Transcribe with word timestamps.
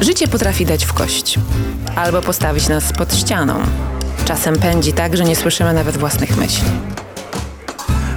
Życie 0.00 0.28
potrafi 0.28 0.66
dać 0.66 0.84
w 0.84 0.92
kość 0.92 1.38
albo 1.96 2.22
postawić 2.22 2.68
nas 2.68 2.92
pod 2.92 3.14
ścianą. 3.14 3.58
Czasem 4.24 4.58
pędzi 4.58 4.92
tak, 4.92 5.16
że 5.16 5.24
nie 5.24 5.36
słyszymy 5.36 5.72
nawet 5.72 5.96
własnych 5.96 6.36
myśli. 6.36 6.68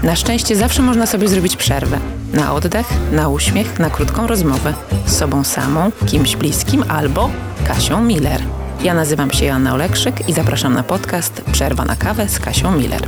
Na 0.04 0.15
szczęście 0.15 0.55
zawsze 0.55 0.81
można 0.81 1.05
sobie 1.05 1.28
zrobić 1.28 1.57
przerwę. 1.57 2.00
Na 2.34 2.54
oddech, 2.54 2.88
na 3.12 3.29
uśmiech, 3.29 3.79
na 3.79 3.89
krótką 3.89 4.28
rozmowę 4.28 4.73
z 5.05 5.18
sobą 5.18 5.44
samą, 5.44 5.92
kimś 6.07 6.36
bliskim 6.36 6.84
albo 6.88 7.30
Kasią 7.68 8.02
Miller. 8.02 8.41
Ja 8.84 8.93
nazywam 8.93 9.32
się 9.32 9.46
Joanna 9.46 9.73
Olekszyk 9.73 10.30
i 10.30 10.34
zapraszam 10.34 10.73
na 10.73 10.84
podcast 10.84 11.41
Przerwa 11.52 11.86
na 11.86 11.96
kawę 11.96 12.30
z 12.30 12.39
Kasią 12.39 12.71
Miller. 12.71 13.02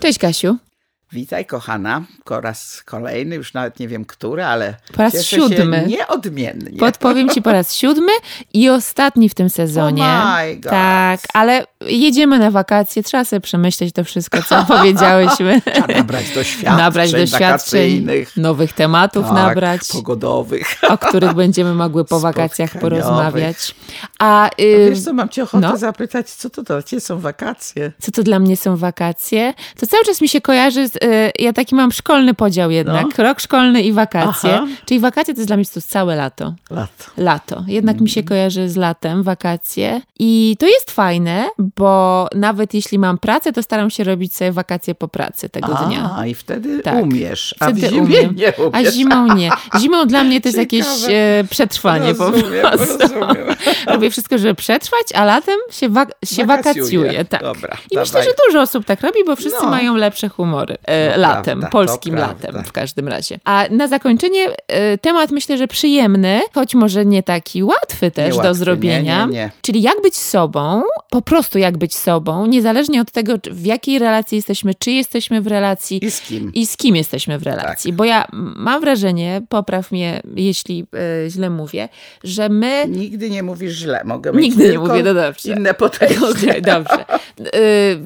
Cześć 0.00 0.18
Kasiu. 0.18 0.65
Witaj, 1.12 1.46
kochana, 1.46 2.04
po 2.24 2.40
raz 2.40 2.82
kolejny, 2.82 3.36
już 3.36 3.54
nawet 3.54 3.80
nie 3.80 3.88
wiem 3.88 4.04
który, 4.04 4.44
ale 4.44 4.74
po 4.92 5.02
raz 5.02 5.24
siódmy. 5.24 5.86
nieodmiennie. 5.88 6.78
Podpowiem 6.78 7.28
ci 7.28 7.42
po 7.42 7.52
raz 7.52 7.74
siódmy 7.74 8.12
i 8.54 8.68
ostatni 8.68 9.28
w 9.28 9.34
tym 9.34 9.50
sezonie. 9.50 10.02
Oh 10.02 10.42
my 10.42 10.56
God. 10.56 10.70
Tak, 10.70 11.20
ale 11.34 11.66
jedziemy 11.80 12.38
na 12.38 12.50
wakacje, 12.50 13.02
trzeba 13.02 13.24
sobie 13.24 13.40
przemyśleć 13.40 13.94
to 13.94 14.04
wszystko, 14.04 14.42
co 14.42 14.64
powiedziałyśmy. 14.74 15.62
Trzeba 15.62 15.86
nabrać 15.86 16.30
doświadczeń, 16.30 16.76
nabrać 16.76 17.12
doświadczeń, 17.12 18.06
nowych 18.36 18.72
tematów 18.72 19.24
tak, 19.24 19.34
nabrać. 19.34 19.80
pogodowych. 19.92 20.76
O 20.88 20.98
których 20.98 21.34
będziemy 21.42 21.74
mogły 21.74 22.04
po 22.04 22.20
wakacjach 22.20 22.78
porozmawiać. 22.78 23.74
A, 24.18 24.50
y... 24.60 24.90
Wiesz 24.90 25.00
co, 25.00 25.12
mam 25.12 25.28
cię 25.28 25.42
ochotę 25.42 25.68
no? 25.68 25.76
zapytać, 25.76 26.30
co 26.30 26.50
to 26.50 26.62
dla 26.62 26.82
ciebie 26.82 27.00
są 27.00 27.20
wakacje? 27.20 27.92
Co 28.00 28.12
to 28.12 28.22
dla 28.22 28.38
mnie 28.38 28.56
są 28.56 28.76
wakacje? 28.76 29.54
To 29.80 29.86
cały 29.86 30.04
czas 30.04 30.20
mi 30.20 30.28
się 30.28 30.40
kojarzy 30.40 30.88
z 30.88 30.95
Y, 31.04 31.32
ja 31.38 31.52
taki 31.52 31.74
mam 31.74 31.92
szkolny 31.92 32.34
podział 32.34 32.70
jednak. 32.70 33.06
No. 33.18 33.24
Rok 33.24 33.40
szkolny 33.40 33.82
i 33.82 33.92
wakacje. 33.92 34.54
Aha. 34.54 34.66
Czyli 34.84 35.00
wakacje 35.00 35.34
to 35.34 35.40
jest 35.40 35.48
dla 35.48 35.56
mnie 35.56 35.66
to 35.74 35.80
całe 35.80 36.16
lato. 36.16 36.54
Lato. 36.70 37.04
Lato. 37.16 37.64
Jednak 37.66 38.00
mi 38.00 38.08
się 38.10 38.20
mhm. 38.20 38.28
kojarzy 38.28 38.68
z 38.68 38.76
latem, 38.76 39.22
wakacje. 39.22 40.00
I 40.18 40.56
to 40.58 40.66
jest 40.66 40.90
fajne, 40.90 41.48
bo 41.76 42.28
nawet 42.34 42.74
jeśli 42.74 42.98
mam 42.98 43.18
pracę, 43.18 43.52
to 43.52 43.62
staram 43.62 43.90
się 43.90 44.04
robić 44.04 44.34
sobie 44.34 44.52
wakacje 44.52 44.94
po 44.94 45.08
pracy 45.08 45.48
tego 45.48 45.78
a, 45.78 45.84
dnia. 45.84 46.10
A 46.16 46.26
i 46.26 46.34
wtedy 46.34 46.80
tak. 46.80 47.02
umiesz. 47.04 47.54
A 47.60 47.64
wtedy 47.64 47.80
w 47.80 47.90
zimie 47.90 48.02
umiem. 48.02 48.34
nie 48.36 48.52
umiesz. 48.52 48.88
A 48.88 48.90
zimą 48.90 49.34
nie. 49.34 49.50
Zimą 49.80 50.06
dla 50.06 50.24
mnie 50.24 50.40
to 50.40 50.48
jest 50.48 50.58
jakieś 50.58 50.86
e, 51.08 51.44
przetrwanie 51.50 52.12
rozumiem, 52.12 52.62
po 52.62 52.68
prostu. 52.68 52.98
Rozumiem. 52.98 53.46
Robię 53.86 54.10
wszystko, 54.10 54.38
żeby 54.38 54.54
przetrwać, 54.54 55.06
a 55.14 55.24
latem 55.24 55.58
się, 55.70 55.88
wa 55.88 56.06
się 56.24 56.46
wakacjuje. 56.46 57.24
Tak. 57.24 57.42
Dobra, 57.42 57.76
I 57.90 57.98
myślę, 57.98 58.22
że 58.22 58.30
dużo 58.46 58.60
osób 58.60 58.84
tak 58.84 59.00
robi, 59.00 59.24
bo 59.26 59.36
wszyscy 59.36 59.62
no. 59.62 59.70
mają 59.70 59.96
lepsze 59.96 60.28
humory. 60.28 60.76
E, 60.86 61.10
no, 61.10 61.22
latem, 61.22 61.60
prawda, 61.60 61.68
polskim 61.68 62.14
latem 62.14 62.64
w 62.64 62.72
każdym 62.72 63.08
razie. 63.08 63.38
A 63.44 63.64
na 63.70 63.88
zakończenie 63.88 64.46
e, 64.68 64.98
temat 64.98 65.30
myślę, 65.30 65.58
że 65.58 65.68
przyjemny, 65.68 66.40
choć 66.54 66.74
może 66.74 67.06
nie 67.06 67.22
taki 67.22 67.62
łatwy 67.62 68.10
też 68.10 68.36
nie 68.36 68.42
do 68.42 68.48
łatwy, 68.48 68.54
zrobienia. 68.54 69.26
Nie, 69.26 69.32
nie, 69.32 69.50
Czyli 69.62 69.82
jak 69.82 70.02
być 70.02 70.16
sobą, 70.16 70.82
po 71.10 71.22
prostu 71.22 71.58
jak 71.58 71.78
być 71.78 71.96
sobą, 71.96 72.46
niezależnie 72.46 73.00
od 73.00 73.10
tego, 73.10 73.34
w 73.50 73.64
jakiej 73.64 73.98
relacji 73.98 74.36
jesteśmy, 74.36 74.74
czy 74.74 74.90
jesteśmy 74.90 75.40
w 75.40 75.46
relacji 75.46 76.04
i 76.04 76.10
z 76.10 76.20
kim, 76.20 76.52
i 76.54 76.66
z 76.66 76.76
kim 76.76 76.96
jesteśmy 76.96 77.38
w 77.38 77.42
relacji. 77.42 77.90
Tak. 77.90 77.96
Bo 77.96 78.04
ja 78.04 78.26
mam 78.56 78.80
wrażenie, 78.80 79.42
popraw 79.48 79.92
mnie, 79.92 80.22
jeśli 80.36 80.86
e, 81.24 81.30
źle 81.30 81.50
mówię, 81.50 81.88
że 82.24 82.48
my... 82.48 82.86
Nigdy 82.88 83.30
nie 83.30 83.42
mówisz 83.42 83.72
źle, 83.72 84.02
mogę 84.04 84.32
mieć 84.32 84.42
Nigdy 84.42 84.70
nie 84.70 84.78
mówię, 84.78 85.02
no 85.02 85.14
dobrze. 85.14 85.52
Inne 85.52 85.74
podejście. 85.84 86.26
Okay, 86.26 86.60
dobrze. 86.60 87.08
E, 87.08 87.16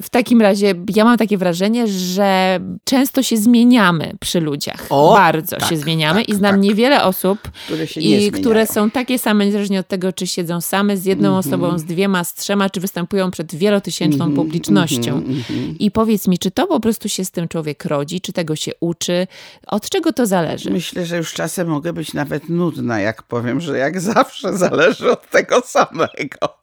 w 0.01 0.09
takim 0.11 0.41
razie 0.41 0.73
ja 0.95 1.05
mam 1.05 1.17
takie 1.17 1.37
wrażenie, 1.37 1.87
że 1.87 2.59
często 2.83 3.23
się 3.23 3.37
zmieniamy 3.37 4.13
przy 4.19 4.39
ludziach. 4.39 4.85
O, 4.89 5.13
Bardzo 5.13 5.55
tak, 5.55 5.69
się 5.69 5.77
zmieniamy 5.77 6.19
tak, 6.19 6.29
i 6.29 6.35
znam 6.35 6.51
tak. 6.51 6.61
niewiele 6.61 7.03
osób, 7.03 7.39
które, 7.65 7.85
i, 7.95 8.31
które 8.31 8.67
są 8.67 8.91
takie 8.91 9.19
same, 9.19 9.45
niezależnie 9.45 9.79
od 9.79 9.87
tego, 9.87 10.13
czy 10.13 10.27
siedzą 10.27 10.61
same 10.61 10.97
z 10.97 11.05
jedną 11.05 11.29
mm 11.29 11.41
-hmm. 11.41 11.47
osobą, 11.47 11.77
z 11.77 11.83
dwiema, 11.83 12.23
z 12.23 12.33
trzema, 12.33 12.69
czy 12.69 12.79
występują 12.79 13.31
przed 13.31 13.55
wielotysięczną 13.55 14.25
mm 14.25 14.33
-hmm, 14.33 14.41
publicznością. 14.41 15.11
Mm 15.11 15.23
-hmm, 15.23 15.75
I 15.79 15.91
powiedz 15.91 16.27
mi, 16.27 16.37
czy 16.37 16.51
to 16.51 16.67
po 16.67 16.79
prostu 16.79 17.09
się 17.09 17.25
z 17.25 17.31
tym 17.31 17.47
człowiek 17.47 17.85
rodzi, 17.85 18.21
czy 18.21 18.33
tego 18.33 18.55
się 18.55 18.71
uczy? 18.79 19.27
Od 19.67 19.89
czego 19.89 20.13
to 20.13 20.25
zależy? 20.25 20.71
Myślę, 20.71 21.05
że 21.05 21.17
już 21.17 21.33
czasem 21.33 21.67
mogę 21.67 21.93
być 21.93 22.13
nawet 22.13 22.49
nudna, 22.49 22.99
jak 22.99 23.23
powiem, 23.23 23.61
że 23.61 23.77
jak 23.77 24.01
zawsze 24.13 24.57
zależy 24.57 25.11
od 25.11 25.29
tego 25.29 25.61
samego. 25.65 26.59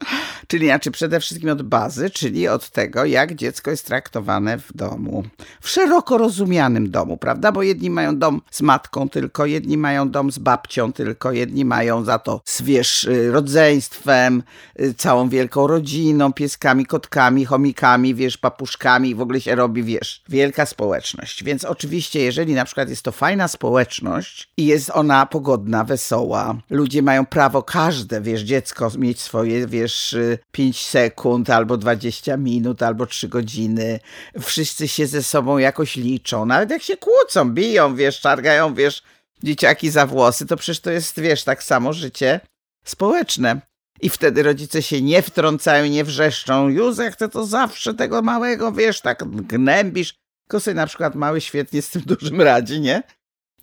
Czyli 0.47 0.67
znaczy 0.67 0.91
przede 0.91 1.21
wszystkim 1.21 1.51
od 1.51 1.63
bazy, 1.63 2.11
czyli 2.11 2.49
od 2.49 2.71
tego, 2.71 3.05
jak 3.05 3.35
dziecko 3.35 3.71
jest 3.71 3.87
traktowane 3.87 4.59
w 4.59 4.73
domu. 4.75 5.25
W 5.61 5.69
szeroko 5.99 6.19
rozumianym 6.19 6.91
domu, 6.91 7.17
prawda? 7.17 7.53
Bo 7.53 7.63
jedni 7.63 7.91
mają 7.91 8.19
dom 8.19 8.41
z 8.51 8.63
matką 8.63 9.09
tylko, 9.09 9.47
jedni 9.47 9.77
mają 9.77 10.11
dom 10.11 10.33
z 10.33 10.39
babcią 10.39 10.93
tylko, 10.93 11.33
jedni 11.33 11.65
mają 11.65 12.05
za 12.05 12.19
to 12.19 12.41
z, 12.45 12.63
wiesz, 12.63 13.05
y, 13.05 13.31
rodzeństwem, 13.33 14.43
y, 14.81 14.95
całą 14.95 15.29
wielką 15.29 15.67
rodziną, 15.67 16.33
pieskami, 16.33 16.87
kotkami, 16.87 17.45
chomikami, 17.45 18.15
wiesz, 18.15 18.39
papuszkami 18.39 19.11
i 19.11 19.15
w 19.15 19.21
ogóle 19.21 19.41
się 19.41 19.55
robi, 19.55 19.83
wiesz, 19.83 20.23
wielka 20.29 20.67
społeczność. 20.67 21.45
Więc 21.45 21.65
oczywiście, 21.65 22.21
jeżeli 22.21 22.55
na 22.55 22.65
przykład 22.65 22.89
jest 22.89 23.03
to 23.03 23.13
fajna 23.13 23.49
społeczność 23.49 24.49
i 24.57 24.67
jest 24.67 24.91
ona 24.95 25.27
pogodna, 25.27 25.85
wesoła, 25.85 26.55
ludzie 26.71 27.03
mają 27.03 27.27
prawo, 27.27 27.63
każde, 27.63 28.21
wiesz, 28.21 28.41
dziecko 28.43 28.91
mieć 28.99 29.21
swoje, 29.21 29.67
wiesz, 29.67 30.17
5 30.53 30.87
sekund, 30.87 31.51
albo 31.51 31.77
20 31.77 32.37
minut, 32.37 32.83
albo 32.83 33.07
3 33.07 33.29
godziny. 33.29 34.01
Wszyscy 34.41 34.89
się 34.89 35.07
ze 35.07 35.23
sobą 35.23 35.59
jakoś 35.59 35.88
liczą. 35.97 36.47
Nawet 36.47 36.71
jak 36.71 36.83
się 36.83 36.97
kłócą, 36.97 37.51
biją, 37.51 37.97
wiesz, 37.97 38.21
czargają, 38.21 38.75
wiesz, 38.75 39.03
dzieciaki 39.43 39.91
za 39.91 40.07
włosy, 40.07 40.47
to 40.47 40.57
przecież 40.57 40.81
to 40.81 40.91
jest, 40.91 41.21
wiesz, 41.21 41.45
tak 41.45 41.63
samo 41.63 41.93
życie 41.93 42.41
społeczne. 42.85 43.61
I 44.01 44.09
wtedy 44.09 44.43
rodzice 44.43 44.83
się 44.83 45.03
nie 45.03 45.23
wtrącają, 45.23 45.87
nie 45.87 46.05
wrzeszczą. 46.05 46.69
Józef, 46.69 47.17
ty 47.17 47.29
to 47.29 47.47
zawsze 47.47 47.95
tego 47.95 48.23
małego, 48.23 48.73
wiesz, 48.73 49.01
tak 49.01 49.25
gnębisz. 49.25 50.15
Tylko 50.49 50.61
sobie 50.61 50.75
na 50.75 50.87
przykład 50.87 51.15
mały 51.15 51.41
świetnie 51.41 51.83
z 51.83 51.91
tym 51.91 52.03
dużym 52.03 52.43
radzi, 52.43 52.81
nie? 52.81 53.03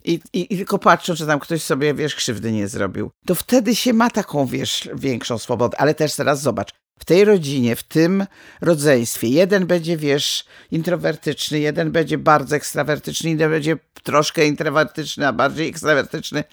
I, 0.04 0.20
i, 0.32 0.54
I, 0.54 0.56
tylko 0.56 0.78
patrzą, 0.78 1.14
czy 1.14 1.26
tam 1.26 1.40
ktoś 1.40 1.62
sobie, 1.62 1.94
wiesz, 1.94 2.14
krzywdy 2.14 2.52
nie 2.52 2.68
zrobił. 2.68 3.10
To 3.26 3.34
wtedy 3.34 3.76
się 3.76 3.92
ma 3.92 4.10
taką, 4.10 4.46
wiesz, 4.46 4.88
większą 4.94 5.38
swobodę. 5.38 5.80
Ale 5.80 5.94
też 5.94 6.14
teraz 6.14 6.42
zobacz, 6.42 6.70
w 6.98 7.04
tej 7.04 7.24
rodzinie, 7.24 7.76
w 7.76 7.82
tym 7.82 8.26
rodzeństwie, 8.60 9.28
jeden 9.28 9.66
będzie, 9.66 9.96
wiesz, 9.96 10.44
introwertyczny, 10.70 11.58
jeden 11.58 11.92
będzie 11.92 12.18
bardzo 12.18 12.56
ekstrawertyczny, 12.56 13.30
jeden 13.30 13.50
będzie 13.50 13.76
troszkę 14.02 14.46
introwertyczny, 14.46 15.26
a 15.26 15.32
bardziej 15.32 15.68
ekstrawertyczny. 15.68 16.44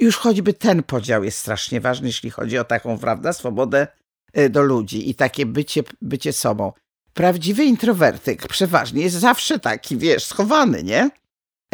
Już 0.00 0.16
choćby 0.16 0.52
ten 0.52 0.82
podział 0.82 1.24
jest 1.24 1.38
strasznie 1.38 1.80
ważny, 1.80 2.06
jeśli 2.06 2.30
chodzi 2.30 2.58
o 2.58 2.64
taką, 2.64 2.98
prawda, 2.98 3.32
swobodę 3.32 3.86
e, 4.32 4.48
do 4.48 4.62
ludzi 4.62 5.10
i 5.10 5.14
takie 5.14 5.46
bycie, 5.46 5.82
bycie 6.02 6.32
sobą. 6.32 6.72
Prawdziwy 7.14 7.64
introwertyk 7.64 8.48
przeważnie 8.48 9.02
jest 9.02 9.16
zawsze 9.16 9.58
taki, 9.58 9.96
wiesz, 9.96 10.24
schowany, 10.24 10.82
nie? 10.82 11.10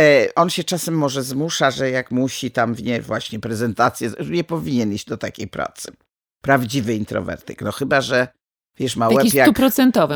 E, 0.00 0.34
on 0.34 0.50
się 0.50 0.64
czasem 0.64 0.94
może 0.94 1.22
zmusza, 1.22 1.70
że 1.70 1.90
jak 1.90 2.10
musi 2.10 2.50
tam, 2.50 2.76
nie, 2.82 3.02
właśnie 3.02 3.38
prezentację, 3.38 4.10
nie 4.30 4.44
powinien 4.44 4.92
iść 4.92 5.06
do 5.06 5.16
takiej 5.16 5.48
pracy 5.48 5.92
prawdziwy 6.40 6.94
introwertyk. 6.94 7.62
No 7.62 7.72
chyba, 7.72 8.00
że 8.00 8.28
wiesz, 8.78 8.96
ma 8.96 9.08
łeb 9.08 9.34
jak, 9.34 9.48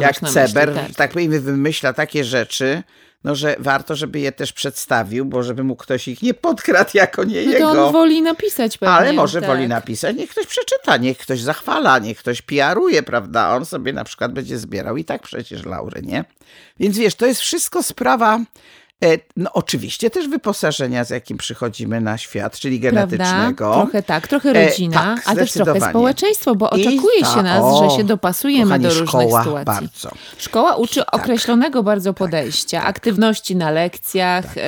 jak 0.01 0.21
Ceber, 0.21 0.69
myśli, 0.69 0.87
tak. 0.87 0.97
tak 0.97 1.11
powiem, 1.11 1.41
wymyśla 1.41 1.93
takie 1.93 2.25
rzeczy, 2.25 2.83
no 3.25 3.35
że 3.35 3.57
warto, 3.59 3.97
żeby 3.97 4.21
je 4.21 4.33
też 4.33 4.53
przedstawił, 4.53 5.25
bo 5.25 5.43
żeby 5.43 5.65
mu 5.65 5.77
ktoś 5.77 6.09
ich 6.09 6.23
nie 6.23 6.35
podkradł 6.35 6.91
jako 6.95 7.25
nie 7.25 7.45
no 7.45 7.53
jego. 7.53 7.73
To 7.75 7.87
on 7.87 7.93
woli 7.93 8.23
napisać 8.23 8.79
pewnie. 8.79 8.95
Ale 8.95 9.13
może 9.13 9.41
tak. 9.41 9.51
woli 9.51 9.69
napisać, 9.69 10.17
niech 10.17 10.31
ktoś 10.31 10.47
przeczyta, 10.47 10.97
niech 10.97 11.19
ktoś 11.19 11.41
zachwala, 11.41 11.99
niech 11.99 12.19
ktoś 12.19 12.43
piaruje, 12.43 13.03
prawda? 13.03 13.57
On 13.57 13.67
sobie 13.67 13.93
na 13.93 14.05
przykład 14.05 14.33
będzie 14.33 14.59
zbierał 14.59 14.97
i 14.97 15.05
tak 15.05 15.23
przecież 15.23 15.65
laury, 15.65 16.03
nie? 16.03 16.25
Więc 16.81 16.99
wiesz, 16.99 17.15
to 17.15 17.27
jest 17.27 17.41
wszystko 17.41 17.83
sprawa 17.83 18.41
no 19.37 19.51
oczywiście 19.53 20.11
też 20.11 20.29
wyposażenia, 20.29 21.05
z 21.05 21.11
jakim 21.11 21.37
przychodzimy 21.37 22.01
na 22.01 22.19
świat, 22.19 22.59
czyli 22.59 22.81
genetycznego. 22.81 23.65
Prawda? 23.65 23.83
Trochę 23.83 24.03
tak, 24.03 24.29
trochę 24.29 24.51
e, 24.51 24.67
rodzina, 24.67 25.13
e, 25.13 25.17
tak, 25.17 25.29
ale 25.29 25.41
też 25.41 25.53
trochę 25.53 25.81
społeczeństwo, 25.81 26.55
bo 26.55 26.71
oczekuje 26.71 27.21
I 27.21 27.25
się 27.25 27.43
nas, 27.43 27.63
o, 27.63 27.91
że 27.91 27.97
się 27.97 28.05
dopasujemy 28.05 28.65
kochani, 28.65 28.83
do 28.83 28.89
różnych 28.89 29.09
szkoła 29.09 29.43
sytuacji. 29.43 29.65
Bardzo. 29.65 30.11
Szkoła 30.39 30.77
uczy 30.77 31.01
tak, 31.01 31.15
określonego 31.15 31.83
bardzo 31.83 32.11
tak, 32.11 32.19
podejścia, 32.19 32.81
tak, 32.81 32.89
aktywności 32.89 33.57
na 33.57 33.71
lekcjach, 33.71 34.45
tak. 34.55 34.63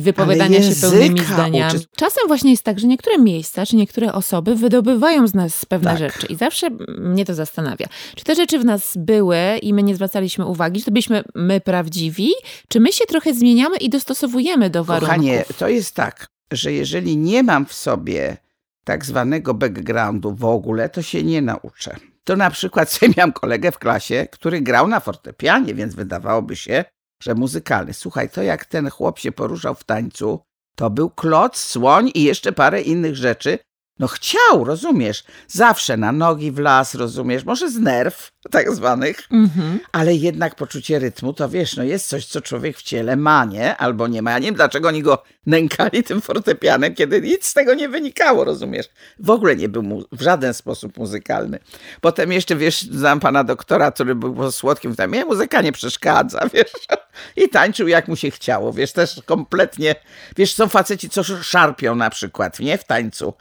Wypowiadania 0.00 0.62
się 0.62 0.80
pełnymi 0.80 1.20
zdaniami. 1.20 1.76
Uczy... 1.76 1.86
Czasem 1.96 2.22
właśnie 2.26 2.50
jest 2.50 2.64
tak, 2.64 2.80
że 2.80 2.86
niektóre 2.86 3.18
miejsca, 3.18 3.66
czy 3.66 3.76
niektóre 3.76 4.12
osoby 4.12 4.54
wydobywają 4.54 5.26
z 5.26 5.34
nas 5.34 5.64
pewne 5.64 5.90
tak. 5.90 5.98
rzeczy 5.98 6.26
i 6.26 6.36
zawsze 6.36 6.70
mnie 6.98 7.24
to 7.24 7.34
zastanawia. 7.34 7.86
Czy 8.16 8.24
te 8.24 8.34
rzeczy 8.34 8.58
w 8.58 8.64
nas 8.64 8.92
były 8.96 9.36
i 9.62 9.74
my 9.74 9.82
nie 9.82 9.94
zwracaliśmy 9.94 10.46
uwagi, 10.46 10.80
czy 10.80 10.84
to 10.84 10.90
byliśmy 10.90 11.24
my 11.34 11.60
prawdziwi, 11.60 12.32
czy 12.68 12.80
my 12.80 12.92
się 12.92 13.04
trochę 13.04 13.34
zmieniamy 13.34 13.76
i 13.76 13.90
dostosowujemy 13.90 14.70
do 14.70 14.84
warunków? 14.84 15.16
Kochanie, 15.16 15.44
to 15.58 15.68
jest 15.68 15.94
tak, 15.94 16.26
że 16.52 16.72
jeżeli 16.72 17.16
nie 17.16 17.42
mam 17.42 17.66
w 17.66 17.72
sobie 17.72 18.36
tak 18.84 19.04
zwanego 19.04 19.54
backgroundu 19.54 20.34
w 20.34 20.44
ogóle, 20.44 20.88
to 20.88 21.02
się 21.02 21.22
nie 21.22 21.42
nauczę. 21.42 21.96
To 22.24 22.36
na 22.36 22.50
przykład 22.50 22.90
sobie 22.92 23.12
miałem 23.16 23.32
kolegę 23.32 23.72
w 23.72 23.78
klasie, 23.78 24.26
który 24.32 24.60
grał 24.60 24.88
na 24.88 25.00
fortepianie, 25.00 25.74
więc 25.74 25.94
wydawałoby 25.94 26.56
się, 26.56 26.84
że 27.22 27.34
muzykalny. 27.34 27.94
Słuchaj, 27.94 28.30
to 28.30 28.42
jak 28.42 28.64
ten 28.64 28.90
chłop 28.90 29.18
się 29.18 29.32
poruszał 29.32 29.74
w 29.74 29.84
tańcu, 29.84 30.40
to 30.76 30.90
był 30.90 31.10
kloc, 31.10 31.56
słoń 31.56 32.10
i 32.14 32.22
jeszcze 32.22 32.52
parę 32.52 32.82
innych 32.82 33.16
rzeczy. 33.16 33.58
No 34.02 34.08
chciał, 34.08 34.64
rozumiesz? 34.64 35.24
Zawsze 35.48 35.96
na 35.96 36.12
nogi 36.12 36.52
w 36.52 36.58
las, 36.58 36.94
rozumiesz? 36.94 37.44
Może 37.44 37.70
z 37.70 37.78
nerw 37.78 38.32
tak 38.50 38.74
zwanych, 38.74 39.20
Mhm. 39.30 39.80
ale 39.92 40.14
jednak 40.14 40.54
poczucie 40.54 40.98
rytmu 40.98 41.32
to 41.32 41.48
wiesz, 41.48 41.76
no 41.76 41.82
jest 41.84 42.08
coś, 42.08 42.26
co 42.26 42.40
człowiek 42.40 42.76
w 42.78 42.82
ciele 42.82 43.16
ma, 43.16 43.44
nie? 43.44 43.76
Albo 43.76 44.08
nie 44.08 44.22
ma. 44.22 44.30
Ja 44.30 44.38
nie 44.38 44.46
wiem, 44.46 44.54
dlaczego 44.54 44.88
oni 44.88 45.02
go 45.02 45.22
nękali 45.46 46.02
tym 46.04 46.20
fortepianem, 46.20 46.94
kiedy 46.94 47.20
nic 47.20 47.46
z 47.46 47.54
tego 47.54 47.74
nie 47.74 47.88
wynikało, 47.88 48.44
rozumiesz? 48.44 48.86
W 49.18 49.30
ogóle 49.30 49.56
nie 49.56 49.68
był 49.68 49.82
mu 49.82 50.02
w 50.12 50.22
żaden 50.22 50.54
sposób 50.54 50.96
muzykalny. 50.98 51.58
Potem 52.00 52.32
jeszcze, 52.32 52.56
wiesz, 52.56 52.82
znam 52.82 53.20
pana 53.20 53.44
doktora, 53.44 53.90
który 53.92 54.14
był 54.14 54.52
słodkim, 54.52 54.96
tam 54.96 55.10
mnie 55.10 55.24
muzyka 55.24 55.62
nie 55.62 55.72
przeszkadza, 55.72 56.40
wiesz? 56.54 56.72
I 57.36 57.48
tańczył 57.48 57.88
jak 57.88 58.08
mu 58.08 58.16
się 58.16 58.30
chciało, 58.30 58.72
wiesz, 58.72 58.92
też 58.92 59.20
kompletnie, 59.26 59.94
wiesz, 60.36 60.54
są 60.54 60.68
faceci, 60.68 61.08
co 61.10 61.24
szarpią 61.24 61.94
na 61.94 62.10
przykład, 62.10 62.60
nie? 62.60 62.78
W 62.78 62.84
tańcu. 62.84 63.34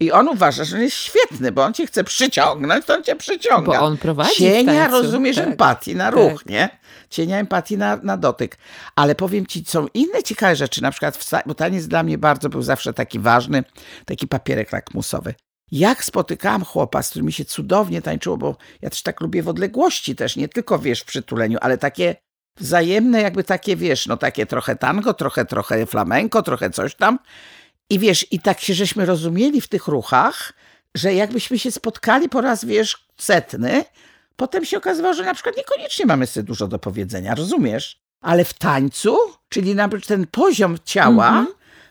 I 0.00 0.12
on 0.12 0.28
uważa, 0.28 0.64
że 0.64 0.76
on 0.76 0.82
jest 0.82 0.96
świetny, 0.96 1.52
bo 1.52 1.64
on 1.64 1.74
cię 1.74 1.86
chce 1.86 2.04
przyciągnąć, 2.04 2.84
to 2.86 2.94
on 2.94 3.02
cię 3.04 3.16
przyciąga. 3.16 3.78
Bo 3.78 3.84
on 3.86 3.96
prowadzi 3.96 4.36
Cienia, 4.36 4.88
rozumiesz, 4.88 5.36
tak. 5.36 5.46
empatii 5.46 5.96
na 5.96 6.10
ruch, 6.10 6.38
Tak. 6.38 6.46
nie? 6.46 6.68
Cienia 7.10 7.38
empatii 7.38 7.78
na, 7.78 7.96
na 8.02 8.16
dotyk. 8.16 8.58
Ale 8.96 9.14
powiem 9.14 9.46
ci, 9.46 9.64
są 9.64 9.86
inne 9.94 10.22
ciekawe 10.22 10.56
rzeczy, 10.56 10.82
na 10.82 10.90
przykład, 10.90 11.16
w, 11.16 11.30
bo 11.46 11.54
taniec 11.54 11.86
dla 11.86 12.02
mnie 12.02 12.18
bardzo 12.18 12.48
był 12.48 12.62
zawsze 12.62 12.92
taki 12.94 13.18
ważny, 13.18 13.64
taki 14.04 14.26
papierek 14.26 14.72
lakmusowy. 14.72 15.34
Jak 15.70 16.04
spotykałam 16.04 16.64
chłopa, 16.64 17.02
z 17.02 17.10
którym 17.10 17.26
mi 17.26 17.32
się 17.32 17.44
cudownie 17.44 18.02
tańczyło, 18.02 18.36
bo 18.36 18.56
ja 18.82 18.90
też 18.90 19.02
tak 19.02 19.20
lubię 19.20 19.42
w 19.42 19.48
odległości 19.48 20.16
też, 20.16 20.36
nie 20.36 20.48
tylko, 20.48 20.78
wiesz, 20.78 21.00
w 21.00 21.04
przytuleniu, 21.04 21.58
ale 21.60 21.78
takie 21.78 22.16
wzajemne, 22.60 23.22
jakby 23.22 23.44
takie, 23.44 23.76
wiesz, 23.76 24.06
no 24.06 24.16
takie 24.16 24.46
trochę 24.46 24.76
tango, 24.76 25.14
trochę, 25.14 25.44
trochę 25.44 25.86
flamenko, 25.86 26.42
trochę 26.42 26.70
coś 26.70 26.94
tam. 26.94 27.18
I 27.90 27.98
wiesz, 27.98 28.26
i 28.32 28.40
tak 28.40 28.60
się 28.60 28.74
żeśmy 28.74 29.06
rozumieli 29.06 29.60
w 29.60 29.68
tych 29.68 29.86
ruchach, 29.88 30.52
że 30.94 31.14
jakbyśmy 31.14 31.58
się 31.58 31.70
spotkali 31.70 32.28
po 32.28 32.40
raz, 32.40 32.64
wiesz, 32.64 33.06
setny, 33.18 33.84
potem 34.36 34.64
się 34.64 34.78
okazywało, 34.78 35.14
że 35.14 35.24
na 35.24 35.34
przykład 35.34 35.56
niekoniecznie 35.56 36.06
mamy 36.06 36.26
sobie 36.26 36.44
dużo 36.44 36.68
do 36.68 36.78
powiedzenia, 36.78 37.34
rozumiesz? 37.34 38.00
Ale 38.20 38.44
w 38.44 38.54
tańcu, 38.54 39.16
czyli 39.48 39.74
nawet 39.74 40.06
ten 40.06 40.26
poziom 40.26 40.76
ciała 40.84 41.28
Mhm. 41.28 41.46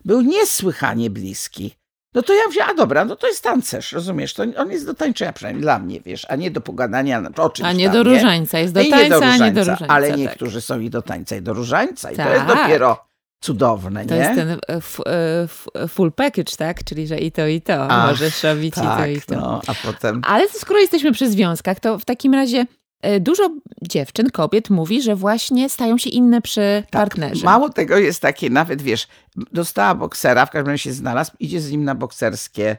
był 0.06 0.22
niesłychanie 0.22 1.10
bliski. 1.10 1.76
No 2.14 2.24
to 2.24 2.34
ja 2.34 2.42
mówię, 2.48 2.66
a 2.66 2.74
dobra, 2.74 3.06
no 3.06 3.16
to 3.16 3.28
jest 3.28 3.44
tancerz, 3.44 3.92
rozumiesz? 3.92 4.34
To 4.34 4.44
on 4.58 4.72
jest 4.72 4.86
do 4.86 4.94
tańczenia, 4.94 5.34
przynajmniej 5.34 5.62
dla 5.62 5.80
mnie, 5.80 6.02
wiesz, 6.02 6.26
a 6.30 6.36
nie 6.36 6.52
do 6.52 6.62
pogadania 6.62 7.22
no, 7.22 7.30
o 7.44 7.50
czymś 7.50 7.68
A 7.70 7.74
nie 7.74 7.86
tam, 7.86 7.94
do 7.94 8.04
różańca. 8.04 8.60
Jest 8.60 8.74
do 8.74 8.80
tańca, 8.90 9.38
nie 9.38 9.40
nie 9.46 9.52
do 9.52 9.60
różańca. 9.62 9.86
Ale 9.88 10.10
tak. 10.10 10.18
niektórzy 10.18 10.62
są 10.62 10.80
i 10.80 10.90
do 10.90 11.02
tańca, 11.02 11.36
i 11.36 11.42
do 11.42 11.54
różańca. 11.54 12.12
I 12.12 12.16
to 12.16 12.24
Tak. 12.24 12.34
jest 12.34 12.46
dopiero 12.46 13.07
cudowne, 13.40 14.06
To 14.06 14.14
nie? 14.16 14.20
jest 14.22 14.36
ten 14.36 14.50
e, 14.50 14.58
f, 14.68 15.00
e, 15.06 15.44
f, 15.44 15.68
full 15.88 16.12
package, 16.12 16.56
tak? 16.58 16.84
Czyli, 16.84 17.08
że 17.08 17.18
i 17.18 17.32
to, 17.32 17.48
i 17.48 17.62
to. 17.62 17.88
Ach, 17.90 18.10
Możesz 18.10 18.44
robić 18.44 18.68
i 18.68 18.72
to, 18.72 18.82
tak, 18.82 19.12
i 19.12 19.22
to. 19.22 19.36
no, 19.36 19.62
a 19.68 19.74
potem... 19.86 20.22
Ale 20.24 20.50
skoro 20.50 20.80
jesteśmy 20.80 21.12
przy 21.12 21.30
związkach, 21.32 21.80
to 21.80 22.00
w 22.00 22.06
takim 22.06 22.34
razie 22.34 22.66
e, 23.02 23.20
dużo 23.20 23.50
dziewczyn, 23.82 24.30
kobiet 24.30 24.70
mówi, 24.70 25.02
że 25.02 25.16
właśnie 25.16 25.70
stają 25.70 25.98
się 25.98 26.10
inne 26.10 26.42
przy 26.42 26.84
partnerze. 26.92 27.36
Tak, 27.36 27.44
Mało 27.44 27.70
tego 27.70 27.98
jest 27.98 28.22
takie, 28.22 28.50
nawet 28.50 28.82
wiesz, 28.82 29.08
dostała 29.54 29.96
boksera, 29.96 30.46
w 30.46 30.52
każdym 30.52 30.72
razie 30.72 30.84
się 30.84 30.94
znalazł, 30.94 31.32
idzie 31.40 31.62
z 31.62 31.72
nim 31.72 31.84
na 31.84 31.96
bokserskie 31.96 32.78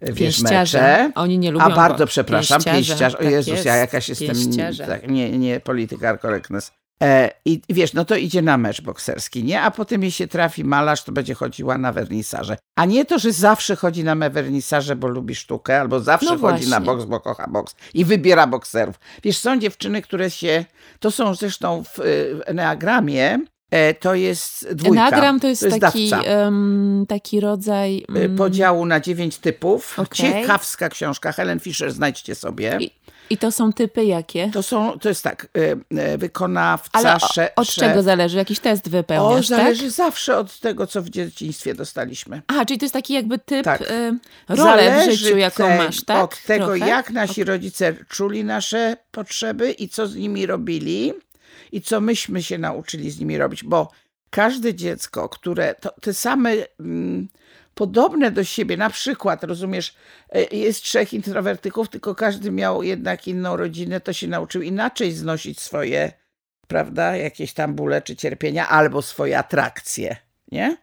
e, 0.00 0.12
wiesz, 0.12 0.40
mecze. 0.42 1.12
Oni 1.14 1.38
nie 1.38 1.50
lubią 1.50 1.64
A 1.64 1.70
bardzo 1.70 2.06
przepraszam, 2.06 2.62
pięściarze. 2.62 2.76
pięściarz. 2.76 3.14
O 3.14 3.18
Tak 3.18 3.30
Jezus, 3.30 3.52
jest. 3.54 3.64
ja 3.64 3.76
jakaś 3.76 4.08
jestem 4.08 4.36
tak, 4.86 5.10
nie, 5.10 5.38
nie 5.38 5.60
political 5.60 6.18
correctness. 6.18 6.72
E, 7.02 7.30
I 7.44 7.60
wiesz, 7.68 7.92
no 7.92 8.04
to 8.04 8.16
idzie 8.16 8.42
na 8.42 8.58
mecz 8.58 8.80
bokserski, 8.82 9.44
nie? 9.44 9.62
A 9.62 9.70
potem 9.70 10.02
jej 10.02 10.10
się 10.10 10.26
trafi 10.28 10.64
malarz, 10.64 11.04
to 11.04 11.12
będzie 11.12 11.34
chodziła 11.34 11.78
na 11.78 11.92
wernisaże. 11.92 12.56
A 12.76 12.84
nie 12.84 13.04
to, 13.04 13.18
że 13.18 13.32
zawsze 13.32 13.76
chodzi 13.76 14.04
na 14.04 14.14
me- 14.14 14.30
wernisaże, 14.30 14.96
bo 14.96 15.08
lubi 15.08 15.34
sztukę, 15.34 15.80
albo 15.80 16.00
zawsze 16.00 16.36
No 16.36 16.38
chodzi 16.38 16.68
na 16.68 16.80
boks, 16.80 17.04
bo 17.04 17.20
kocha 17.20 17.46
boks 17.48 17.74
i 17.94 18.04
wybiera 18.04 18.46
bokserów. 18.46 18.96
Wiesz, 19.22 19.38
są 19.38 19.58
dziewczyny, 19.58 20.02
które 20.02 20.30
się, 20.30 20.64
to 21.00 21.10
są 21.10 21.34
zresztą 21.34 21.84
w, 21.84 21.98
y, 21.98 22.40
Enneagramie, 22.46 23.38
e, 23.70 23.94
to 23.94 24.14
jest 24.14 24.74
dwójka. 24.74 25.08
Enagram 25.08 25.40
to 25.40 25.48
jest, 25.48 25.66
taki, 25.80 26.10
dawca. 26.10 26.28
em, 26.28 27.04
taki 27.08 27.40
rodzaj... 27.40 28.04
Mm, 28.08 28.36
Podziału 28.36 28.86
na 28.86 29.00
dziewięć 29.00 29.38
typów. 29.38 29.98
Okej. 29.98 30.32
Ciekawska 30.32 30.88
książka. 30.88 31.32
Helen 31.32 31.60
Fisher, 31.60 31.92
znajdźcie 31.92 32.34
sobie. 32.34 32.78
I, 32.80 32.90
I 33.30 33.36
to 33.36 33.52
są 33.52 33.72
typy 33.72 34.04
jakie? 34.04 34.50
To 34.52 34.62
są, 34.62 34.98
to 34.98 35.08
jest 35.08 35.24
tak, 35.24 35.48
y, 35.56 35.60
y, 36.14 36.18
wykonawca, 36.18 36.90
Ale 36.92 37.14
o, 37.14 37.60
od 37.60 37.68
czego 37.68 38.02
zależy? 38.02 38.36
Jakiś 38.36 38.60
test 38.60 38.86
O, 38.86 38.90
wypełniasz, 38.90 39.48
tak? 39.48 39.58
zależy 39.58 39.90
zawsze 39.90 40.36
od 40.36 40.60
tego, 40.60 40.86
co 40.86 41.02
w 41.02 41.10
dzieciństwie 41.10 41.74
dostaliśmy. 41.74 42.42
Aha, 42.46 42.64
czyli 42.66 42.78
to 42.78 42.84
jest 42.84 42.92
taki 42.92 43.14
jakby 43.14 43.38
typ 43.38 43.64
Tak. 43.64 43.80
y, 43.80 44.18
rolę 44.48 45.06
w 45.06 45.10
życiu, 45.10 45.36
jaką 45.36 45.76
masz, 45.76 46.04
tak? 46.04 46.24
Od 46.24 46.42
tego, 46.42 46.64
Trochę? 46.64 46.88
jak 46.88 47.10
nasi 47.10 47.44
rodzice 47.44 47.94
czuli 48.08 48.44
nasze 48.44 48.96
potrzeby 49.10 49.72
i 49.72 49.88
co 49.88 50.06
z 50.06 50.16
nimi 50.16 50.46
robili 50.46 51.12
i 51.72 51.80
co 51.82 52.00
myśmy 52.00 52.42
się 52.42 52.58
nauczyli 52.58 53.10
z 53.10 53.20
nimi 53.20 53.38
robić, 53.38 53.64
bo 53.64 53.90
każde 54.30 54.74
dziecko, 54.74 55.28
które 55.28 55.74
to, 55.74 55.90
te 56.00 56.14
same 56.14 56.50
mm, 56.80 57.28
podobne 57.78 58.30
do 58.30 58.44
siebie, 58.44 58.76
na 58.76 58.90
przykład, 58.90 59.44
rozumiesz, 59.44 59.94
e, 60.32 60.56
jest 60.56 60.82
trzech 60.82 61.14
introwertyków, 61.14 61.88
tylko 61.88 62.14
każdy 62.14 62.50
miał 62.50 62.82
jednak 62.82 63.28
inną 63.28 63.56
rodzinę, 63.56 64.00
to 64.00 64.12
się 64.12 64.28
nauczył 64.28 64.62
inaczej 64.62 65.12
znosić 65.12 65.60
swoje, 65.60 66.12
prawda, 66.68 67.16
jakieś 67.16 67.52
tam 67.52 67.74
bóle 67.74 68.02
czy 68.02 68.16
cierpienia, 68.16 68.68
albo 68.68 69.02
swoje 69.02 69.38
atrakcje, 69.38 70.16
nie? 70.52 70.76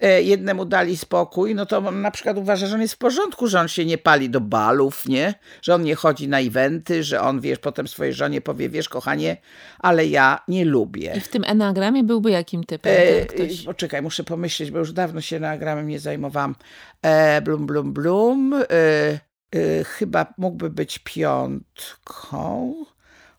E, 0.00 0.22
jednemu 0.22 0.64
dali 0.64 0.96
spokój, 0.96 1.54
no 1.54 1.66
to 1.66 1.80
na 1.90 2.10
przykład 2.10 2.38
uważa, 2.38 2.66
że 2.66 2.74
on 2.74 2.80
jest 2.80 2.94
w 2.94 2.98
porządku, 2.98 3.46
że 3.46 3.60
on 3.60 3.68
się 3.68 3.84
nie 3.84 3.98
pali 3.98 4.30
do 4.30 4.40
balów, 4.40 5.08
nie? 5.08 5.34
Że 5.62 5.74
on 5.74 5.82
nie 5.82 5.94
chodzi 5.94 6.28
na 6.28 6.40
eventy, 6.40 7.02
że 7.02 7.20
on, 7.20 7.40
wiesz, 7.40 7.58
potem 7.58 7.88
swojej 7.88 8.12
żonie 8.14 8.40
powie, 8.40 8.68
wiesz, 8.68 8.88
kochanie, 8.88 9.36
ale 9.78 10.06
ja 10.06 10.38
nie 10.48 10.60
I 10.60 10.64
lubię. 10.64 11.20
w 11.20 11.28
tym 11.28 11.44
enagramie 11.46 12.04
byłby 12.04 12.30
jakim 12.30 12.64
typem? 12.64 12.92
E, 12.96 13.26
ktoś? 13.26 13.62
poczekaj, 13.62 14.02
muszę 14.02 14.24
pomyśleć, 14.24 14.70
bo 14.70 14.78
już 14.78 14.92
dawno 14.92 15.20
się 15.20 15.36
enagramem 15.36 15.88
nie 15.88 16.00
zajmowałam. 16.00 16.54
E, 17.02 17.42
blum, 17.42 17.66
blum, 17.66 17.92
blum. 17.92 18.54
E, 18.54 18.64
e, 18.70 19.84
chyba 19.84 20.34
mógłby 20.38 20.70
być 20.70 20.98
piątką. 20.98 22.74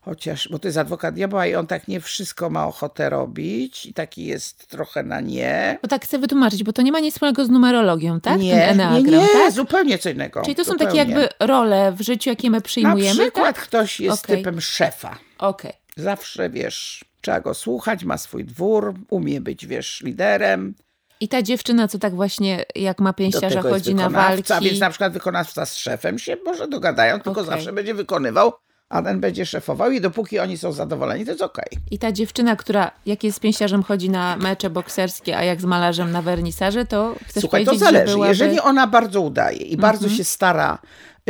Chociaż, 0.02 0.48
bo 0.48 0.58
to 0.58 0.68
jest 0.68 0.78
adwokat 0.78 1.14
diabła 1.14 1.46
i 1.46 1.54
on 1.54 1.66
tak 1.66 1.88
nie 1.88 2.00
wszystko 2.00 2.50
ma 2.50 2.66
ochotę 2.66 3.10
robić 3.10 3.86
i 3.86 3.94
taki 3.94 4.24
jest 4.26 4.66
trochę 4.66 5.02
na 5.02 5.20
nie. 5.20 5.78
Bo 5.82 5.88
tak 5.88 6.04
chcę 6.04 6.18
wytłumaczyć, 6.18 6.64
bo 6.64 6.72
to 6.72 6.82
nie 6.82 6.92
ma 6.92 7.00
nic 7.00 7.14
wspólnego 7.14 7.44
z 7.44 7.50
numerologią, 7.50 8.20
tak? 8.20 8.40
Nie, 8.40 8.74
nie, 8.76 9.02
nie, 9.02 9.28
tak? 9.32 9.52
zupełnie 9.52 9.98
co 9.98 10.10
innego. 10.10 10.42
Czyli 10.42 10.54
to 10.54 10.64
są 10.64 10.72
zupełnie. 10.72 10.86
takie 10.86 11.10
jakby 11.10 11.28
role 11.40 11.92
w 11.92 12.00
życiu, 12.00 12.30
jakie 12.30 12.50
my 12.50 12.56
Na 12.56 12.60
przyjmujemy, 12.60 13.20
przykład 13.20 13.56
tak? 13.56 13.64
ktoś 13.64 14.00
jest 14.00 14.24
Okej. 14.24 14.36
typem 14.36 14.60
szefa. 14.60 15.18
Okej. 15.38 15.72
Zawsze, 15.96 16.50
wiesz, 16.50 17.04
trzeba 17.20 17.40
go 17.40 17.54
słuchać, 17.54 18.04
ma 18.04 18.18
swój 18.18 18.44
dwór, 18.44 18.94
umie 19.10 19.40
być, 19.40 19.66
wiesz, 19.66 20.00
liderem. 20.04 20.74
I 21.20 21.28
ta 21.28 21.42
dziewczyna, 21.42 21.88
co 21.88 21.98
tak 21.98 22.14
właśnie 22.14 22.64
jak 22.74 23.00
ma 23.00 23.12
pięściarza, 23.12 23.62
chodzi 23.62 23.94
na 23.94 24.10
walki. 24.10 24.52
Więc 24.60 24.80
na 24.80 24.90
przykład 24.90 25.12
wykonawca 25.12 25.66
z 25.66 25.76
szefem 25.76 26.18
się 26.18 26.36
może 26.46 26.68
dogadają, 26.68 27.20
tylko 27.20 27.40
Okej. 27.40 27.44
zawsze 27.44 27.72
będzie 27.72 27.94
wykonywał, 27.94 28.52
a 28.90 29.02
ten 29.02 29.20
będzie 29.20 29.46
szefował 29.46 29.90
i 29.90 30.00
dopóki 30.00 30.38
oni 30.38 30.58
są 30.58 30.72
zadowoleni, 30.72 31.24
to 31.24 31.30
jest 31.30 31.42
okej. 31.42 31.68
I 31.90 31.98
ta 31.98 32.12
dziewczyna, 32.12 32.56
która 32.56 32.90
jak 33.06 33.24
jest 33.24 33.36
z 33.36 33.40
pięściarzem 33.40 33.82
chodzi 33.82 34.10
na 34.10 34.36
mecze 34.36 34.70
bokserskie, 34.70 35.36
a 35.38 35.44
jak 35.44 35.60
z 35.60 35.64
malarzem 35.64 36.12
na 36.12 36.22
wernisaże, 36.22 36.84
to 36.86 37.14
chcesz 37.28 37.40
Słuchaj, 37.40 37.64
to 37.64 37.78
zależy. 37.78 38.12
byłaby... 38.14 38.28
Jeżeli 38.30 38.60
ona 38.60 38.86
bardzo 38.86 39.20
udaje 39.20 39.56
i 39.58 39.76
bardzo 39.76 40.04
Mhm. 40.04 40.16
się 40.18 40.24
stara 40.24 40.78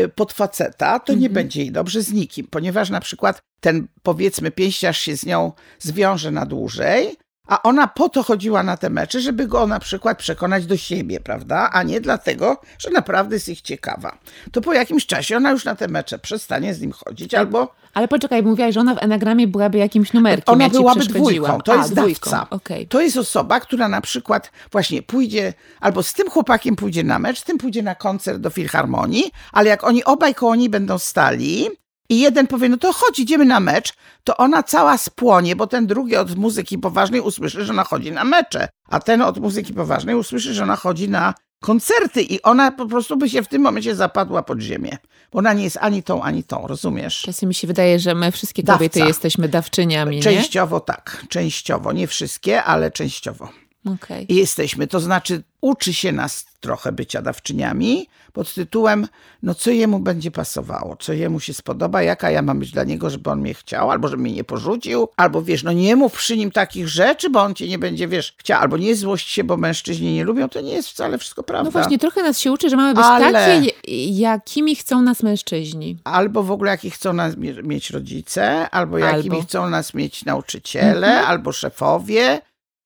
y, 0.01 0.09
pod 0.09 0.33
faceta, 0.33 0.99
to 1.01 1.15
nie 1.15 1.31
będzie 1.31 1.61
jej 1.61 1.73
dobrze 1.73 2.03
z 2.03 2.13
nikim, 2.13 2.47
ponieważ 2.51 2.91
na 2.91 3.01
przykład 3.01 3.43
ten, 3.61 3.87
powiedzmy, 4.03 4.51
pięściarz 4.51 4.99
się 4.99 5.17
z 5.17 5.27
nią 5.27 5.53
zwiąże 5.79 6.31
na 6.31 6.47
dłużej, 6.47 7.17
a 7.51 7.63
ona 7.63 7.87
po 7.87 8.09
to 8.09 8.23
chodziła 8.23 8.63
na 8.63 8.77
te 8.77 8.91
mecze, 8.91 9.21
żeby 9.21 9.47
go 9.47 9.67
na 9.67 9.81
przykład 9.81 10.19
przekonać 10.19 10.67
do 10.67 10.77
siebie, 10.77 11.21
prawda? 11.21 11.71
A 11.73 11.83
nie 11.83 12.01
dlatego, 12.01 12.61
że 12.79 12.91
naprawdę 12.91 13.37
jest 13.37 13.49
ich 13.49 13.61
ciekawa. 13.61 14.19
To 14.53 14.61
po 14.61 14.73
jakimś 14.73 15.07
czasie 15.07 15.37
ona 15.37 15.51
już 15.51 15.65
na 15.65 15.75
te 15.75 15.89
mecze 15.89 16.19
przestanie 16.19 16.75
z 16.75 16.81
nim 16.81 16.93
chodzić, 16.93 17.35
albo 17.35 17.75
Ale 17.95 18.09
poczekaj, 18.09 18.43
mówiłaś, 18.43 18.75
że 18.75 18.81
ona 18.81 18.95
w 18.95 19.03
enagramie 19.03 19.47
byłaby 19.47 19.79
jakimś 19.79 20.13
numerkiem. 20.13 20.55
ona 20.55 20.65
ja 20.65 20.71
byłaby 20.71 21.05
dwójką, 21.05 21.61
to 21.61 21.73
A, 21.73 21.77
jest 21.77 21.95
dwójką. 21.95 22.31
dawca. 22.31 22.47
Okej. 22.51 22.87
To 22.87 23.01
jest 23.01 23.17
osoba, 23.17 23.61
która 23.61 23.89
na 23.89 24.01
przykład 24.01 24.51
właśnie 24.73 25.03
pójdzie, 25.03 25.55
albo 25.81 26.03
z 26.03 26.13
tym 26.13 26.31
chłopakiem 26.31 26.77
pójdzie 26.77 27.05
na 27.05 27.19
mecz, 27.19 27.39
z 27.41 27.45
tym 27.45 27.59
pójdzie 27.59 27.83
na 27.83 27.95
koncert 27.95 28.39
do 28.39 28.51
filharmonii, 28.51 29.31
ale 29.53 29.69
jak 29.71 29.85
oni 29.85 30.05
obaj 30.05 30.35
koło 30.35 30.55
niej 30.57 30.69
będą 30.69 30.99
stali 30.99 31.69
i 32.11 32.21
jeden 32.21 32.47
powie, 32.47 32.69
no 32.69 32.77
to 32.77 32.93
chodź, 32.93 33.19
idziemy 33.19 33.45
na 33.45 33.61
mecz, 33.61 33.93
to 34.25 34.37
ona 34.37 34.63
cała 34.63 34.99
spłonie, 34.99 35.57
bo 35.57 35.67
ten 35.67 35.87
drugi 35.87 36.17
od 36.17 36.37
muzyki 36.37 36.79
poważnej 36.79 37.21
usłyszy, 37.21 37.65
że 37.65 37.73
ona 37.73 37.85
chodzi 37.85 38.13
na 38.13 38.25
mecze, 38.25 38.69
a 38.89 39.01
ten 39.01 39.23
od 39.23 39.39
muzyki 39.39 39.75
poważnej 39.75 40.15
usłyszy, 40.15 40.55
że 40.55 40.63
ona 40.63 40.77
chodzi 40.77 41.09
na 41.09 41.35
koncerty 41.61 42.23
i 42.23 42.43
ona 42.43 42.73
po 42.73 42.87
prostu 42.87 43.17
by 43.17 43.31
się 43.31 43.43
w 43.43 43.49
tym 43.49 43.63
momencie 43.63 43.95
zapadła 43.95 44.43
pod 44.43 44.61
ziemię, 44.61 44.99
bo 45.33 45.39
ona 45.39 45.53
nie 45.53 45.65
jest 45.65 45.79
ani 45.81 46.03
tą, 46.03 46.23
ani 46.23 46.45
tą, 46.45 46.67
rozumiesz? 46.67 47.23
Czasem 47.23 47.49
mi 47.49 47.55
się 47.55 47.67
wydaje, 47.67 47.99
że 47.99 48.15
my 48.15 48.33
wszystkie 48.33 48.63
Dawca. 48.63 48.79
kobiety 48.79 49.01
jesteśmy 49.01 49.49
dawczyniami, 49.49 50.17
nie? 50.17 50.23
Częściowo 50.23 50.81
tak, 50.81 51.25
częściowo, 51.29 51.93
nie 51.93 52.07
wszystkie, 52.07 52.65
ale 52.65 52.91
częściowo. 52.91 53.49
Okej. 53.87 54.27
I 54.33 54.35
jesteśmy, 54.35 54.87
to 54.87 55.01
znaczy 55.01 55.43
uczy 55.61 55.95
się 55.95 56.13
nas 56.13 56.45
trochę 56.61 56.93
bycia 56.93 57.23
dawczyniami 57.23 58.07
pod 58.33 58.55
tytułem, 58.55 59.07
no 59.43 59.55
co 59.55 59.71
jemu 59.71 59.99
będzie 59.99 60.31
pasowało, 60.31 60.97
co 60.97 61.13
jemu 61.13 61.41
się 61.41 61.55
spodoba, 61.55 62.03
jaka 62.03 62.31
ja 62.31 62.43
mam 62.43 62.59
być 62.59 62.71
dla 62.71 62.85
niego, 62.85 63.11
żeby 63.11 63.31
on 63.31 63.41
mnie 63.41 63.55
chciał, 63.55 63.91
albo 63.91 64.09
żeby 64.09 64.23
mnie 64.23 64.33
nie 64.33 64.45
porzucił, 64.45 65.09
albo 65.17 65.43
wiesz, 65.43 65.63
no 65.63 65.73
nie 65.73 65.97
mów 65.97 66.13
przy 66.13 66.37
nim 66.37 66.51
takich 66.51 66.89
rzeczy, 66.89 67.31
bo 67.31 67.43
on 67.43 67.55
cię 67.55 67.69
nie 67.69 67.79
będzie, 67.79 68.09
wiesz, 68.09 68.35
chciał, 68.39 68.61
albo 68.61 68.77
nie 68.77 68.97
złość 68.97 69.29
się, 69.29 69.45
bo 69.45 69.57
mężczyźni 69.57 70.15
nie 70.15 70.25
lubią, 70.25 70.49
to 70.49 70.61
nie 70.61 70.73
jest 70.73 70.89
wcale 70.89 71.19
wszystko 71.19 71.43
prawda. 71.43 71.65
No 71.65 71.71
właśnie, 71.71 71.99
trochę 71.99 72.23
nas 72.23 72.39
się 72.41 72.53
uczy, 72.53 72.71
że 72.71 72.77
mamy 72.77 72.95
być 72.95 73.05
Ale- 73.05 73.33
takie, 73.33 73.71
jakimi 74.11 74.77
chcą 74.77 75.03
nas 75.03 75.23
mężczyźni. 75.23 75.99
Albo 76.05 76.43
w 76.43 76.51
ogóle 76.51 76.71
jakich 76.71 76.95
chcą 76.95 77.13
nas 77.13 77.37
mie- 77.37 77.63
mieć 77.63 77.91
rodzice, 77.91 78.71
albo 78.71 78.99
jakimi 78.99 79.15
Albo. 79.23 79.27
Mhm. 79.35 79.47
chcą 79.47 79.71
nas 79.71 79.95
mieć 79.95 80.25
nauczyciele, 80.25 81.23
albo 81.27 81.53
szefowie, 81.53 82.41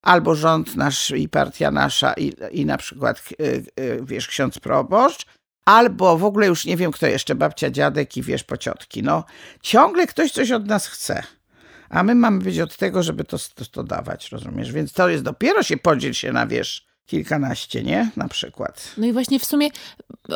albo 0.05 0.35
rząd 0.35 0.77
nasz 0.77 1.11
i 1.11 1.29
partia 1.29 1.71
nasza 1.71 2.13
i, 2.13 2.33
i 2.51 2.67
na 2.67 2.77
przykład, 2.77 3.23
y, 3.41 3.65
y, 3.81 4.01
wiesz, 4.03 4.29
ksiądz 4.29 4.59
proboszcz, 4.59 5.27
albo 5.65 6.19
w 6.19 6.25
ogóle 6.25 6.47
już 6.47 6.65
nie 6.65 6.77
wiem 6.77 6.93
kto 6.93 7.07
jeszcze, 7.07 7.35
babcia, 7.35 7.71
dziadek 7.71 8.17
i 8.17 8.23
wiesz, 8.23 8.45
pociotki. 8.45 9.03
No, 9.03 9.25
ciągle 9.63 10.07
ktoś 10.07 10.33
coś 10.33 10.51
od 10.51 10.67
nas 10.67 10.87
chce. 10.87 11.23
A 11.89 12.03
my 12.03 12.15
mamy 12.15 12.39
być 12.39 12.61
od 12.61 12.77
tego, 12.77 13.03
żeby 13.03 13.25
to, 13.25 13.37
to, 13.55 13.65
to 13.65 13.83
dawać, 13.83 14.33
rozumiesz? 14.33 14.73
Więc 14.73 14.93
to 14.93 15.09
jest 15.09 15.25
dopiero 15.25 15.63
się 15.63 15.77
podziel 15.77 16.13
się 16.13 16.33
na, 16.33 16.47
wiesz, 16.47 16.87
kilkanaście, 17.07 17.83
nie? 17.83 18.11
Na 18.17 18.29
przykład. 18.29 18.93
No 18.99 19.07
i 19.07 19.13
właśnie 19.13 19.39
w 19.39 19.45
sumie 19.45 19.69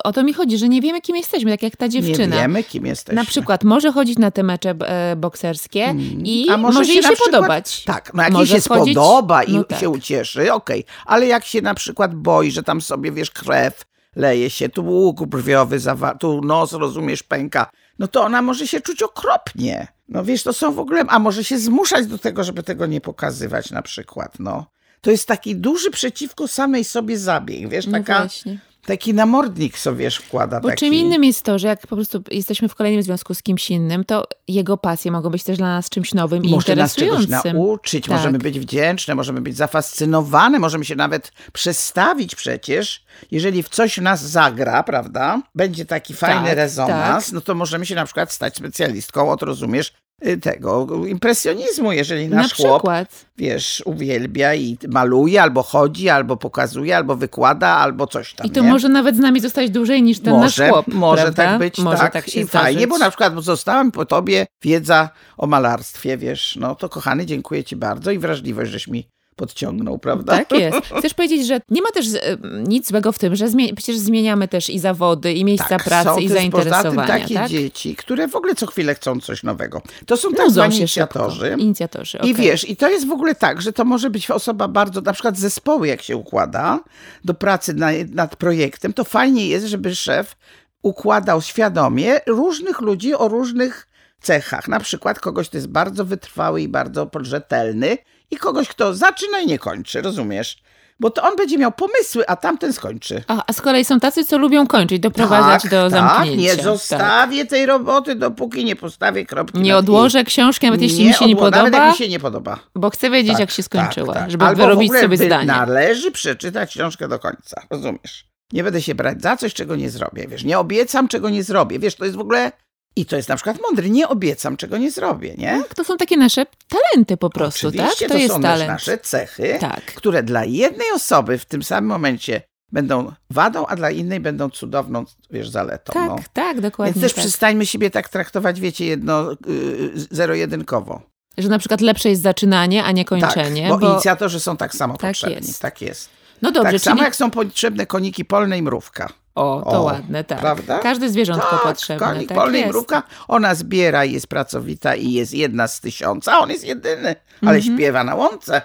o 0.04 0.12
to 0.12 0.22
mi 0.24 0.32
chodzi, 0.32 0.58
że 0.58 0.68
nie 0.68 0.80
wiemy, 0.80 1.00
kim 1.00 1.16
jesteśmy, 1.16 1.50
tak 1.50 1.62
jak 1.62 1.76
ta 1.76 1.88
dziewczyna. 1.88 2.36
Nie 2.36 2.42
wiemy, 2.42 2.64
kim 2.64 2.86
jesteśmy. 2.86 3.14
Na 3.22 3.24
przykład 3.24 3.64
może 3.64 3.92
chodzić 3.92 4.18
na 4.18 4.30
te 4.30 4.42
mecze 4.42 4.70
e, 4.70 5.16
bokserskie 5.16 5.94
i 6.24 6.42
Mm. 6.48 6.54
A 6.54 6.56
może, 6.62 6.78
może 6.78 6.92
jej 6.92 7.02
się 7.02 7.02
się 7.02 7.08
na 7.08 7.14
przykład- 7.14 7.34
podobać. 7.34 7.84
Tak, 7.84 8.14
no 8.14 8.22
jak 8.22 8.32
Może 8.32 8.54
jej 8.54 8.62
się 8.62 8.68
wchodzić- 8.68 8.92
spodoba 8.92 9.42
i 9.42 9.52
no 9.52 9.64
tak. 9.64 9.80
się 9.80 9.88
ucieszy, 9.88 10.52
okej. 10.52 10.84
Ale 11.06 11.26
jak 11.26 11.44
się 11.44 11.62
na 11.62 11.74
przykład 11.74 12.14
boi, 12.14 12.50
że 12.50 12.62
tam 12.62 12.80
sobie, 12.80 13.12
wiesz, 13.12 13.30
krew 13.30 13.84
leje 14.16 14.50
się, 14.50 14.68
tu 14.68 14.84
łuk 14.84 15.26
brwiowy, 15.26 15.78
tu 16.20 16.40
nos, 16.42 16.72
rozumiesz, 16.72 17.22
pęka, 17.22 17.70
no 17.98 18.08
to 18.08 18.24
ona 18.24 18.42
może 18.42 18.66
się 18.66 18.80
czuć 18.80 19.02
okropnie. 19.02 19.86
No 20.08 20.24
wiesz, 20.24 20.42
to 20.42 20.52
są 20.52 20.72
w 20.72 20.78
ogóle, 20.78 21.04
a 21.08 21.18
może 21.18 21.44
się 21.44 21.58
zmuszać 21.58 22.06
do 22.06 22.18
tego, 22.18 22.44
żeby 22.44 22.62
tego 22.62 22.86
nie 22.86 23.00
pokazywać 23.00 23.70
na 23.70 23.82
przykład, 23.82 24.34
no. 24.38 24.66
To 25.00 25.10
jest 25.10 25.28
taki 25.28 25.56
duży 25.56 25.90
przeciwko 25.90 26.48
samej 26.48 26.84
sobie 26.84 27.18
zabieg, 27.18 27.68
wiesz, 27.68 27.86
No 27.86 27.92
taka, 27.92 28.18
właśnie. 28.18 28.58
taki 28.86 29.14
namordnik 29.14 29.78
sobie, 29.78 29.98
wiesz, 29.98 30.16
wkłada 30.16 30.60
Bo 30.60 30.68
taki. 30.68 30.80
czym 30.80 30.94
innym 30.94 31.24
jest 31.24 31.42
to, 31.42 31.58
że 31.58 31.68
jak 31.68 31.86
po 31.86 31.96
prostu 31.96 32.22
jesteśmy 32.30 32.68
w 32.68 32.74
kolejnym 32.74 33.02
związku 33.02 33.34
z 33.34 33.42
kimś 33.42 33.70
innym, 33.70 34.04
to 34.04 34.24
jego 34.48 34.76
pasje 34.76 35.10
mogą 35.10 35.30
być 35.30 35.44
też 35.44 35.58
dla 35.58 35.66
nas 35.66 35.88
czymś 35.90 36.14
nowym 36.14 36.44
i 36.44 36.50
Może 36.50 36.76
nas 36.76 36.94
czegoś 36.94 37.26
nauczyć, 37.28 38.04
Tak. 38.06 38.16
możemy 38.16 38.38
być 38.38 38.60
wdzięczne, 38.60 39.14
możemy 39.14 39.40
być 39.40 39.56
zafascynowane, 39.56 40.58
możemy 40.58 40.84
się 40.84 40.96
nawet 40.96 41.32
przestawić 41.52 42.34
przecież. 42.34 43.04
Jeżeli 43.30 43.62
w 43.62 43.68
coś 43.68 43.98
nas 43.98 44.22
zagra, 44.22 44.82
prawda, 44.82 45.42
będzie 45.54 45.86
taki 45.86 46.14
fajny 46.14 46.48
Tak, 46.48 46.56
rezonans, 46.56 47.24
tak. 47.24 47.32
no 47.34 47.40
to 47.40 47.54
możemy 47.54 47.86
się 47.86 47.94
na 47.94 48.04
przykład 48.04 48.32
stać 48.32 48.56
specjalistką 48.56 49.30
od, 49.30 49.42
rozumiesz, 49.42 49.92
tego 50.42 50.86
impresjonizmu, 51.06 51.92
jeżeli 51.92 52.28
Na 52.28 52.36
nasz 52.36 52.54
chłop, 52.54 52.80
przykład. 52.82 53.26
wiesz, 53.36 53.82
uwielbia 53.86 54.54
i 54.54 54.78
maluje, 54.88 55.42
albo 55.42 55.62
chodzi, 55.62 56.08
albo 56.08 56.36
pokazuje, 56.36 56.96
albo 56.96 57.16
wykłada, 57.16 57.68
albo 57.68 58.06
coś 58.06 58.34
tam, 58.34 58.46
I 58.46 58.50
to 58.50 58.60
nie? 58.60 58.68
może 58.70 58.88
nawet 58.88 59.16
z 59.16 59.18
nami 59.18 59.40
zostać 59.40 59.70
dłużej 59.70 60.02
niż 60.02 60.20
ten 60.20 60.34
może, 60.34 60.62
nasz 60.62 60.72
chłop. 60.72 60.88
Może 60.88 61.22
prawda? 61.22 61.44
tak 61.44 61.58
być, 61.58 61.78
może 61.78 61.98
tak, 61.98 62.12
tak 62.12 62.28
się 62.28 62.40
i 62.40 62.46
fajnie, 62.46 62.86
bo 62.86 62.98
na 62.98 63.08
przykład 63.10 63.34
zostałem 63.44 63.92
po 63.92 64.04
tobie 64.04 64.46
wiedza 64.62 65.10
o 65.36 65.46
malarstwie, 65.46 66.16
wiesz, 66.16 66.56
no 66.60 66.74
to 66.74 66.88
kochany, 66.88 67.26
dziękuję 67.26 67.64
ci 67.64 67.76
bardzo 67.76 68.10
i 68.10 68.18
wrażliwość, 68.18 68.70
żeś 68.70 68.88
mi 68.88 69.08
podciągnął, 69.38 69.98
prawda? 69.98 70.32
Tak 70.44 70.52
jest. 70.52 70.78
Chcesz 70.98 71.14
powiedzieć, 71.14 71.46
że 71.46 71.60
nie 71.70 71.82
ma 71.82 71.90
też 71.90 72.06
e, 72.14 72.20
nic 72.68 72.88
złego 72.88 73.12
w 73.12 73.18
tym, 73.18 73.36
że 73.36 73.46
zmie- 73.46 73.74
przecież 73.74 73.98
zmieniamy 73.98 74.48
też 74.48 74.70
i 74.70 74.78
zawody, 74.78 75.32
i 75.32 75.44
miejsca 75.44 75.68
Tak, 75.68 75.84
pracy, 75.84 76.08
są 76.10 76.18
i 76.18 76.28
zainteresowania. 76.28 76.82
Poza 76.90 77.06
tym 77.06 77.20
takie 77.20 77.34
tak? 77.34 77.48
dzieci, 77.48 77.96
które 77.96 78.28
w 78.28 78.36
ogóle 78.36 78.54
co 78.54 78.66
chwilę 78.66 78.94
chcą 78.94 79.20
coś 79.20 79.42
nowego. 79.42 79.82
To 80.06 80.16
są 80.16 80.32
tak 80.32 80.50
zwani 80.50 80.76
inicjatorzy. 80.76 81.40
szybko. 81.46 81.62
Inicjatorzy, 81.62 82.18
I 82.18 82.20
okej. 82.20 82.34
wiesz, 82.34 82.68
i 82.68 82.76
to 82.76 82.88
jest 82.88 83.06
w 83.06 83.12
ogóle 83.12 83.34
tak, 83.34 83.62
że 83.62 83.72
to 83.72 83.84
może 83.84 84.10
być 84.10 84.30
osoba 84.30 84.68
bardzo, 84.68 85.00
na 85.00 85.12
przykład 85.12 85.38
zespoły, 85.38 85.88
jak 85.88 86.02
się 86.02 86.16
układa 86.16 86.80
do 87.24 87.34
pracy 87.34 87.74
na, 87.74 87.88
nad 88.12 88.36
projektem, 88.36 88.92
to 88.92 89.04
fajnie 89.04 89.46
jest, 89.46 89.66
żeby 89.66 89.94
szef 89.94 90.36
układał 90.82 91.42
świadomie 91.42 92.20
różnych 92.26 92.80
ludzi 92.80 93.14
o 93.14 93.28
różnych 93.28 93.87
cechach. 94.22 94.68
Na 94.68 94.80
przykład 94.80 95.20
kogoś, 95.20 95.48
kto 95.48 95.56
jest 95.56 95.68
bardzo 95.68 96.04
wytrwały 96.04 96.62
i 96.62 96.68
bardzo 96.68 97.10
rzetelny 97.20 97.98
i 98.30 98.36
kogoś, 98.36 98.68
kto 98.68 98.94
zaczyna 98.94 99.38
i 99.40 99.46
nie 99.46 99.58
kończy, 99.58 100.00
rozumiesz? 100.02 100.58
Bo 101.00 101.10
to 101.10 101.22
on 101.22 101.36
będzie 101.36 101.58
miał 101.58 101.72
pomysły, 101.72 102.26
a 102.28 102.36
tamten 102.36 102.72
skończy. 102.72 103.22
A, 103.28 103.42
a 103.46 103.52
z 103.52 103.60
kolei 103.60 103.84
są 103.84 104.00
tacy, 104.00 104.24
co 104.24 104.38
lubią 104.38 104.66
kończyć, 104.66 105.00
doprowadzać 105.00 105.62
tak, 105.62 105.70
do 105.70 105.90
tak, 105.90 105.90
zamknięcia. 105.90 106.40
nie 106.42 106.54
Tak. 106.56 106.64
zostawię 106.64 107.46
tej 107.46 107.66
roboty, 107.66 108.14
dopóki 108.14 108.64
nie 108.64 108.76
postawię 108.76 109.26
kropki 109.26 109.58
Nie 109.60 109.76
odłożę 109.76 110.24
książki, 110.24 110.66
nawet 110.66 110.82
jeśli 110.82 110.98
Nie 110.98 111.08
mi 111.08 111.14
się 111.14 111.26
nie 111.26 111.36
odło- 111.36 111.50
Nawet 111.50 111.64
podoba, 111.64 111.84
jak 111.86 111.92
mi 111.92 111.98
się 112.04 112.08
nie 112.08 112.20
podoba. 112.20 112.58
bo 112.74 112.90
chcę 112.90 113.10
wiedzieć, 113.10 113.32
Tak, 113.32 113.40
jak 113.40 113.50
się 113.50 113.62
skończyła, 113.62 114.14
tak, 114.14 114.22
tak. 114.22 114.30
żeby 114.30 114.44
Albo 114.44 114.62
wyrobić 114.62 114.92
sobie 114.92 115.16
zdanie. 115.16 115.46
Należy 115.46 116.10
przeczytać 116.10 116.70
książkę 116.70 117.08
do 117.08 117.18
końca, 117.18 117.62
rozumiesz? 117.70 118.28
Nie 118.52 118.64
będę 118.64 118.82
się 118.82 118.94
brać 118.94 119.22
za 119.22 119.36
coś, 119.36 119.54
czego 119.54 119.76
nie 119.76 119.90
zrobię, 119.90 120.26
wiesz, 120.28 120.44
nie 120.44 120.58
obiecam, 120.58 121.08
czego 121.08 121.30
nie 121.30 121.42
zrobię, 121.42 121.78
wiesz, 121.78 121.94
to 121.96 122.04
jest 122.04 122.16
w 122.16 122.20
ogóle... 122.20 122.52
I 122.98 123.06
to 123.06 123.16
jest 123.16 123.28
na 123.28 123.36
przykład 123.36 123.58
mądry, 123.62 123.90
nie 123.90 124.08
obiecam, 124.08 124.56
czego 124.56 124.78
nie 124.78 124.90
zrobię, 124.90 125.34
nie? 125.38 125.62
Tak, 125.62 125.74
to 125.74 125.84
są 125.84 125.96
takie 125.96 126.16
nasze 126.16 126.46
talenty 126.68 127.16
po 127.16 127.30
prostu, 127.30 127.72
tak? 127.72 127.80
Oczywiście 127.80 128.06
To, 128.08 128.14
to, 128.14 128.18
jest 128.18 128.34
są 128.34 128.42
talent. 128.42 128.68
nasze 128.70 128.98
cechy, 128.98 129.56
Tak. 129.60 129.84
które 129.84 130.22
dla 130.22 130.44
jednej 130.44 130.90
osoby 130.94 131.38
w 131.38 131.44
tym 131.44 131.62
samym 131.62 131.88
momencie 131.90 132.42
będą 132.72 133.12
wadą, 133.30 133.66
a 133.66 133.76
dla 133.76 133.90
innej 133.90 134.20
będą 134.20 134.50
cudowną, 134.50 135.04
wiesz, 135.30 135.48
zaletą. 135.48 135.92
Tak, 135.92 136.08
no. 136.08 136.16
tak, 136.32 136.60
dokładnie. 136.60 136.92
Więc 136.94 137.04
też 137.04 137.12
tak. 137.14 137.24
przestańmy 137.24 137.66
siebie 137.66 137.90
tak 137.90 138.08
traktować, 138.08 138.60
wiecie, 138.60 138.84
jedno, 138.86 139.30
yy, 139.30 139.92
zero-jedynkowo. 140.10 141.00
Że 141.38 141.48
na 141.48 141.58
przykład 141.58 141.80
lepsze 141.80 142.08
jest 142.08 142.22
zaczynanie, 142.22 142.84
a 142.84 142.92
nie 142.92 143.04
kończenie. 143.04 143.62
tak, 143.62 143.70
bo, 143.70 143.86
bo... 143.86 143.92
inicjatorzy 143.92 144.40
są 144.40 144.56
tak 144.56 144.74
samo 144.74 144.96
Tak 144.96 145.10
potrzebni. 145.10 145.36
jest. 145.46 145.62
Tak 145.62 145.82
jest. 145.82 146.08
No 146.42 146.50
dobrze, 146.52 146.62
tak 146.72 146.80
czyli... 146.80 146.84
samo 146.84 147.02
jak 147.02 147.16
są 147.16 147.30
potrzebne 147.30 147.86
koniki 147.86 148.24
polne 148.24 148.58
i 148.58 148.62
mrówka. 148.62 149.08
O, 149.38 149.62
to 149.70 149.80
O, 149.80 149.82
ładne, 149.82 150.24
tak. 150.24 150.38
prawda? 150.40 150.78
Każde 150.78 151.08
zwierzątko 151.08 151.50
tak, 151.50 151.62
potrzebne. 151.62 152.06
konik 152.06 152.28
tak 152.28 152.38
polny 152.38 152.66
mrówka. 152.66 153.02
Ona 153.28 153.54
zbiera 153.54 154.04
i 154.04 154.12
jest 154.12 154.26
pracowita 154.26 154.94
i 154.94 155.12
jest 155.12 155.34
jedna 155.34 155.68
z 155.68 155.80
tysiąca, 155.80 156.38
on 156.38 156.50
jest 156.50 156.64
jedyny, 156.64 157.16
ale 157.42 157.56
Mhm. 157.56 157.62
śpiewa 157.76 158.04
na 158.04 158.14
łące. 158.14 158.62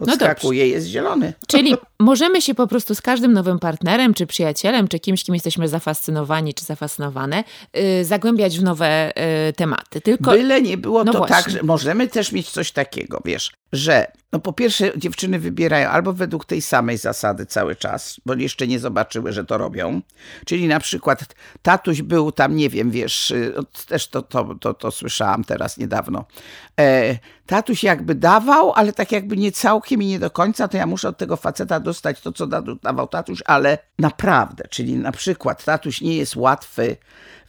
No 0.00 0.06
Podskakuje, 0.06 0.68
jest 0.68 0.86
zielony. 0.86 1.32
Czyli 1.46 1.76
możemy 2.00 2.42
się 2.42 2.54
po 2.54 2.66
prostu 2.66 2.94
z 2.94 3.00
każdym 3.00 3.32
nowym 3.32 3.58
partnerem, 3.58 4.14
czy 4.14 4.26
przyjacielem, 4.26 4.88
czy 4.88 4.98
kimś, 4.98 5.24
kim 5.24 5.34
jesteśmy 5.34 5.68
zafascynowani, 5.68 6.54
czy 6.54 6.64
zafascynowane, 6.64 7.44
yy, 7.74 8.04
zagłębiać 8.04 8.58
w 8.58 8.62
nowe 8.62 9.12
yy, 9.46 9.52
tematy. 9.52 10.00
Tylko 10.00 10.30
Byle 10.30 10.62
nie 10.62 10.76
było 10.76 11.04
No 11.04 11.12
to 11.12 11.18
właśnie. 11.18 11.36
tak, 11.36 11.50
że 11.50 11.62
możemy 11.62 12.08
też 12.08 12.32
mieć 12.32 12.50
coś 12.50 12.72
takiego, 12.72 13.20
wiesz, 13.24 13.52
że 13.72 14.06
no 14.32 14.40
po 14.40 14.52
pierwsze 14.52 14.92
dziewczyny 14.98 15.38
wybierają 15.38 15.88
albo 15.88 16.12
według 16.12 16.44
tej 16.44 16.62
samej 16.62 16.98
zasady 16.98 17.46
cały 17.46 17.76
czas, 17.76 18.20
bo 18.26 18.34
jeszcze 18.34 18.66
nie 18.66 18.78
zobaczyły, 18.78 19.32
że 19.32 19.44
to 19.44 19.58
robią. 19.58 20.00
Czyli 20.46 20.68
na 20.68 20.80
przykład 20.80 21.34
tatuś 21.62 22.02
był 22.02 22.32
tam, 22.32 22.56
nie 22.56 22.70
wiem, 22.70 22.90
wiesz, 22.90 23.30
y, 23.30 23.54
też 23.86 24.08
to, 24.08 24.22
to, 24.22 24.54
to, 24.60 24.74
to 24.74 24.90
słyszałam 24.90 25.44
teraz 25.44 25.78
niedawno. 25.78 26.24
E, 26.80 27.18
tatuś 27.46 27.82
jakby 27.82 28.14
dawał, 28.14 28.72
ale 28.72 28.92
tak 28.92 29.12
jakby 29.12 29.36
nie 29.36 29.52
całkiem 29.52 30.02
i 30.02 30.06
nie 30.06 30.18
do 30.18 30.30
końca, 30.30 30.68
to 30.68 30.76
ja 30.76 30.86
muszę 30.86 31.08
od 31.08 31.18
tego 31.18 31.36
faceta 31.36 31.80
dostać 31.84 32.20
to, 32.20 32.32
co 32.32 32.46
da- 32.46 32.62
dawał 32.82 33.08
tatuś, 33.08 33.42
ale 33.46 33.78
naprawdę, 33.98 34.64
czyli 34.70 34.96
na 34.96 35.12
przykład 35.12 35.64
tatuś 35.64 36.00
nie 36.00 36.16
jest 36.16 36.36
łatwy, 36.36 36.96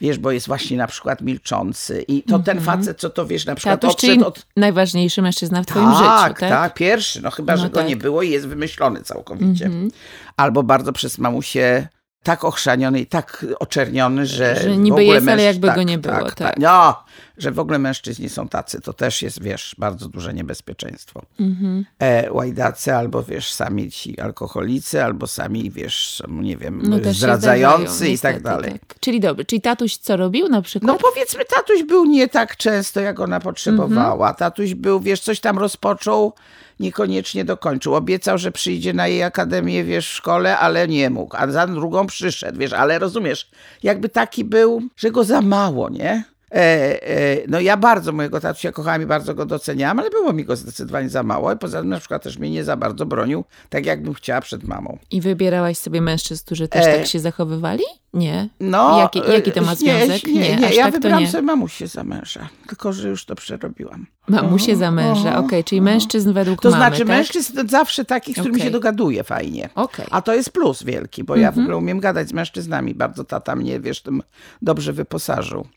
wiesz, 0.02 0.20
bo 0.20 0.32
jest 0.32 0.48
właśnie 0.48 0.78
na 0.78 0.88
przykład 0.88 1.22
milczący 1.22 2.02
i 2.08 2.24
to 2.24 2.40
ten 2.40 2.62
facet, 2.62 3.00
co 3.00 3.10
to 3.10 3.26
wiesz, 3.26 3.46
na 3.46 3.56
przykład 3.56 3.82
tatuś, 3.82 3.96
czyli 3.96 4.24
od... 4.24 4.46
najważniejszy 4.58 5.22
mężczyzna 5.22 5.64
w 5.64 5.66
twoim 5.66 5.92
tak, 5.92 6.28
życiu, 6.30 6.40
tak? 6.40 6.50
tak, 6.50 6.74
pierwszy, 6.74 7.22
no 7.22 7.32
chyba, 7.32 7.56
No 7.56 7.62
że 7.62 7.70
go 7.70 7.80
tak. 7.80 7.88
nie 7.88 7.98
było 7.98 8.22
i 8.22 8.30
jest 8.30 8.48
wymyślony 8.48 9.02
całkowicie. 9.02 9.66
Mhm. 9.66 9.92
Albo 10.38 10.64
bardzo 10.64 10.94
przez 10.94 11.18
mamusię 11.18 11.88
tak 12.26 12.44
ochrzaniony 12.44 13.00
i 13.00 13.06
tak 13.06 13.46
oczerniony, 13.60 14.26
że, 14.26 14.56
Że 14.56 14.78
niby 14.78 15.04
jest, 15.04 15.28
ale 15.28 15.44
jakby 15.44 15.72
go 15.72 15.84
nie 15.84 15.98
było, 15.98 16.32
tak. 16.32 16.60
No, 16.60 17.04
że 17.38 17.52
w 17.52 17.60
ogóle 17.60 17.80
mężczyźni 17.80 18.30
są 18.30 18.48
tacy, 18.48 18.82
to 18.82 18.94
też 18.94 19.22
jest, 19.22 19.42
wiesz, 19.42 19.76
bardzo 19.78 20.10
duże 20.10 20.34
niebezpieczeństwo. 20.34 21.22
Mhm. 21.40 21.86
E, 22.00 22.32
łajdacy 22.32 22.96
albo, 22.96 23.24
wiesz, 23.24 23.54
sami 23.54 23.92
ci 23.92 24.20
alkoholicy, 24.20 25.04
albo 25.04 25.28
sami, 25.28 25.72
wiesz, 25.72 26.24
nie 26.28 26.58
wiem, 26.58 26.82
No 26.84 26.98
zdradzający 27.14 27.94
zdarzają, 27.94 28.14
i 28.14 28.20
tak 28.20 28.42
dalej. 28.42 28.72
Tak. 28.72 29.00
Czyli 29.00 29.20
dobry. 29.20 29.46
Czyli 29.46 29.62
tatuś 29.62 29.98
co 29.98 30.18
robił 30.18 30.50
na 30.50 30.62
przykład? 30.62 30.88
No 30.88 31.10
powiedzmy, 31.12 31.46
tatuś 31.46 31.84
był 31.84 32.06
nie 32.06 32.28
tak 32.28 32.58
często, 32.58 33.00
jak 33.00 33.20
ona 33.20 33.40
potrzebowała. 33.40 34.30
Mhm. 34.30 34.36
Tatuś 34.36 34.74
był, 34.74 35.00
wiesz, 35.00 35.20
coś 35.20 35.40
tam 35.40 35.60
rozpoczął, 35.60 36.34
niekoniecznie 36.80 37.46
dokończył. 37.46 37.96
Obiecał, 37.96 38.38
że 38.38 38.52
przyjdzie 38.52 38.94
na 38.94 39.08
jej 39.08 39.24
akademię, 39.24 39.84
wiesz, 39.84 40.10
w 40.10 40.14
szkole, 40.14 40.58
ale 40.58 40.88
nie 40.88 41.10
mógł. 41.10 41.36
A 41.40 41.52
za 41.52 41.68
drugą 41.68 42.08
przyszedł, 42.08 42.60
wiesz, 42.60 42.74
ale 42.74 43.00
rozumiesz, 43.00 43.50
jakby 43.84 44.10
taki 44.10 44.44
był, 44.44 44.82
że 44.96 45.12
go 45.12 45.24
za 45.24 45.42
mało, 45.42 45.90
nie? 45.90 46.24
E, 46.56 47.48
no 47.48 47.60
ja 47.60 47.78
bardzo 47.78 48.12
mojego 48.12 48.40
tatusia 48.40 48.72
kochałam 48.72 49.02
i 49.02 49.06
bardzo 49.06 49.36
go 49.36 49.46
doceniałam, 49.46 50.00
ale 50.00 50.10
było 50.10 50.34
mi 50.34 50.46
go 50.46 50.56
zdecydowanie 50.56 51.10
za 51.10 51.24
mało. 51.24 51.54
I 51.54 51.58
poza 51.58 51.80
tym 51.80 51.90
na 51.90 52.00
przykład 52.00 52.24
też 52.24 52.38
mnie 52.38 52.50
nie 52.50 52.64
za 52.64 52.78
bardzo 52.78 53.06
bronił, 53.06 53.44
tak 53.70 53.86
jakbym 53.86 54.14
chciała 54.14 54.42
przed 54.42 54.64
mamą. 54.64 54.98
I 55.12 55.22
wybierałaś 55.22 55.78
sobie 55.78 56.02
mężczyzn, 56.02 56.46
którzy 56.46 56.68
też 56.68 56.86
e... 56.86 56.98
tak 56.98 57.08
się 57.08 57.20
zachowywali? 57.20 57.84
Nie. 58.14 58.50
No, 58.60 59.00
jaki, 59.00 59.32
jaki 59.32 59.52
to 59.52 59.62
ma 59.62 59.72
e, 59.72 59.76
związek? 59.76 60.28
Nie, 60.28 60.34
nie, 60.34 60.56
nie. 60.56 60.74
ja 60.76 60.84
tak 60.84 60.94
wybrałam 60.94 61.24
nie. 61.24 61.30
sobie 61.30 61.42
mamusię 61.42 61.88
za 61.88 62.04
męża, 62.04 62.50
tylko 62.68 62.94
że 62.94 63.10
już 63.10 63.26
to 63.26 63.36
przerobiłam. 63.36 64.06
Mamusię 64.28 64.76
za 64.76 64.92
męża, 64.92 65.30
okej, 65.30 65.46
okay, 65.46 65.64
czyli 65.64 65.82
mężczyzn 65.82 66.34
według 66.34 66.62
to 66.62 66.70
mamy, 66.70 66.82
To 66.82 66.88
znaczy 66.88 67.00
tak? 67.00 67.08
mężczyzn 67.08 67.68
zawsze 67.68 68.06
takich, 68.06 68.36
z 68.36 68.40
którymi 68.40 68.58
okay. 68.58 68.68
się 68.68 68.72
dogaduje 68.72 69.24
fajnie. 69.24 69.70
Okay. 69.76 70.06
A 70.12 70.22
to 70.22 70.34
jest 70.34 70.50
plus 70.50 70.84
wielki, 70.84 71.24
bo 71.24 71.36
ja 71.36 71.52
w 71.52 71.58
mhm. 71.58 71.66
ogóle 71.66 71.78
umiem 71.78 72.00
gadać 72.00 72.30
z 72.30 72.34
mężczyznami. 72.34 72.96
Bardzo 72.96 73.24
tata 73.24 73.56
mnie, 73.56 73.80
wiesz, 73.80 74.02
tym 74.02 74.24
dobrze 74.62 74.94
wyposażył. 74.94 75.68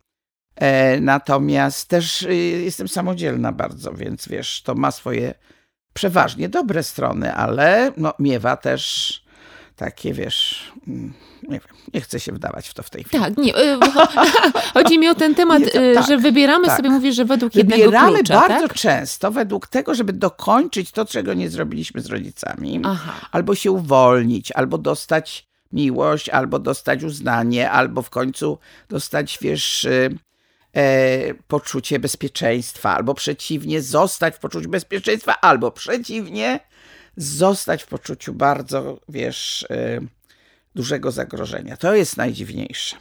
E, 0.59 1.01
natomiast 1.01 1.89
też 1.89 2.23
y, 2.23 2.35
jestem 2.65 2.89
samodzielna 2.89 3.53
bardzo, 3.53 3.93
więc 3.93 4.29
wiesz, 4.29 4.63
to 4.63 4.75
ma 4.75 4.91
swoje 4.91 5.35
przeważnie 5.93 6.49
dobre 6.49 6.83
strony, 6.83 7.35
ale 7.35 7.93
no, 7.97 8.15
miewa 8.19 8.57
też 8.57 9.13
takie, 9.77 10.13
wiesz, 10.13 10.73
mm, 10.89 11.13
nie 11.43 11.61
wiem, 11.61 11.77
nie 11.95 12.01
chcę 12.01 12.21
się 12.21 12.33
wdawać 12.33 12.69
w 12.69 12.75
to 12.75 12.83
w 12.83 12.91
tej 12.91 13.05
chwili. 13.05 13.25
Tak, 13.25 13.37
nie, 13.37 13.57
y, 13.57 13.79
chodzi 14.75 14.99
mi 14.99 15.09
o 15.09 15.15
ten 15.15 15.35
temat, 15.35 15.61
nie, 15.61 15.71
to, 15.71 15.83
y, 15.83 15.95
tak, 15.95 16.07
że 16.07 16.19
wybieramy 16.19 16.67
tak. 16.67 16.77
sobie, 16.77 16.91
mówisz, 16.91 17.17
że 17.17 17.25
według 17.25 17.53
wybieramy 17.53 17.83
jednego 17.83 18.15
klucza, 18.15 18.35
bardzo 18.49 18.69
tak? 18.69 18.77
często 18.77 19.31
według 19.31 19.67
tego, 19.67 19.95
żeby 19.95 20.13
dokończyć 20.13 20.93
to, 20.93 21.05
czego 21.05 21.35
nie 21.35 21.51
zrobiliśmy 21.51 22.01
z 22.01 22.07
rodzicami, 22.07 22.81
Aha. 22.85 23.13
albo 23.33 23.55
się 23.55 23.71
uwolnić, 23.71 24.53
albo 24.53 24.79
dostać 24.79 25.49
miłość, 25.73 26.29
albo 26.29 26.59
dostać 26.59 27.05
uznanie, 27.05 27.71
albo 27.71 28.03
w 28.03 28.11
końcu 28.11 28.59
dostać, 28.89 29.39
wiesz, 29.43 29.87
e, 30.79 31.35
poczucie 31.49 31.99
bezpieczeństwa, 31.99 32.97
albo 32.97 33.15
przeciwnie, 33.15 33.83
zostać 33.83 34.35
w 34.35 34.39
poczuciu 34.39 34.69
bezpieczeństwa, 34.69 35.41
albo 35.41 35.71
przeciwnie, 35.71 36.61
zostać 37.17 37.83
w 37.83 37.87
poczuciu 37.87 38.35
bardzo, 38.35 39.01
wiesz, 39.09 39.67
e, 39.71 40.01
dużego 40.75 41.11
zagrożenia. 41.11 41.77
To 41.77 41.95
jest 41.95 42.17
najdziwniejsze. 42.17 42.97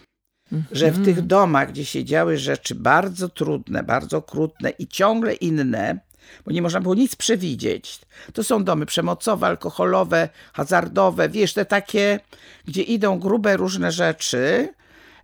Że 0.72 0.92
w 0.92 1.06
tych 1.06 1.22
domach, 1.22 1.72
gdzie 1.72 1.86
się 1.86 2.06
działy 2.06 2.38
rzeczy 2.38 2.76
bardzo 2.76 3.30
trudne, 3.30 3.84
bardzo 3.84 4.18
okrutne 4.18 4.70
i 4.70 4.88
ciągle 4.88 5.34
inne, 5.34 6.00
bo 6.46 6.52
nie 6.52 6.62
można 6.62 6.82
było 6.82 6.96
nic 6.96 7.16
przewidzieć. 7.16 8.02
To 8.34 8.44
są 8.44 8.64
domy 8.64 8.86
przemocowe, 8.86 9.48
alkoholowe, 9.48 10.30
hazardowe, 10.54 11.30
wiesz, 11.30 11.54
te 11.54 11.66
takie, 11.66 12.20
gdzie 12.66 12.82
idą 12.82 13.20
grube 13.20 13.58
różne 13.58 13.92
rzeczy, 13.92 14.70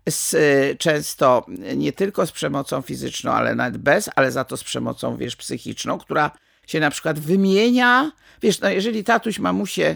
z, 0.09 0.33
y, 0.33 0.75
często 0.79 1.45
nie 1.75 1.91
tylko 1.91 2.25
z 2.25 2.31
przemocą 2.31 2.81
fizyczną, 2.81 3.31
ale 3.31 3.55
nawet 3.55 3.77
bez, 3.77 4.09
ale 4.15 4.31
za 4.31 4.43
to 4.43 4.57
z 4.57 4.63
przemocą, 4.63 5.17
wiesz, 5.17 5.35
psychiczną, 5.35 5.97
która 5.97 6.31
się 6.67 6.79
na 6.79 6.89
przykład 6.89 7.19
wymienia. 7.19 8.11
Wiesz, 8.41 8.59
no 8.59 8.69
jeżeli 8.69 9.03
tatuś 9.03 9.39
mamusie, 9.39 9.95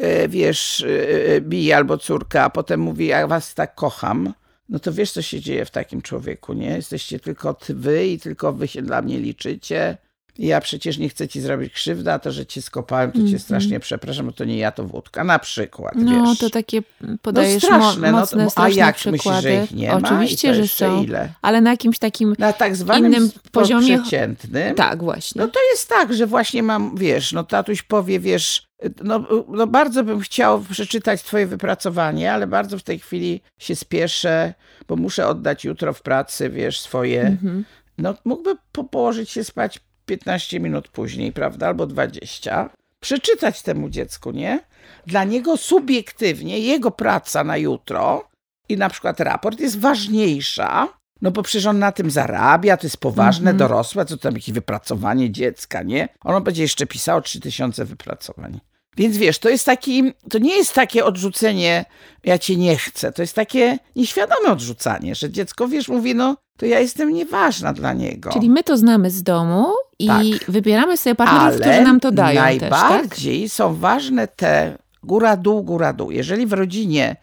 y, 0.00 0.28
wiesz, 0.28 0.80
y, 0.80 1.40
bije 1.40 1.76
albo 1.76 1.98
córka, 1.98 2.44
a 2.44 2.50
potem 2.50 2.80
mówi, 2.80 3.06
ja 3.06 3.26
was 3.26 3.54
tak 3.54 3.74
kocham, 3.74 4.34
no 4.68 4.78
to 4.78 4.92
wiesz, 4.92 5.12
co 5.12 5.22
się 5.22 5.40
dzieje 5.40 5.64
w 5.64 5.70
takim 5.70 6.02
człowieku, 6.02 6.52
nie? 6.52 6.70
Jesteście 6.70 7.20
tylko 7.20 7.56
wy 7.68 8.06
i 8.06 8.18
tylko 8.18 8.52
wy 8.52 8.68
się 8.68 8.82
dla 8.82 9.02
mnie 9.02 9.18
liczycie 9.18 9.96
ja 10.38 10.60
przecież 10.60 10.98
nie 10.98 11.08
chcę 11.08 11.28
ci 11.28 11.40
zrobić 11.40 11.72
krzywdy, 11.72 12.12
a 12.12 12.18
to, 12.18 12.32
że 12.32 12.46
cię 12.46 12.62
skopałem, 12.62 13.12
to 13.12 13.18
cię 13.18 13.24
mm 13.24 13.34
-hmm. 13.34 13.38
strasznie 13.38 13.80
przepraszam, 13.80 14.26
bo 14.26 14.32
to 14.32 14.44
nie 14.44 14.56
ja, 14.56 14.72
to 14.72 14.84
wódka, 14.84 15.24
na 15.24 15.38
przykład, 15.38 15.94
No, 15.96 16.26
wiesz. 16.26 16.38
to 16.38 16.50
takie 16.50 16.82
podajesz 17.22 17.62
no 17.62 17.68
straszne, 17.68 18.12
mo 18.12 18.20
mocne, 18.20 18.44
no, 18.44 18.50
A 18.62 18.68
jak 18.68 18.96
przykłady. 18.96 19.36
myślisz, 19.36 19.42
że 19.42 19.64
ich 19.64 19.72
nie 19.72 19.88
ma? 19.88 19.94
Oczywiście, 19.94 20.54
że 20.54 20.68
są, 20.68 21.02
ile? 21.02 21.28
ale 21.42 21.60
na 21.60 21.70
jakimś 21.70 21.98
takim 21.98 22.34
na 22.38 22.52
tak 22.52 22.76
zwanym 22.76 23.06
innym 23.06 23.30
poziomie. 23.52 23.98
przeciętnym. 23.98 24.74
Tak, 24.74 25.02
właśnie. 25.02 25.42
No 25.42 25.48
to 25.48 25.60
jest 25.70 25.88
tak, 25.88 26.14
że 26.14 26.26
właśnie 26.26 26.62
mam, 26.62 26.96
wiesz, 26.96 27.32
no 27.32 27.44
tatuś 27.44 27.82
powie, 27.82 28.20
wiesz, 28.20 28.66
no, 29.04 29.26
no 29.48 29.66
bardzo 29.66 30.04
bym 30.04 30.20
chciał 30.20 30.60
przeczytać 30.60 31.22
twoje 31.22 31.46
wypracowanie, 31.46 32.32
ale 32.32 32.46
bardzo 32.46 32.78
w 32.78 32.82
tej 32.82 32.98
chwili 32.98 33.40
się 33.58 33.76
spieszę, 33.76 34.54
bo 34.88 34.96
muszę 34.96 35.28
oddać 35.28 35.64
jutro 35.64 35.92
w 35.92 36.02
pracy, 36.02 36.50
wiesz, 36.50 36.80
swoje... 36.80 37.20
Mm 37.20 37.36
-hmm. 37.36 37.62
No 37.98 38.14
mógłby 38.24 38.56
po 38.72 38.84
położyć 38.84 39.30
się 39.30 39.44
spać 39.44 39.80
15 40.06 40.60
minut 40.60 40.88
później, 40.88 41.32
prawda, 41.32 41.66
albo 41.66 41.86
20, 41.86 42.70
przeczytać 43.00 43.62
temu 43.62 43.88
dziecku, 43.88 44.30
nie? 44.30 44.60
Dla 45.06 45.24
niego 45.24 45.56
subiektywnie 45.56 46.58
jego 46.58 46.90
praca 46.90 47.44
na 47.44 47.56
jutro 47.56 48.28
i 48.68 48.76
na 48.76 48.90
przykład 48.90 49.20
raport 49.20 49.60
jest 49.60 49.78
ważniejsza, 49.78 50.88
no 51.22 51.30
bo 51.30 51.42
przecież 51.42 51.66
on 51.66 51.78
na 51.78 51.92
tym 51.92 52.10
zarabia, 52.10 52.76
to 52.76 52.86
jest 52.86 52.96
poważne, 52.96 53.50
mm 53.50 53.56
-hmm. 53.56 53.58
dorosłe, 53.58 54.04
co 54.04 54.16
tam 54.16 54.34
jakieś 54.34 54.54
wypracowanie 54.54 55.30
dziecka, 55.30 55.82
nie? 55.82 56.08
Ono 56.24 56.40
będzie 56.40 56.62
jeszcze 56.62 56.86
pisało 56.86 57.20
3000 57.20 57.84
wypracowań. 57.84 58.60
Więc 58.96 59.16
wiesz, 59.16 59.38
to 59.38 59.48
jest 59.48 59.66
taki, 59.66 60.12
to 60.30 60.38
nie 60.38 60.56
jest 60.56 60.74
takie 60.74 61.04
odrzucenie, 61.04 61.84
ja 62.24 62.38
cię 62.38 62.56
nie 62.56 62.76
chcę, 62.76 63.12
to 63.12 63.22
jest 63.22 63.34
takie 63.34 63.78
nieświadome 63.96 64.48
odrzucanie, 64.48 65.14
że 65.14 65.30
dziecko, 65.30 65.68
wiesz, 65.68 65.88
mówi, 65.88 66.14
no 66.14 66.36
to 66.58 66.66
ja 66.66 66.80
jestem 66.80 67.12
nieważna 67.12 67.72
dla 67.72 67.92
niego. 67.92 68.30
Czyli 68.32 68.50
my 68.50 68.62
to 68.62 68.76
znamy 68.76 69.10
z 69.10 69.22
domu 69.22 69.66
i 69.98 70.06
tak. 70.06 70.24
wybieramy 70.48 70.96
sobie 70.96 71.14
partnerów, 71.14 71.46
Ale 71.46 71.60
którzy 71.60 71.80
nam 71.80 72.00
to 72.00 72.12
dają 72.12 72.40
najbardziej 72.40 73.40
też, 73.40 73.48
tak? 73.48 73.52
są 73.52 73.74
ważne 73.74 74.28
te 74.28 74.78
góra-dół, 75.02 75.62
góra-dół. 75.62 76.10
Jeżeli 76.10 76.46
w 76.46 76.52
rodzinie 76.52 77.16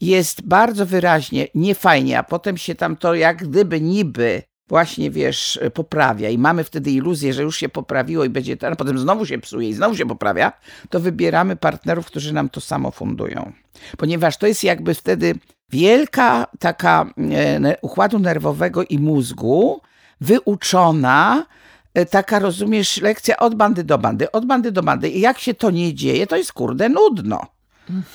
jest 0.00 0.42
bardzo 0.42 0.86
wyraźnie 0.86 1.48
niefajnie, 1.54 2.18
a 2.18 2.22
potem 2.22 2.56
się 2.56 2.74
tam 2.74 2.96
to 2.96 3.14
jak 3.14 3.36
gdyby 3.48 3.80
niby 3.80 4.42
właśnie, 4.68 5.10
wiesz, 5.10 5.60
poprawia 5.74 6.30
i 6.30 6.38
mamy 6.38 6.64
wtedy 6.64 6.90
iluzję, 6.90 7.32
że 7.32 7.42
już 7.42 7.56
się 7.56 7.68
poprawiło 7.68 8.24
i 8.24 8.28
będzie 8.28 8.56
to, 8.56 8.68
a 8.68 8.76
potem 8.76 8.98
znowu 8.98 9.26
się 9.26 9.38
psuje 9.38 9.68
i 9.68 9.74
znowu 9.74 9.96
się 9.96 10.06
poprawia, 10.06 10.52
to 10.90 11.00
wybieramy 11.00 11.56
partnerów, 11.56 12.06
którzy 12.06 12.34
nam 12.34 12.48
to 12.48 12.60
samo 12.60 12.90
fundują. 12.90 13.52
Ponieważ 13.96 14.36
to 14.36 14.46
jest 14.46 14.64
jakby 14.64 14.94
wtedy 14.94 15.34
wielka 15.70 16.46
taka 16.58 17.06
e, 17.32 17.76
układu 17.82 18.18
nerwowego 18.18 18.84
i 18.84 18.98
mózgu 18.98 19.80
wyuczona, 20.20 21.46
e, 21.94 22.06
taka, 22.06 22.38
rozumiesz, 22.38 23.00
lekcja 23.00 23.36
od 23.36 23.54
bandy 23.54 23.84
do 23.84 23.98
bandy, 23.98 24.32
od 24.32 24.46
bandy 24.46 24.72
do 24.72 24.82
bandy. 24.82 25.08
I 25.08 25.20
jak 25.20 25.38
się 25.38 25.54
to 25.54 25.70
nie 25.70 25.94
dzieje, 25.94 26.26
to 26.26 26.36
jest 26.36 26.52
kurde 26.52 26.88
nudno. 26.88 27.55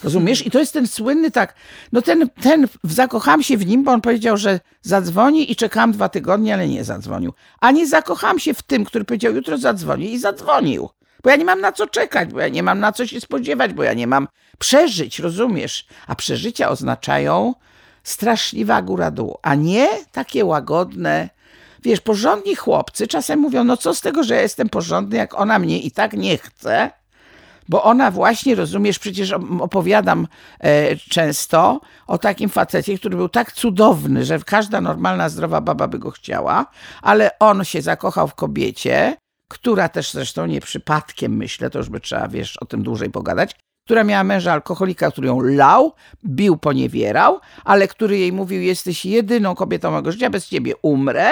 Rozumiesz? 0.03 0.45
I 0.45 0.51
to 0.51 0.59
jest 0.59 0.73
ten 0.73 0.87
słynny 0.87 1.31
tak, 1.31 1.55
no 1.91 2.01
ten, 2.01 2.29
ten, 2.41 2.67
zakocham 2.83 3.43
się 3.43 3.57
w 3.57 3.65
nim, 3.65 3.83
bo 3.83 3.91
on 3.91 4.01
powiedział, 4.01 4.37
że 4.37 4.59
zadzwoni 4.81 5.51
i 5.51 5.55
czekałam 5.55 5.91
dwa 5.91 6.09
tygodnie, 6.09 6.53
ale 6.53 6.67
nie 6.67 6.83
zadzwonił. 6.83 7.33
A 7.59 7.71
nie 7.71 7.87
zakocham 7.87 8.39
się 8.39 8.53
w 8.53 8.61
tym, 8.61 8.85
który 8.85 9.05
powiedział, 9.05 9.33
jutro 9.33 9.57
zadzwoni 9.57 10.13
i 10.13 10.19
zadzwonił. 10.19 10.89
Bo 11.23 11.29
ja 11.29 11.35
nie 11.35 11.45
mam 11.45 11.61
na 11.61 11.71
co 11.71 11.87
czekać, 11.87 12.29
bo 12.29 12.39
ja 12.39 12.47
nie 12.47 12.63
mam 12.63 12.79
na 12.79 12.91
co 12.91 13.07
się 13.07 13.21
spodziewać, 13.21 13.73
bo 13.73 13.83
ja 13.83 13.93
nie 13.93 14.07
mam 14.07 14.27
przeżyć, 14.59 15.19
rozumiesz? 15.19 15.87
A 16.07 16.15
przeżycia 16.15 16.69
oznaczają 16.69 17.53
straszliwa 18.03 18.81
góra-dół, 18.81 19.37
a 19.41 19.55
nie 19.55 19.87
takie 20.11 20.45
łagodne, 20.45 21.29
Wiesz, 21.83 22.01
porządni 22.01 22.55
chłopcy 22.55 23.07
czasem 23.07 23.39
mówią, 23.39 23.63
no 23.63 23.77
co 23.77 23.95
z 23.95 24.01
tego, 24.01 24.23
że 24.23 24.35
ja 24.35 24.41
jestem 24.41 24.69
porządny, 24.69 25.17
jak 25.17 25.39
ona 25.39 25.59
mnie 25.59 25.79
i 25.79 25.91
tak 25.91 26.13
nie 26.13 26.37
chce, 26.37 26.91
bo 27.71 27.83
ona 27.83 28.11
właśnie, 28.11 28.55
rozumiesz, 28.55 28.99
przecież 28.99 29.33
opowiadam 29.59 30.27
e, 30.59 30.95
często 30.95 31.81
o 32.07 32.17
takim 32.17 32.49
facecie, 32.49 32.97
który 32.97 33.17
był 33.17 33.29
tak 33.29 33.51
cudowny, 33.51 34.25
że 34.25 34.39
każda 34.39 34.81
normalna, 34.81 35.29
zdrowa 35.29 35.61
baba 35.61 35.87
by 35.87 35.99
go 35.99 36.11
chciała, 36.11 36.65
ale 37.01 37.39
on 37.39 37.63
się 37.63 37.81
zakochał 37.81 38.27
w 38.27 38.35
kobiecie, 38.35 39.17
która 39.47 39.89
też 39.89 40.11
zresztą 40.11 40.45
nie 40.45 40.61
przypadkiem, 40.61 41.37
myślę, 41.37 41.69
to 41.69 41.79
już 41.79 41.89
by 41.89 41.99
trzeba, 41.99 42.27
wiesz, 42.27 42.57
o 42.57 42.65
tym 42.65 42.83
dłużej 42.83 43.09
pogadać, 43.09 43.55
która 43.85 44.03
miała 44.03 44.23
męża 44.23 44.53
alkoholika, 44.53 45.11
który 45.11 45.27
ją 45.27 45.39
lał, 45.39 45.93
bił, 46.25 46.57
poniewierał, 46.57 47.39
ale 47.65 47.87
który 47.87 48.17
jej 48.17 48.33
mówił, 48.33 48.61
jesteś 48.61 49.05
jedyną 49.05 49.55
kobietą 49.55 49.91
mojego 49.91 50.11
życia, 50.11 50.29
bez 50.29 50.47
ciebie 50.47 50.73
umrę, 50.81 51.31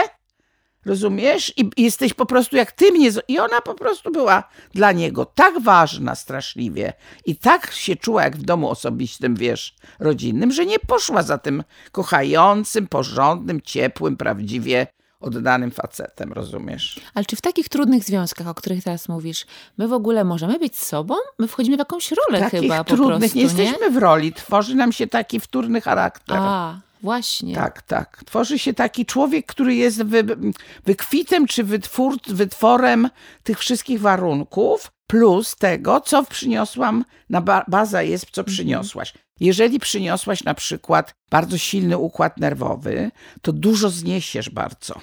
Rozumiesz? 0.85 1.53
I 1.57 1.69
jesteś 1.77 2.13
po 2.13 2.25
prostu 2.25 2.55
jak 2.55 2.71
ty 2.71 2.91
mnie. 2.91 3.09
I 3.27 3.39
ona 3.39 3.61
po 3.61 3.73
prostu 3.73 4.11
była 4.11 4.43
dla 4.73 4.91
niego 4.91 5.25
tak 5.25 5.59
ważna 5.61 6.15
straszliwie 6.15 6.93
i 7.25 7.35
tak 7.35 7.71
się 7.71 7.95
czuła 7.95 8.23
jak 8.23 8.37
w 8.37 8.41
domu 8.41 8.69
osobistym, 8.69 9.35
wiesz, 9.35 9.75
rodzinnym, 9.99 10.51
że 10.51 10.65
nie 10.65 10.79
poszła 10.79 11.23
za 11.23 11.37
tym 11.37 11.63
kochającym, 11.91 12.87
porządnym, 12.87 13.61
ciepłym, 13.61 14.17
prawdziwie 14.17 14.87
oddanym 15.19 15.71
facetem, 15.71 16.33
rozumiesz? 16.33 16.99
Ale 17.13 17.25
czy 17.25 17.35
w 17.35 17.41
takich 17.41 17.69
trudnych 17.69 18.03
związkach, 18.03 18.47
o 18.47 18.53
których 18.53 18.83
teraz 18.83 19.09
mówisz, 19.09 19.45
my 19.77 19.87
w 19.87 19.93
ogóle 19.93 20.23
możemy 20.23 20.59
być 20.59 20.77
sobą? 20.77 21.15
My 21.39 21.47
wchodzimy 21.47 21.75
w 21.75 21.79
jakąś 21.79 22.11
rolę 22.11 22.39
takich 22.39 22.59
chyba 22.59 22.83
trudnych, 22.83 23.13
po 23.13 23.19
prostu, 23.19 23.37
nie 23.37 23.43
jesteśmy 23.43 23.91
w 23.91 23.97
roli, 23.97 24.33
tworzy 24.33 24.75
nam 24.75 24.91
się 24.91 25.07
taki 25.07 25.39
wtórny 25.39 25.81
charakter. 25.81 26.37
A. 26.39 26.79
Właśnie. 27.01 27.55
Tak, 27.55 27.81
tak. 27.81 28.23
Tworzy 28.25 28.59
się 28.59 28.73
taki 28.73 29.05
człowiek, 29.05 29.45
który 29.45 29.75
jest 29.75 30.03
wy, 30.03 30.23
wykwitem 30.85 31.47
czy 31.47 31.63
wytwór, 31.63 32.17
wytworem 32.27 33.09
tych 33.43 33.59
wszystkich 33.59 34.01
warunków, 34.01 34.91
plus 35.07 35.55
tego, 35.55 36.01
co 36.01 36.23
przyniosłam, 36.23 37.05
na 37.29 37.41
ba, 37.41 37.65
baza 37.67 38.01
jest, 38.01 38.25
co 38.31 38.41
mhm. 38.41 38.55
przyniosłaś. 38.55 39.13
Jeżeli 39.39 39.79
przyniosłaś 39.79 40.43
na 40.43 40.53
przykład 40.53 41.15
bardzo 41.29 41.57
silny 41.57 41.97
układ 41.97 42.37
nerwowy, 42.37 43.11
to 43.41 43.53
dużo 43.53 43.89
zniesiesz 43.89 44.49
bardzo. 44.49 44.99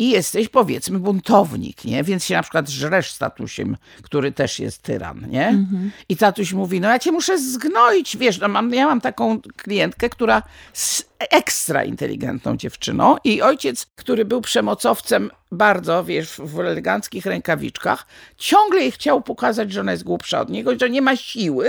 I 0.00 0.10
jesteś 0.10 0.48
powiedzmy 0.48 0.98
buntownik, 0.98 1.84
nie? 1.84 2.04
Więc 2.04 2.24
się 2.24 2.34
na 2.34 2.42
przykład 2.42 2.68
żresz 2.68 3.12
statusiem, 3.12 3.76
który 4.02 4.32
też 4.32 4.58
jest 4.58 4.82
tyran, 4.82 5.26
nie? 5.30 5.48
Mhm. 5.48 5.90
I 6.08 6.16
tatuś 6.16 6.52
mówi, 6.52 6.80
no 6.80 6.88
ja 6.88 6.98
cię 6.98 7.12
muszę 7.12 7.38
zgnoić, 7.38 8.16
wiesz, 8.16 8.38
no 8.38 8.48
mam, 8.48 8.74
ja 8.74 8.86
mam 8.86 9.00
taką 9.00 9.40
klientkę, 9.56 10.08
która 10.08 10.42
z 10.72 11.04
ekstra 11.18 11.84
inteligentną 11.84 12.56
dziewczyną 12.56 13.16
i 13.24 13.42
ojciec, 13.42 13.86
który 13.86 14.24
był 14.24 14.40
przemocowcem 14.40 15.30
bardzo, 15.52 16.04
wiesz, 16.04 16.40
w 16.44 16.60
eleganckich 16.60 17.26
rękawiczkach, 17.26 18.06
ciągle 18.36 18.80
jej 18.80 18.92
chciał 18.92 19.22
pokazać, 19.22 19.72
że 19.72 19.80
ona 19.80 19.92
jest 19.92 20.04
głupsza 20.04 20.40
od 20.40 20.50
niego, 20.50 20.78
że 20.78 20.90
nie 20.90 21.02
ma 21.02 21.16
siły, 21.16 21.68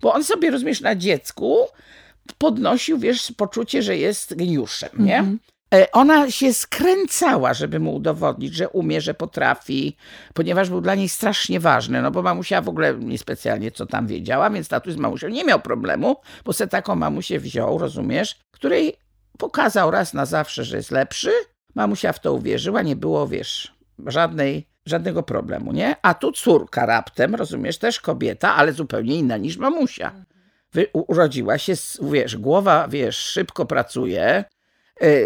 bo 0.00 0.14
on 0.14 0.24
sobie, 0.24 0.50
rozumiesz, 0.50 0.80
na 0.80 0.96
dziecku 0.96 1.66
podnosił, 2.38 2.98
wiesz, 2.98 3.32
poczucie, 3.36 3.82
że 3.82 3.96
jest 3.96 4.34
geniuszem, 4.36 4.90
nie? 4.98 5.22
-hmm. 5.22 5.36
Ona 5.92 6.30
się 6.30 6.54
skręcała, 6.54 7.54
żeby 7.54 7.80
mu 7.80 7.94
udowodnić, 7.94 8.54
że 8.54 8.68
umie, 8.68 9.00
że 9.00 9.14
potrafi, 9.14 9.96
ponieważ 10.34 10.68
był 10.68 10.80
dla 10.80 10.94
niej 10.94 11.08
strasznie 11.08 11.60
ważny, 11.60 12.02
no 12.02 12.10
bo 12.10 12.22
mamusia 12.22 12.60
w 12.62 12.68
ogóle 12.68 12.94
niespecjalnie 12.94 13.70
co 13.70 13.86
tam 13.86 14.06
wiedziała, 14.06 14.50
więc 14.50 14.68
tatuś 14.68 14.92
z 14.92 14.96
mamusią 14.96 15.28
nie 15.28 15.44
miał 15.44 15.60
problemu, 15.60 16.16
bo 16.44 16.52
se 16.52 16.66
taką 16.66 16.94
mamusię 16.94 17.40
wziął, 17.40 17.78
rozumiesz, 17.78 18.36
której 18.50 18.96
pokazał 19.38 19.90
raz 19.90 20.14
na 20.14 20.26
zawsze, 20.26 20.64
że 20.64 20.76
jest 20.76 20.90
lepszy, 20.90 21.30
mamusia 21.74 22.12
w 22.12 22.20
to 22.20 22.34
uwierzyła, 22.34 22.82
nie 22.82 22.96
było, 22.96 23.28
wiesz, 23.28 23.74
żadnej 24.06 24.70
żadnego 24.86 25.22
problemu, 25.22 25.72
nie? 25.72 25.96
A 26.02 26.14
tu 26.14 26.32
córka 26.32 26.86
raptem, 26.86 27.34
rozumiesz, 27.34 27.78
też 27.78 28.00
kobieta, 28.00 28.56
ale 28.56 28.72
zupełnie 28.72 29.16
inna 29.16 29.36
niż 29.36 29.56
mamusia. 29.56 30.12
Wy, 30.72 30.86
urodziła 30.92 31.58
się, 31.58 31.72
wiesz, 32.02 32.36
głowa, 32.36 32.88
wiesz, 32.88 33.16
szybko 33.16 33.66
pracuje, 33.66 34.44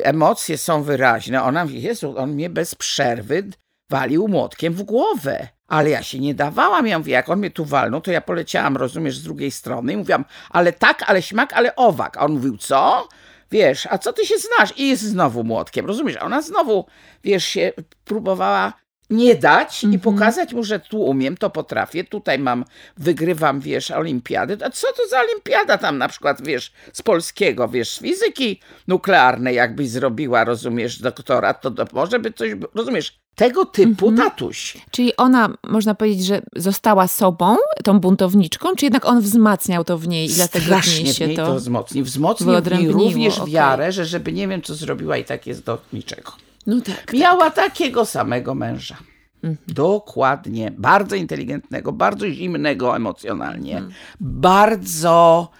emocje 0.02 0.58
są 0.58 0.82
wyraźne. 0.82 1.42
Ona 1.42 1.66
Jezu, 1.68 2.14
on 2.18 2.32
mnie 2.32 2.50
bez 2.50 2.74
przerwy 2.74 3.48
walił 3.90 4.28
młotkiem 4.28 4.74
w 4.74 4.82
głowę. 4.82 5.48
Ale 5.68 5.90
ja 5.90 6.02
się 6.02 6.18
nie 6.18 6.34
dawałam. 6.34 6.86
Ja 6.86 6.98
mówię, 6.98 7.12
jak 7.12 7.28
on 7.28 7.38
mnie 7.38 7.50
tu 7.50 7.64
walnął, 7.64 8.00
to 8.00 8.10
ja 8.10 8.20
poleciałam, 8.20 8.76
rozumiesz, 8.76 9.18
z 9.18 9.22
drugiej 9.22 9.50
strony 9.50 9.92
i 9.92 9.96
mówiłam, 9.96 10.24
ale 10.50 10.72
tak, 10.72 11.02
ale 11.06 11.22
śmak, 11.22 11.52
ale 11.52 11.76
owak. 11.76 12.16
A 12.16 12.20
on 12.20 12.32
mówił, 12.32 12.56
co? 12.56 13.08
Wiesz, 13.50 13.88
a 13.90 13.98
co 13.98 14.12
ty 14.12 14.26
się 14.26 14.34
znasz? 14.38 14.78
I 14.78 14.88
jest 14.88 15.02
znowu 15.02 15.44
młotkiem, 15.44 15.86
rozumiesz? 15.86 16.16
Ona 16.16 16.42
znowu, 16.42 16.86
wiesz, 17.24 17.44
się 17.44 17.72
próbowała 18.04 18.72
nie 19.10 19.34
dać 19.34 19.84
mm 19.84 19.90
-hmm. 19.90 19.94
i 19.94 19.96
mhm. 19.96 20.14
pokazać 20.14 20.52
mu, 20.52 20.64
że 20.64 20.80
tu 20.80 21.02
umiem, 21.02 21.36
to 21.36 21.50
potrafię, 21.50 22.04
tutaj 22.04 22.38
mam, 22.38 22.64
wygrywam, 22.96 23.60
wiesz, 23.60 23.90
olimpiady. 23.90 24.58
A 24.64 24.70
co 24.70 24.86
to 24.96 25.08
za 25.08 25.20
olimpiada 25.20 25.78
tam 25.78 25.98
na 25.98 26.08
przykład, 26.08 26.42
wiesz, 26.42 26.72
z 26.92 27.02
polskiego, 27.02 27.68
wiesz, 27.68 27.90
z 27.90 28.00
fizyki 28.00 28.60
nuklearnej 28.88 29.56
jakbyś 29.56 29.90
zrobiła, 29.90 30.44
rozumiesz, 30.44 30.98
doktorat, 30.98 31.60
to, 31.60 31.70
to 31.70 31.86
może 31.92 32.18
by 32.18 32.32
coś, 32.32 32.50
rozumiesz, 32.74 33.18
tego 33.34 33.64
typu 33.64 34.10
-hmm. 34.10 34.16
tatuś. 34.16 34.76
Czyli 34.90 35.16
ona, 35.16 35.54
można 35.62 35.94
powiedzieć, 35.94 36.26
że 36.26 36.42
została 36.56 37.08
sobą, 37.08 37.56
tą 37.84 38.00
buntowniczką, 38.00 38.74
czy 38.76 38.86
jednak 38.86 39.04
on 39.04 39.20
wzmacniał 39.20 39.84
to 39.84 39.98
w 39.98 40.08
niej 40.08 40.30
i 40.30 40.34
dlatego 40.34 40.64
Strasznie 40.64 41.14
się 41.14 41.24
w 41.24 41.28
niej 41.28 41.36
to, 41.36 41.46
to 41.46 41.54
wzmocnił. 41.54 42.04
Wzmocnił 42.04 42.62
w 42.62 42.72
niej 42.72 42.88
również 42.88 43.38
okay. 43.38 43.50
wiarę, 43.50 43.92
że 43.92 44.06
żeby 44.06 44.32
nie 44.32 44.48
wiem, 44.48 44.62
co 44.62 44.74
zrobiła 44.74 45.16
i 45.16 45.24
tak 45.24 45.46
jest 45.46 45.64
do 45.64 45.78
niczego. 45.92 46.32
No 46.66 46.80
tak. 46.80 47.12
Miała 47.12 47.50
tak. 47.50 47.54
takiego 47.54 48.04
samego 48.04 48.54
męża. 48.54 48.96
Mhm. 49.42 49.56
Dokładnie. 49.68 50.70
Bardzo 50.78 51.16
inteligentnego, 51.16 51.92
bardzo 51.92 52.30
zimnego 52.30 52.96
emocjonalnie, 52.96 53.76
mhm. 53.76 53.92
bardzo 54.20 55.50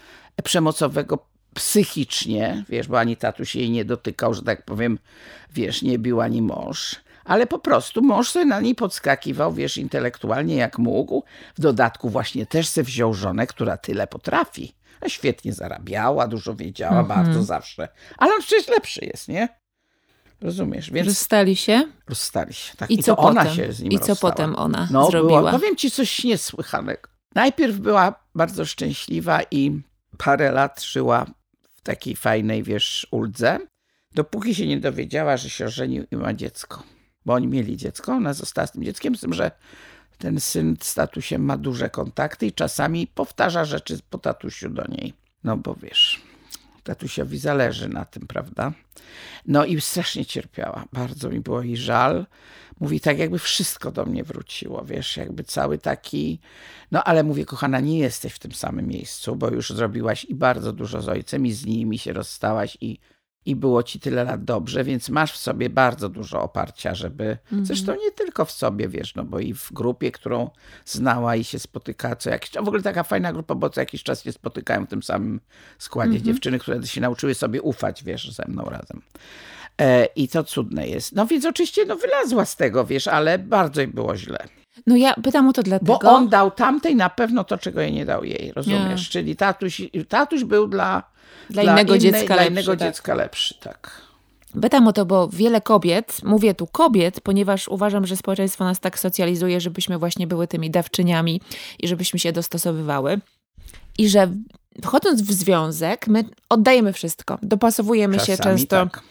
przemocowego 0.45 1.27
psychicznie, 1.55 2.65
wiesz, 2.69 2.89
bo 2.89 2.99
ani 2.99 3.17
tatuś 3.17 3.57
jej 3.57 3.71
nie 3.71 3.85
dotykał, 3.85 4.35
że 4.35 4.43
tak 4.43 4.65
powiem, 4.65 4.99
wiesz, 5.55 5.83
nie 5.83 5.99
bił 5.99 6.21
ani 6.21 6.43
mąż. 6.43 6.97
Ale 7.25 7.47
po 7.47 7.59
prostu 7.59 8.03
mąż 8.03 8.31
sobie 8.31 8.45
na 8.45 8.61
niej 8.61 8.75
podskakiwał, 8.75 9.53
wiesz, 9.53 9.77
intelektualnie 9.77 10.57
jak 10.57 10.79
mógł. 10.79 11.25
W 11.55 11.61
dodatku 11.61 12.11
właśnie 12.11 12.47
też 12.47 12.69
se 12.69 12.83
wziął 12.83 13.15
żonę, 13.15 13.47
która 13.47 13.77
tyle 13.77 14.07
potrafi. 14.07 14.75
Świetnie 15.07 15.53
zarabiała, 15.53 16.29
dużo 16.29 16.55
wiedziała, 16.55 17.03
-hmm. 17.03 17.09
bardzo 17.09 17.43
zawsze. 17.43 17.89
Ale 18.19 18.35
on 18.35 18.41
przecież 18.41 18.69
lepszy 18.69 19.05
jest, 19.05 19.29
nie? 19.29 19.64
Rozumiesz? 20.45 20.91
Więc 20.91 21.09
rozstali 21.09 21.57
się? 21.57 21.83
Rozstali 22.09 22.55
się, 22.55 22.77
tak. 22.77 22.91
I, 22.91 22.95
I 22.95 23.03
co 23.03 23.17
potem? 23.17 23.31
ona 23.31 23.55
się 23.55 23.73
z 23.73 23.81
nim 23.81 23.93
I 23.93 23.99
co 23.99 24.07
rozstała. 24.07 24.33
potem 24.33 24.57
ona 24.57 24.89
no, 24.91 25.11
zrobiła? 25.11 25.39
Była, 25.39 25.53
powiem 25.53 25.77
ci 25.77 25.91
coś 25.91 26.25
niesłychanego. 26.25 27.09
Najpierw 27.35 27.77
była 27.79 28.15
bardzo 28.35 28.65
szczęśliwa 28.65 29.41
i 29.51 29.81
parę 30.19 30.53
lat 30.53 30.83
żyła 30.83 31.27
w 31.77 31.81
takiej 31.81 32.17
fajnej, 32.17 32.63
wiesz, 32.63 33.07
uldze, 33.11 33.59
dopóki 34.15 34.55
się 34.55 34.67
nie 34.67 34.81
dowiedziała, 34.81 35.37
że 35.37 35.51
się 35.51 35.69
żenił 35.69 36.05
i 36.11 36.17
ma 36.17 36.35
dziecko. 36.35 36.83
Bo 37.27 37.33
oni 37.33 37.47
mieli 37.47 37.77
dziecko, 37.77 38.13
ona 38.13 38.33
została 38.33 38.67
z 38.67 38.73
tym 38.73 38.85
dzieckiem, 38.85 39.17
z 39.17 39.21
tym, 39.21 39.35
że 39.35 39.51
ten 40.19 40.41
syn 40.41 40.77
z 40.81 40.95
tatusiem 40.95 41.45
ma 41.45 41.57
duże 41.57 41.91
kontakty 41.91 42.47
i 42.47 42.53
czasami 42.53 43.07
powtarza 43.07 43.65
rzeczy 43.65 43.99
po 44.11 44.19
tatusiu 44.19 44.71
do 44.71 44.85
niej. 44.89 45.15
No 45.45 45.57
bo 45.57 45.75
wiesz, 45.75 46.21
tatusiowi 46.85 47.39
zależy 47.39 47.89
na 47.89 48.05
tym, 48.05 48.27
prawda? 48.27 48.73
No 49.47 49.65
i 49.65 49.81
strasznie 49.81 50.27
cierpiała. 50.27 50.85
Bardzo 50.93 51.31
mi 51.31 51.41
było 51.41 51.63
jej 51.63 51.77
żal. 51.77 52.27
Mówi 52.81 53.01
tak, 53.01 53.19
jakby 53.19 53.39
wszystko 53.39 53.93
do 53.93 54.05
mnie 54.05 54.25
wróciło, 54.25 54.85
wiesz, 54.85 55.17
jakby 55.17 55.45
cały 55.45 55.79
taki. 55.79 56.39
No 56.91 57.05
ale 57.05 57.23
mówię, 57.23 57.45
kochana, 57.45 57.81
nie 57.81 57.99
jesteś 57.99 58.33
w 58.33 58.39
tym 58.39 58.53
samym 58.53 58.89
miejscu, 58.89 59.37
bo 59.37 59.51
już 59.51 59.71
zrobiłaś 59.71 60.25
i 60.25 60.35
bardzo 60.35 60.73
dużo 60.73 61.03
z 61.03 61.09
ojcem, 61.09 61.47
i 61.47 61.53
z 61.53 61.67
nimi 61.67 61.99
się 61.99 62.13
rozstałaś, 62.13 62.79
i 62.81 62.99
i 63.47 63.57
było 63.57 63.83
ci 63.83 64.01
tyle 64.01 64.25
lat 64.25 64.45
dobrze, 64.45 64.85
więc 64.85 65.09
masz 65.09 65.33
w 65.33 65.37
sobie 65.37 65.71
bardzo 65.71 66.09
dużo 66.09 66.43
oparcia, 66.43 66.95
żeby. 66.95 67.39
-hmm. 67.53 67.65
Zresztą 67.65 67.93
nie 67.93 68.11
tylko 68.11 68.45
w 68.45 68.51
sobie, 68.51 68.89
wiesz, 68.89 69.15
no 69.15 69.25
bo 69.25 69.41
i 69.41 69.55
w 69.55 69.73
grupie, 69.73 70.13
którą 70.13 70.51
znała 70.85 71.37
i 71.37 71.45
się 71.45 71.59
spotyka 71.59 72.17
co 72.17 72.31
jakiś 72.31 72.51
czas. 72.51 72.65
W 72.65 72.69
ogóle 72.69 72.83
taka 72.83 73.03
fajna 73.03 73.33
grupa, 73.33 73.55
bo 73.55 73.71
co 73.71 73.81
jakiś 73.81 74.03
czas 74.03 74.25
się 74.25 74.33
spotykają 74.33 74.87
w 74.87 74.89
tym 74.89 75.03
samym 75.03 75.41
składzie 75.79 76.19
-hmm. 76.19 76.23
dziewczyny, 76.23 76.59
które 76.59 76.87
się 76.87 77.01
nauczyły 77.01 77.35
sobie 77.35 77.63
ufać, 77.63 78.05
wiesz, 78.05 78.33
ze 78.33 78.45
mną 78.49 78.65
razem. 78.65 79.03
E, 79.81 80.05
I 80.05 80.29
to 80.29 80.45
cudne 80.45 80.89
jest. 80.89 81.13
No 81.13 81.27
więc 81.27 81.45
oczywiście 81.45 81.85
no, 81.85 81.97
wylazła 81.97 82.45
z 82.45 82.57
tego, 82.57 82.85
wiesz, 82.85 83.09
ale 83.09 83.39
bardzo 83.39 83.81
jej 83.81 83.89
było 83.89 84.17
źle. 84.17 84.49
No 84.87 84.97
ja 84.97 85.15
pytam 85.15 85.49
o 85.49 85.53
to 85.53 85.63
dlatego. 85.63 85.99
Bo 86.03 86.11
on 86.11 86.29
dał 86.29 86.51
tamtej 86.51 86.97
na 86.97 87.11
pewno 87.11 87.45
to, 87.45 87.59
czego 87.59 87.81
jej 87.81 87.93
nie 87.93 88.05
dał 88.05 88.25
jej, 88.25 88.53
rozumiesz? 88.53 89.01
Nie. 89.01 89.11
Czyli 89.11 89.37
tatuś, 89.37 89.83
tatuś 90.09 90.45
był 90.45 90.67
dla 90.67 91.03
dla, 91.51 91.63
dla 91.63 91.73
innego, 91.73 91.95
innej, 91.95 92.13
dziecka, 92.13 92.27
dla 92.27 92.37
lepszy, 92.37 92.53
innego 92.53 92.77
tak. 92.77 92.79
dziecka 92.79 93.15
lepszy, 93.15 93.55
tak. 93.61 94.01
Pytam 94.63 94.89
o 94.89 94.93
to, 94.93 95.07
bo 95.07 95.29
wiele 95.29 95.61
kobiet, 95.61 96.21
mówię 96.25 96.55
tu 96.55 96.67
kobiet, 96.67 97.21
ponieważ 97.21 97.69
uważam, 97.69 98.07
że 98.07 98.17
społeczeństwo 98.17 98.65
nas 98.65 98.81
tak 98.81 98.99
socjalizuje, 98.99 99.61
żebyśmy 99.61 99.99
właśnie 99.99 100.27
były 100.27 100.47
tymi 100.47 100.71
dawczyniami 100.71 101.41
i 101.81 101.89
żebyśmy 101.89 102.19
się 102.19 102.33
dostosowywały. 102.33 103.21
I 103.99 104.09
że 104.09 104.29
wchodząc 104.83 105.23
w 105.23 105.33
związek, 105.33 106.09
my 106.09 106.25
oddajemy 106.49 106.93
wszystko, 106.93 107.39
dopasowujemy 107.43 108.17
Czasami 108.17 108.37
się 108.37 108.43
często. 108.43 108.87
Tak. 108.87 109.03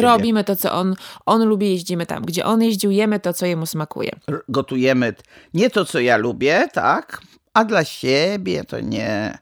Robimy 0.00 0.44
to, 0.44 0.56
co 0.56 0.72
on, 0.72 0.94
on 1.26 1.44
lubi, 1.44 1.70
jeździmy 1.70 2.06
tam, 2.06 2.22
gdzie 2.22 2.44
on 2.44 2.62
jeździł, 2.62 2.90
jemy 2.90 3.20
to, 3.20 3.32
co 3.32 3.46
jemu 3.46 3.66
smakuje. 3.66 4.10
Gotujemy 4.48 5.14
nie 5.54 5.70
to, 5.70 5.84
co 5.84 6.00
ja 6.00 6.16
lubię, 6.16 6.68
tak, 6.72 7.20
a 7.54 7.64
dla 7.64 7.84
siebie 7.84 8.64
to 8.64 8.80
nie. 8.80 9.38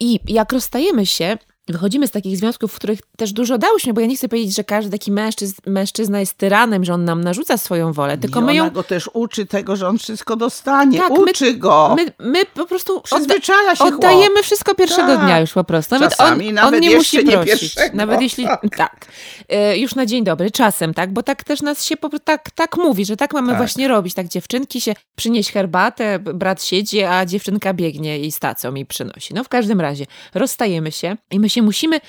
I 0.00 0.20
jak 0.28 0.52
rozstajemy 0.52 1.06
się, 1.06 1.38
wychodzimy 1.68 2.06
z 2.06 2.10
takich 2.10 2.36
związków, 2.36 2.72
w 2.72 2.76
których 2.76 2.98
też 3.16 3.32
dużo 3.32 3.58
dałyśmy, 3.58 3.92
bo 3.92 4.00
ja 4.00 4.06
nie 4.06 4.16
chcę 4.16 4.28
powiedzieć, 4.28 4.56
że 4.56 4.64
każdy 4.64 4.90
taki 4.90 5.12
mężczyzn, 5.12 5.54
mężczyzna 5.66 6.20
jest 6.20 6.38
tyranem, 6.38 6.84
że 6.84 6.94
on 6.94 7.04
nam 7.04 7.24
narzuca 7.24 7.58
swoją 7.58 7.92
wolę, 7.92 8.18
tylko 8.18 8.40
I 8.40 8.44
my 8.44 8.54
ją... 8.54 8.70
go 8.70 8.82
też 8.82 9.10
uczy 9.12 9.46
tego, 9.46 9.76
że 9.76 9.88
on 9.88 9.98
wszystko 9.98 10.36
dostanie, 10.36 10.98
tak, 10.98 11.10
uczy 11.10 11.44
my, 11.44 11.54
go. 11.54 11.96
My, 11.96 12.30
my 12.30 12.44
po 12.54 12.66
prostu 12.66 13.02
się 13.06 13.84
oddajemy 13.84 14.34
chłop. 14.34 14.44
wszystko 14.44 14.74
pierwszego 14.74 15.16
tak. 15.16 15.24
dnia 15.24 15.40
już 15.40 15.52
po 15.52 15.64
prostu. 15.64 15.94
Nawet 15.94 16.10
Czasami, 16.10 16.48
on, 16.48 16.54
nawet 16.54 16.74
on 16.74 16.80
nie 16.80 16.96
musi 16.96 17.24
nie 17.24 17.38
prosić. 17.38 17.76
Nawet 17.94 18.20
jeśli... 18.20 18.46
tak. 18.76 19.06
E, 19.48 19.78
już 19.78 19.94
na 19.94 20.06
dzień 20.06 20.24
dobry, 20.24 20.50
czasem, 20.50 20.94
tak? 20.94 21.12
Bo 21.12 21.22
tak 21.22 21.44
też 21.44 21.62
nas 21.62 21.84
się 21.84 21.96
po, 21.96 22.18
tak, 22.18 22.50
tak 22.50 22.76
mówi, 22.76 23.04
że 23.04 23.16
tak 23.16 23.32
mamy 23.32 23.48
tak. 23.48 23.56
właśnie 23.56 23.88
robić. 23.88 24.14
Tak 24.14 24.28
dziewczynki 24.28 24.80
się 24.80 24.94
przynieść 25.16 25.52
herbatę, 25.52 26.18
brat 26.18 26.64
siedzi, 26.64 27.02
a 27.02 27.26
dziewczynka 27.26 27.74
biegnie 27.74 28.18
i 28.18 28.32
stacą 28.32 28.74
i 28.74 28.86
przynosi. 28.86 29.34
No 29.34 29.44
w 29.44 29.48
każdym 29.48 29.80
razie 29.80 30.06
rozstajemy 30.34 30.92
się 30.92 31.16
i 31.30 31.40
my 31.40 31.48
się 31.48 31.55
musimy 31.62 32.00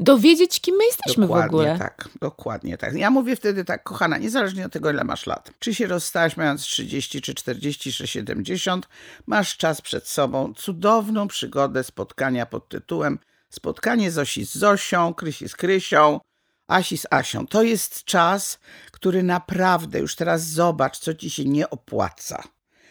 dowiedzieć, 0.00 0.60
kim 0.60 0.76
my 0.76 0.84
jesteśmy 0.84 1.26
dokładnie 1.26 1.46
w 1.46 1.54
ogóle. 1.54 1.78
tak, 1.78 2.08
dokładnie 2.20 2.78
tak. 2.78 2.94
Ja 2.94 3.10
mówię 3.10 3.36
wtedy 3.36 3.64
tak, 3.64 3.82
kochana, 3.82 4.18
niezależnie 4.18 4.66
od 4.66 4.72
tego, 4.72 4.90
ile 4.90 5.04
masz 5.04 5.26
lat. 5.26 5.50
Czy 5.58 5.74
się 5.74 5.86
rozstałaś 5.86 6.36
mając 6.36 6.62
30, 6.62 7.20
czy 7.20 7.34
40, 7.34 7.92
czy 7.92 8.06
70, 8.06 8.88
masz 9.26 9.56
czas 9.56 9.80
przed 9.80 10.08
sobą, 10.08 10.54
cudowną 10.54 11.28
przygodę 11.28 11.84
spotkania 11.84 12.46
pod 12.46 12.68
tytułem 12.68 13.18
Spotkanie 13.50 14.10
Zosi 14.10 14.46
z 14.46 14.54
Zosią, 14.54 15.14
Krysi 15.14 15.48
z 15.48 15.56
Krysią, 15.56 16.20
Asi 16.68 16.98
z 16.98 17.06
Asią. 17.10 17.46
To 17.46 17.62
jest 17.62 18.04
czas, 18.04 18.58
który 18.90 19.22
naprawdę, 19.22 19.98
już 19.98 20.16
teraz 20.16 20.46
zobacz, 20.46 20.98
co 20.98 21.14
ci 21.14 21.30
się 21.30 21.44
nie 21.44 21.70
opłaca. 21.70 22.42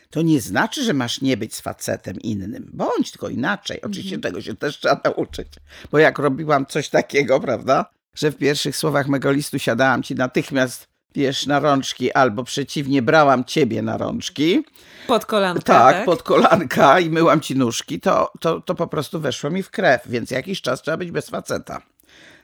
To 0.10 0.22
nie 0.22 0.42
znaczy, 0.42 0.84
że 0.84 0.94
masz 0.94 1.22
nie 1.22 1.38
być 1.38 1.56
z 1.56 1.62
facetem 1.62 2.20
innym. 2.20 2.70
Bądź 2.74 3.12
tylko 3.12 3.30
inaczej. 3.30 3.82
Oczywiście 3.82 4.20
tego 4.20 4.42
się 4.42 4.56
też 4.56 4.80
trzeba 4.80 5.02
nauczyć. 5.04 5.48
Bo 5.92 5.98
jak 5.98 6.20
robiłam 6.20 6.66
coś 6.66 6.90
takiego, 6.90 7.40
prawda, 7.40 7.86
że 8.16 8.32
w 8.32 8.38
pierwszych 8.38 8.78
słowach 8.78 9.08
mego 9.08 9.32
listu 9.32 9.60
siadałam 9.60 10.04
ci 10.04 10.16
natychmiast, 10.16 10.88
wiesz, 11.16 11.46
na 11.46 11.60
rączki, 11.60 12.14
albo 12.14 12.44
przeciwnie, 12.44 13.02
brałam 13.02 13.46
ciebie 13.46 13.82
na 13.82 13.98
rączki. 13.98 14.66
Pod 15.08 15.26
kolanka, 15.26 15.62
tak? 15.62 15.96
tak? 15.96 16.06
pod 16.06 16.24
kolanka 16.24 17.00
i 17.00 17.10
myłam 17.10 17.42
ci 17.42 17.56
nóżki, 17.56 18.00
to, 18.00 18.32
to, 18.40 18.62
to 18.62 18.76
po 18.76 18.88
prostu 18.88 19.20
weszło 19.20 19.50
mi 19.50 19.64
w 19.64 19.70
krew, 19.70 20.02
więc 20.06 20.32
jakiś 20.32 20.62
czas 20.62 20.82
trzeba 20.82 20.98
być 20.98 21.12
bez 21.12 21.30
faceta. 21.30 21.82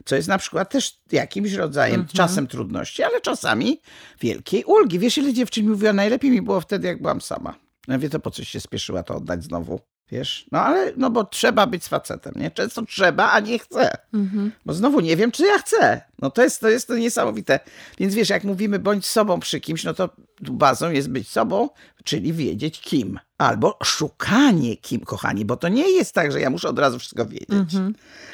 Co 0.06 0.16
jest 0.16 0.28
na 0.28 0.38
przykład 0.38 0.70
też 0.72 1.00
jakimś 1.12 1.54
rodzajem, 1.54 2.00
Mhm. 2.02 2.16
czasem 2.18 2.48
trudności, 2.48 3.04
ale 3.04 3.22
czasami 3.22 3.82
wielkiej 4.22 4.64
ulgi. 4.64 5.00
Wiesz, 5.00 5.18
ile 5.18 5.34
dziewczyn 5.34 5.70
mówiła, 5.70 5.94
najlepiej 5.94 6.32
mi 6.32 6.42
było 6.42 6.62
wtedy, 6.62 6.88
jak 6.88 7.02
byłam 7.02 7.22
sama. 7.22 7.56
No 7.88 8.00
wie, 8.00 8.10
to 8.10 8.20
po 8.20 8.32
coś 8.32 8.48
się 8.48 8.60
spieszyła 8.60 9.04
to 9.04 9.16
oddać 9.16 9.44
znowu. 9.44 9.80
Wiesz, 10.12 10.45
no 10.52 10.60
ale, 10.60 10.93
no 10.97 11.10
bo 11.10 11.24
trzeba 11.24 11.67
być 11.67 11.88
facetem, 11.88 12.34
nie? 12.36 12.52
Często 12.52 12.86
trzeba, 12.86 13.32
a 13.32 13.39
nie 13.39 13.60
chcę. 13.60 13.91
Mhm. 14.13 14.52
Bo 14.65 14.74
znowu 14.74 15.00
nie 15.00 15.17
wiem, 15.17 15.32
czy 15.32 15.45
ja 15.45 15.58
chcę. 15.58 16.02
No 16.19 16.32
to 16.32 16.43
jest, 16.43 16.62
to 16.62 16.69
jest 16.69 16.88
to 16.88 16.97
niesamowite. 16.97 17.60
Więc 17.97 18.15
wiesz, 18.15 18.30
jak 18.30 18.43
mówimy 18.43 18.80
bądź 18.80 19.06
sobą 19.06 19.39
przy 19.39 19.60
kimś, 19.60 19.84
no 19.84 19.93
to 19.93 20.10
bazą 20.41 20.91
jest 20.91 21.10
być 21.10 21.30
sobą, 21.30 21.69
czyli 22.04 22.34
wiedzieć 22.34 22.82
kim. 22.82 23.19
Albo 23.38 23.78
szukanie 23.84 24.78
kim, 24.78 25.00
kochani, 25.02 25.45
bo 25.45 25.58
to 25.58 25.67
nie 25.67 25.91
jest 25.91 26.13
tak, 26.13 26.32
że 26.32 26.41
ja 26.41 26.50
muszę 26.50 26.69
od 26.69 26.80
razu 26.80 27.00
wszystko 27.00 27.26
wiedzieć. 27.26 27.74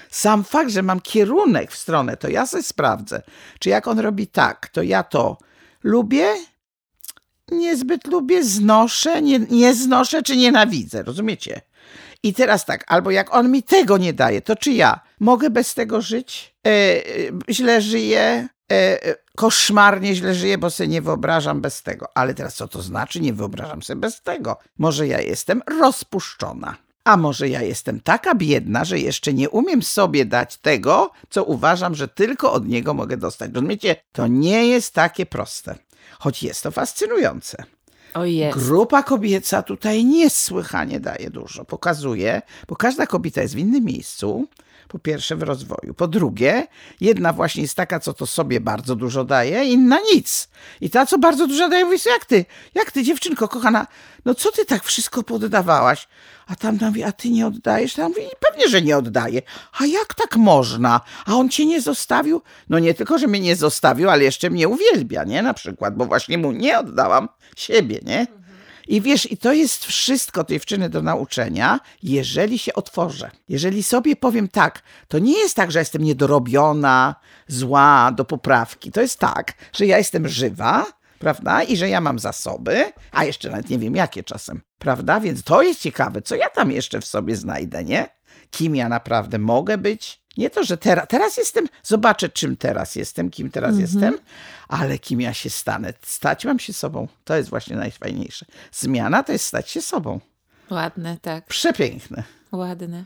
Sam 0.09 0.43
fakt, 0.43 0.71
że 0.71 0.83
mam 0.83 1.01
kierunek 1.01 1.71
w 1.71 1.77
stronę, 1.77 2.17
to 2.17 2.29
ja 2.29 2.45
sobie 2.45 2.63
sprawdzę, 2.63 3.21
czy 3.59 3.69
jak 3.69 3.87
on 3.87 3.99
robi 3.99 4.27
tak, 4.27 4.69
to 4.69 4.81
ja 4.83 5.03
to 5.03 5.37
lubię, 5.83 6.33
niezbyt 7.51 8.07
lubię, 8.07 8.43
znoszę, 8.43 9.21
nie, 9.21 9.39
nie 9.39 9.73
znoszę, 9.73 10.23
czy 10.23 10.37
nienawidzę, 10.37 11.03
rozumiecie? 11.03 11.61
I 12.23 12.33
teraz 12.33 12.65
tak, 12.65 12.83
albo 12.87 13.11
jak 13.11 13.35
on 13.35 13.51
mi 13.51 13.63
tego 13.63 13.97
nie 13.97 14.13
daje, 14.13 14.41
to 14.41 14.55
czy 14.55 14.71
ja 14.71 14.99
mogę 15.19 15.49
bez 15.49 15.73
tego 15.73 16.01
żyć? 16.01 16.55
E, 16.65 16.69
e, 16.69 17.03
źle 17.49 17.81
żyję, 17.81 18.47
e, 18.71 19.15
koszmarnie 19.35 20.15
źle 20.15 20.35
żyję, 20.35 20.57
bo 20.57 20.69
sobie 20.69 20.87
nie 20.87 21.01
wyobrażam 21.01 21.61
bez 21.61 21.83
tego. 21.83 22.07
Ale 22.15 22.33
teraz 22.33 22.55
co 22.55 22.67
to 22.67 22.81
znaczy? 22.81 23.21
Nie 23.21 23.33
wyobrażam 23.33 23.83
sobie 23.83 24.01
bez 24.01 24.21
tego. 24.21 24.57
Może 24.77 25.07
ja 25.07 25.21
jestem 25.21 25.61
rozpuszczona. 25.79 26.77
A 27.03 27.17
może 27.17 27.49
ja 27.49 27.61
jestem 27.61 27.99
taka 27.99 28.35
biedna, 28.35 28.85
że 28.85 28.99
jeszcze 28.99 29.33
nie 29.33 29.49
umiem 29.49 29.83
sobie 29.83 30.25
dać 30.25 30.57
tego, 30.57 31.11
co 31.29 31.43
uważam, 31.43 31.95
że 31.95 32.07
tylko 32.07 32.53
od 32.53 32.67
niego 32.67 32.93
mogę 32.93 33.17
dostać. 33.17 33.51
Rozumiecie? 33.53 33.95
To 34.11 34.27
nie 34.27 34.67
jest 34.67 34.93
takie 34.93 35.25
proste. 35.25 35.75
Choć 36.19 36.43
jest 36.43 36.63
to 36.63 36.71
fascynujące. 36.71 37.63
O 38.13 38.25
jest. 38.25 38.57
Grupa 38.57 39.03
kobieca 39.03 39.61
tutaj 39.63 40.05
niesłychanie 40.05 40.99
daje 40.99 41.29
dużo. 41.29 41.65
Pokazuje, 41.65 42.41
bo 42.67 42.75
każda 42.75 43.07
kobieta 43.07 43.41
jest 43.41 43.55
w 43.55 43.57
innym 43.57 43.83
miejscu. 43.83 44.47
Po 44.87 44.99
pierwsze 44.99 45.35
w 45.35 45.43
rozwoju. 45.43 45.93
Po 45.93 46.07
drugie, 46.07 46.67
jedna 47.01 47.33
właśnie 47.33 47.61
jest 47.61 47.75
taka, 47.75 47.99
co 47.99 48.13
to 48.13 48.25
sobie 48.25 48.59
bardzo 48.59 48.95
dużo 48.95 49.23
daje, 49.23 49.65
inna 49.65 49.99
nic. 50.13 50.49
I 50.81 50.89
ta, 50.89 51.05
co 51.05 51.17
bardzo 51.17 51.47
dużo 51.47 51.69
daje, 51.69 51.85
mówi, 51.85 51.97
jak 52.05 52.25
ty, 52.25 52.45
jak 52.75 52.91
ty 52.91 53.03
dziewczynko 53.03 53.47
kochana, 53.47 53.87
no 54.25 54.35
co 54.35 54.51
ty 54.51 54.65
tak 54.65 54.83
wszystko 54.83 55.23
poddawałaś? 55.23 56.07
A 56.47 56.55
tam 56.55 56.77
mówi, 56.81 57.03
a 57.03 57.11
ty 57.11 57.29
nie 57.29 57.47
oddajesz? 57.47 57.93
Tam 57.93 58.07
mówi, 58.07 58.21
pewnie, 58.49 58.69
że 58.69 58.81
nie 58.81 58.97
oddaję. 58.97 59.41
A 59.79 59.85
jak 59.85 60.13
tak 60.13 60.37
można? 60.37 61.01
A 61.25 61.33
on 61.35 61.49
cię 61.49 61.65
nie 61.65 61.81
zostawił? 61.81 62.41
No 62.69 62.79
nie 62.79 62.93
tylko, 62.93 63.17
że 63.17 63.27
mnie 63.27 63.39
nie 63.39 63.55
zostawił, 63.55 64.09
ale 64.09 64.23
jeszcze 64.23 64.49
mnie 64.49 64.67
uwielbia, 64.67 65.23
nie? 65.23 65.41
Na 65.41 65.53
przykład, 65.53 65.95
bo 65.95 66.05
właśnie 66.05 66.37
mu 66.37 66.51
nie 66.51 66.79
oddałam 66.79 67.29
siebie, 67.57 67.99
nie? 68.03 68.27
I 68.87 69.01
wiesz, 69.01 69.31
i 69.31 69.37
to 69.37 69.53
jest 69.53 69.85
wszystko 69.85 70.43
dziewczyny 70.43 70.89
do 70.89 71.01
nauczenia, 71.01 71.79
jeżeli 72.03 72.59
się 72.59 72.73
otworzę. 72.73 73.31
Jeżeli 73.49 73.83
sobie 73.83 74.15
powiem 74.15 74.47
tak, 74.47 74.81
to 75.07 75.19
nie 75.19 75.39
jest 75.39 75.55
tak, 75.55 75.71
że 75.71 75.79
jestem 75.79 76.03
niedorobiona, 76.03 77.15
zła, 77.47 78.11
do 78.15 78.25
poprawki. 78.25 78.91
To 78.91 79.01
jest 79.01 79.19
tak, 79.19 79.53
że 79.73 79.85
ja 79.85 79.97
jestem 79.97 80.27
żywa, 80.27 80.85
prawda? 81.19 81.63
I 81.63 81.77
że 81.77 81.89
ja 81.89 82.01
mam 82.01 82.19
zasoby, 82.19 82.91
a 83.11 83.25
jeszcze 83.25 83.49
nawet 83.49 83.69
nie 83.69 83.79
wiem 83.79 83.95
jakie 83.95 84.23
czasem, 84.23 84.61
prawda? 84.79 85.19
Więc 85.19 85.43
to 85.43 85.61
jest 85.61 85.81
ciekawe, 85.81 86.21
co 86.21 86.35
ja 86.35 86.49
tam 86.49 86.71
jeszcze 86.71 87.01
w 87.01 87.05
sobie 87.05 87.35
znajdę, 87.35 87.83
nie? 87.83 88.09
Kim 88.51 88.75
ja 88.75 88.89
naprawdę 88.89 89.39
mogę 89.39 89.77
być? 89.77 90.21
Nie 90.37 90.49
to, 90.49 90.63
że 90.63 90.77
teraz, 90.77 91.07
teraz 91.07 91.37
jestem, 91.37 91.67
zobaczę 91.83 92.29
czym 92.29 92.57
teraz 92.57 92.95
jestem, 92.95 93.29
kim 93.29 93.51
teraz 93.51 93.79
jestem, 93.79 94.17
ale 94.67 94.99
kim 94.99 95.21
ja 95.21 95.33
się 95.33 95.49
stanę. 95.49 95.93
Stać 96.01 96.45
mam 96.45 96.59
się 96.59 96.73
sobą. 96.73 97.07
To 97.23 97.35
jest 97.35 97.49
właśnie 97.49 97.75
najfajniejsze. 97.75 98.45
Zmiana 98.71 99.23
to 99.23 99.31
jest 99.31 99.45
stać 99.45 99.69
się 99.69 99.81
sobą. 99.81 100.19
Ładne, 100.69 101.17
tak. 101.21 101.45
Przepiękne. 101.45 102.23
Ładne. 102.51 103.03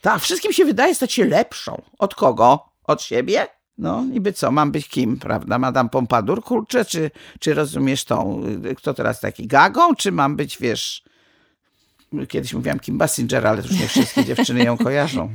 Tak, 0.00 0.22
wszystkim 0.22 0.52
się 0.52 0.64
wydaje 0.64 0.94
stać 0.94 1.12
się 1.12 1.24
lepszą. 1.24 1.82
Od 1.98 2.14
kogo? 2.14 2.68
Od 2.84 3.02
siebie? 3.02 3.46
No, 3.78 4.04
niby 4.04 4.32
co, 4.32 4.50
mam 4.50 4.72
być 4.72 4.88
kim, 4.88 5.18
prawda? 5.18 5.58
Madame 5.58 5.88
Pompadour, 5.88 6.44
kurczę, 6.44 6.84
czy, 6.84 7.10
czy 7.40 7.54
rozumiesz 7.54 8.04
tą, 8.04 8.42
y, 8.64 8.74
kto 8.74 8.94
teraz 8.94 9.20
taki 9.20 9.46
gagą, 9.46 9.94
czy 9.94 10.12
mam 10.12 10.36
być, 10.36 10.58
wiesz, 10.58 11.02
kiedyś 12.28 12.54
mówiłam 12.54 12.80
Kim 12.80 12.98
Basinger, 12.98 13.46
ale 13.46 13.62
już 13.62 13.70
nie 13.70 13.88
wszystkie 13.88 14.24
dziewczyny 14.24 14.64
ją 14.64 14.78
kojarzą. 14.78 15.34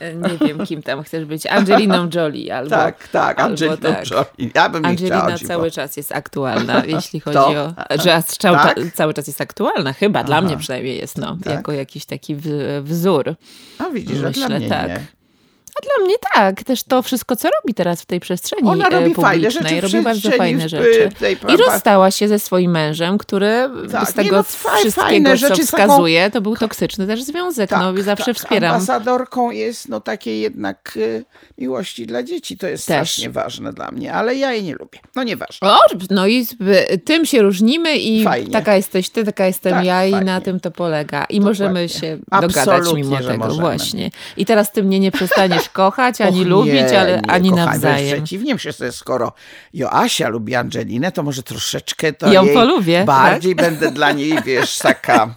Nie 0.00 0.48
wiem, 0.48 0.66
kim 0.66 0.82
tam 0.82 1.02
chcesz 1.02 1.24
być. 1.24 1.46
Angeliną 1.46 2.08
Jolie 2.14 2.56
albo... 2.56 2.70
tak, 2.70 3.08
tak, 3.08 3.40
Angeliną 3.40 3.76
tak. 3.76 4.10
Jolie. 4.10 4.50
Ja 4.54 4.68
bym 4.68 4.82
chciała, 4.82 4.90
Angelina 4.90 5.38
dziwo. 5.38 5.48
cały 5.48 5.70
czas 5.70 5.96
jest 5.96 6.12
aktualna, 6.12 6.84
jeśli 6.96 7.20
chodzi 7.20 7.34
To? 7.36 7.48
o... 7.48 7.74
Że 8.04 8.22
cały, 8.26 8.56
Tak? 8.56 8.78
cały 8.94 9.14
czas 9.14 9.26
jest 9.26 9.40
aktualna, 9.40 9.92
chyba, 9.92 10.24
dla 10.24 10.36
Aha. 10.36 10.46
mnie 10.46 10.56
przynajmniej 10.56 10.98
jest, 10.98 11.18
no, 11.18 11.36
Tak? 11.44 11.52
jako 11.52 11.72
jakiś 11.72 12.04
taki 12.04 12.36
wzór. 12.82 13.34
A 13.78 13.90
widzisz, 13.90 14.16
że 14.16 14.30
dla 14.30 14.48
Myślę, 14.48 14.58
mnie 14.58 14.68
tak. 14.68 14.88
nie. 14.88 15.06
A 15.80 15.84
dla 15.98 16.06
mnie 16.06 16.14
tak, 16.34 16.62
też 16.64 16.82
to 16.82 17.02
wszystko, 17.02 17.36
co 17.36 17.48
robi 17.62 17.74
teraz 17.74 18.02
w 18.02 18.06
tej 18.06 18.20
przestrzeni 18.20 18.68
Ona 18.68 18.86
e, 18.86 18.90
robi 18.90 19.10
publicznej, 19.14 19.50
rzeczy 19.50 19.80
robi 19.80 20.00
bardzo 20.04 20.30
fajne 20.30 20.66
w- 20.66 20.70
rzeczy. 20.70 21.08
I 21.48 21.56
rozstała 21.56 22.10
się 22.10 22.28
ze 22.28 22.38
swoim 22.38 22.70
mężem, 22.70 23.18
który 23.18 23.70
Tak, 23.92 24.10
z 24.10 24.14
tego 24.14 24.36
no, 24.36 24.42
wszystkiego, 24.42 25.36
co 25.38 25.48
taką- 25.48 25.62
wskazuje, 25.64 26.30
to 26.30 26.40
był 26.40 26.56
toksyczny 26.56 27.06
też 27.06 27.22
związek. 27.22 27.70
no 27.70 27.92
i 27.92 28.02
zawsze 28.02 28.24
tak, 28.24 28.36
wspieram. 28.36 28.74
Ambasadorką 28.74 29.50
jest 29.50 29.88
no 29.88 30.00
takiej 30.00 30.40
jednak 30.40 30.92
y, 30.96 31.24
miłości 31.58 32.06
dla 32.06 32.22
dzieci. 32.22 32.58
To 32.58 32.66
jest 32.66 32.86
Też. 32.86 32.94
strasznie 33.10 33.30
ważne 33.30 33.72
dla 33.72 33.90
mnie, 33.90 34.12
ale 34.12 34.34
ja 34.34 34.52
jej 34.52 34.62
nie 34.62 34.74
lubię. 34.74 34.98
No 35.16 35.22
nieważne. 35.22 35.68
O, 35.70 35.78
no 36.10 36.26
i 36.26 36.44
z- 36.44 36.56
tym 37.04 37.26
się 37.26 37.42
różnimy 37.42 37.96
i 37.96 38.24
Fajnie. 38.24 38.52
taka 38.52 38.76
jesteś 38.76 39.08
ty, 39.10 39.24
taka 39.24 39.46
jestem 39.46 39.72
Tak, 39.72 39.84
ja 39.84 40.04
i 40.06 40.10
fajnie. 40.10 40.26
na 40.26 40.40
tym 40.40 40.60
to 40.60 40.70
polega. 40.70 41.24
I 41.24 41.40
możemy 41.40 41.88
się 41.88 42.18
dogadać 42.32 42.56
Absolutnie, 42.68 43.02
mimo 43.02 43.22
że 43.22 43.28
tego 43.28 43.44
możemy. 43.44 43.60
właśnie. 43.60 44.10
I 44.36 44.46
teraz 44.46 44.72
ty 44.72 44.82
mnie 44.82 45.00
nie 45.00 45.10
przestaniesz 45.12 45.61
kochać, 45.68 46.20
ani 46.20 46.40
Och, 46.40 46.46
lubić, 46.46 46.72
nie, 46.74 47.00
ale 47.00 47.20
nie, 47.20 47.30
ani 47.30 47.50
wręcz 47.50 47.66
nawzajem. 47.66 48.18
Przeciwnie, 48.18 48.54
myślę 48.54 48.72
sobie, 48.72 48.92
skoro 48.92 49.32
Joasia 49.74 50.28
lubi 50.28 50.54
Angelinę, 50.54 51.12
to 51.12 51.22
może 51.22 51.42
troszeczkę 51.42 52.12
to 52.12 52.32
Ją 52.32 52.44
jej 52.44 52.54
polubię, 52.54 52.96
tak? 52.98 53.06
bardziej 53.06 53.54
będę 53.54 53.90
dla 53.90 54.12
niej, 54.12 54.38
wiesz, 54.44 54.78
taka... 54.78 55.34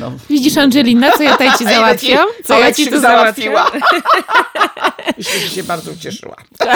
No, 0.00 0.12
Widzisz 0.30 0.56
Angelina, 0.56 1.12
co 1.12 1.22
ja 1.22 1.32
tutaj 1.32 1.58
ci 1.58 1.64
załatwiam? 1.74 2.26
Co 2.44 2.58
ja 2.60 2.72
ci 2.72 2.86
tu 2.90 3.00
załatwiła. 3.00 3.70
Myślę, 5.18 5.40
że 5.40 5.48
się 5.48 5.62
bardzo 5.62 5.90
ucieszyła. 5.92 6.36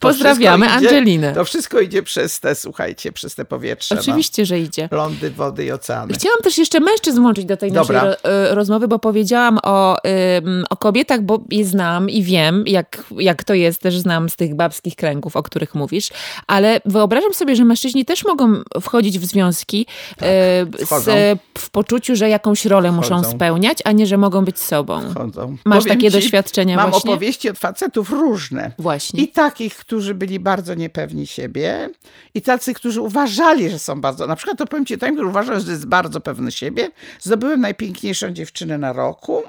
Pozdrawiamy 0.00 0.66
idzie- 0.66 0.74
Angelinę. 0.74 1.34
To 1.34 1.44
wszystko 1.44 1.80
idzie 1.80 2.02
przez 2.02 2.40
te, 2.40 2.54
słuchajcie, 2.54 3.12
przez 3.12 3.34
te 3.34 3.44
powietrze. 3.44 3.96
Oczywiście, 4.00 4.46
że 4.46 4.60
idzie. 4.60 4.88
No. 4.92 4.96
Lądy, 4.98 5.30
wody 5.30 5.64
i 5.64 5.72
oceany. 5.72 6.14
Chciałam 6.14 6.38
też 6.42 6.58
jeszcze 6.58 6.80
mężczyzn 6.80 7.20
włączyć 7.22 7.44
do 7.44 7.56
tej 7.56 7.72
Dobra. 7.72 8.02
naszej 8.02 8.16
ro, 8.24 8.30
y, 8.50 8.54
rozmowy, 8.54 8.88
bo 8.88 8.98
powiedziałam 8.98 9.58
o, 9.62 9.96
ym, 10.38 10.64
o 10.70 10.76
kobietach, 10.88 11.22
bo 11.22 11.40
je 11.50 11.64
znam 11.64 12.10
i 12.10 12.22
wiem, 12.22 12.64
jak, 12.66 13.04
jak 13.18 13.44
to 13.44 13.54
jest, 13.54 13.80
też 13.80 13.98
znam 13.98 14.28
z 14.28 14.36
tych 14.36 14.54
babskich 14.54 14.96
kręgów, 14.96 15.36
o 15.36 15.42
których 15.42 15.74
mówisz, 15.74 16.10
ale 16.46 16.80
wyobrażam 16.84 17.34
sobie, 17.34 17.56
że 17.56 17.64
mężczyźni 17.64 18.04
też 18.04 18.24
mogą 18.24 18.54
wchodzić 18.80 19.18
w 19.18 19.24
związki 19.24 19.86
z, 20.20 20.70
Tak, 20.70 20.86
wchodzą. 20.86 21.12
w 21.58 21.70
poczuciu, 21.70 22.16
że 22.16 22.28
jakąś 22.28 22.64
rolę 22.64 22.92
muszą 22.92 23.18
Wchodzą. 23.18 23.36
spełniać, 23.36 23.78
a 23.84 23.92
nie, 23.92 24.06
że 24.06 24.16
mogą 24.18 24.44
być 24.44 24.58
sobą. 24.58 25.00
chodzą. 25.14 25.56
Masz 25.64 25.84
takie 25.84 26.10
doświadczenia 26.10 26.76
mam 26.76 26.90
właśnie? 26.90 27.10
opowieści 27.10 27.50
od 27.50 27.58
facetów 27.58 28.10
różne. 28.10 28.72
Właśnie. 28.78 29.22
I 29.22 29.28
takich, 29.28 29.76
którzy 29.76 30.14
byli 30.14 30.40
bardzo 30.40 30.74
niepewni 30.74 31.26
siebie, 31.26 31.90
i 32.34 32.42
tacy, 32.42 32.74
którzy 32.74 33.00
uważali, 33.00 33.70
że 33.70 33.78
są 33.78 34.00
bardzo. 34.00 34.26
Na 34.26 34.36
przykład 34.36 34.58
to 34.58 34.66
powiem 34.66 34.86
ci, 34.86 34.98
ten, 34.98 35.14
który 35.14 35.28
uważał, 35.28 35.60
że 35.60 35.70
jest 35.70 35.86
bardzo 35.86 36.20
pewny 36.20 36.52
siebie, 36.52 36.90
zdobyłem 37.20 37.60
najpiękniejszą 37.60 38.30
dziewczynę 38.30 38.78
na 38.78 38.92
roku. 38.92 39.42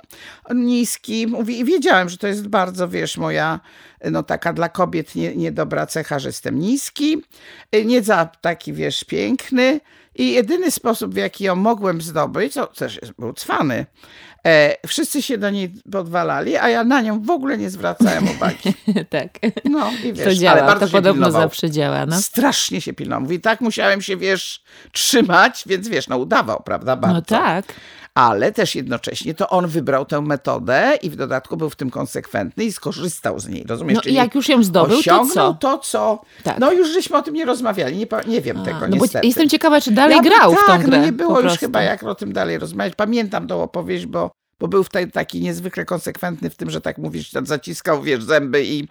Niski, 0.56 1.28
mówi, 1.30 1.60
i 1.60 1.66
wiedziałem, 1.66 2.10
że 2.10 2.18
to 2.18 2.28
jest 2.28 2.48
bardzo, 2.48 2.90
wiesz, 2.90 3.18
moja, 3.18 3.60
no 4.12 4.24
taka 4.24 4.54
dla 4.54 4.70
kobiet 4.70 5.16
nie, 5.16 5.36
niedobra 5.36 5.86
cecha, 5.86 6.20
że 6.20 6.30
jestem 6.30 6.60
niski, 6.60 7.22
nie 7.86 8.04
za 8.04 8.26
taki, 8.26 8.74
wiesz, 8.74 9.04
piękny. 9.04 9.82
I 10.16 10.32
jedyny 10.32 10.72
sposób, 10.72 11.14
w 11.14 11.18
jaki 11.18 11.44
ją 11.44 11.56
mogłem 11.56 12.02
zdobyć, 12.02 12.54
to 12.54 12.68
też 12.68 13.00
był 13.18 13.34
cwany, 13.34 13.86
E, 14.46 14.76
wszyscy 14.88 15.22
się 15.22 15.38
do 15.38 15.50
niej 15.50 15.74
podwalali, 15.92 16.58
a 16.58 16.70
ja 16.70 16.84
na 16.84 17.02
nią 17.02 17.22
w 17.22 17.30
ogóle 17.30 17.58
nie 17.58 17.70
zwracałem 17.70 18.30
uwagi. 18.30 18.74
tak. 19.10 19.30
No 19.66 19.92
i 20.04 20.14
wiesz, 20.14 20.26
to 20.26 20.36
działa, 20.36 20.58
ale 20.58 20.68
bardzo 20.68 20.86
to 20.86 20.92
podobno 20.92 21.26
pilnował. 21.26 21.42
zawsze 21.42 21.70
działa. 21.72 22.06
No. 22.06 22.22
Strasznie 22.22 22.82
się 22.82 22.94
pilnował. 22.94 23.22
Mówi, 23.22 23.40
tak 23.40 23.62
musiałem 23.62 24.02
się, 24.02 24.18
wiesz, 24.18 24.64
trzymać, 24.92 25.64
więc 25.66 25.88
wiesz, 25.88 26.08
no 26.08 26.18
udawał, 26.18 26.64
prawda, 26.66 26.96
bardzo. 26.96 27.16
No 27.16 27.22
tak. 27.22 27.66
Ale 28.16 28.52
też 28.52 28.76
jednocześnie 28.76 29.34
to 29.34 29.50
on 29.50 29.68
wybrał 29.68 30.06
tę 30.06 30.22
metodę 30.22 30.98
i 31.02 31.10
w 31.10 31.16
dodatku 31.16 31.58
był 31.58 31.70
w 31.70 31.76
tym 31.76 31.90
konsekwentny 31.90 32.64
i 32.64 32.72
skorzystał 32.72 33.40
z 33.40 33.48
niej, 33.48 33.66
rozumiesz? 33.68 33.96
No 33.96 34.02
i 34.02 34.04
Czyli 34.04 34.16
jak 34.16 34.36
już 34.36 34.50
ją 34.50 34.64
zdobył, 34.64 35.04
to 35.04 35.26
co? 35.26 35.54
to, 35.54 35.78
co... 35.78 36.22
Tak. 36.44 36.60
No 36.60 36.72
już 36.72 36.94
żeśmy 36.94 37.18
o 37.18 37.22
tym 37.22 37.34
nie 37.34 37.46
rozmawiali, 37.46 37.98
nie, 37.98 38.08
nie 38.28 38.42
wiem 38.42 38.58
A, 38.62 38.66
tego 38.66 38.80
no 38.80 38.88
bo 38.98 39.04
niestety. 39.04 39.28
jestem 39.28 39.50
ciekawa, 39.50 39.82
czy 39.82 39.92
dalej 39.92 40.16
Ja- 40.18 40.24
grał 40.24 40.52
tak, 40.56 40.64
w 40.64 40.66
tą 40.84 40.90
grę. 40.90 41.00
no 41.00 41.06
nie 41.06 41.12
było 41.12 41.40
już 41.42 41.54
chyba 41.58 41.82
jak 41.82 42.04
o 42.04 42.16
tym 42.16 42.34
dalej 42.34 42.58
rozmawiać. 42.60 42.96
Pamiętam 42.96 43.48
tą 43.48 43.64
opowieść, 43.64 44.06
bo, 44.06 44.32
bo 44.60 44.68
był 44.68 44.84
tutaj 44.84 45.12
taki 45.12 45.42
niezwykle 45.42 45.86
konsekwentny 45.86 46.50
w 46.50 46.56
tym, 46.56 46.70
że 46.70 46.82
tak 46.82 46.98
mówisz, 46.98 47.32
tam 47.32 47.46
zaciskał, 47.46 48.02
wiesz, 48.02 48.24
zęby 48.24 48.66
i, 48.66 48.88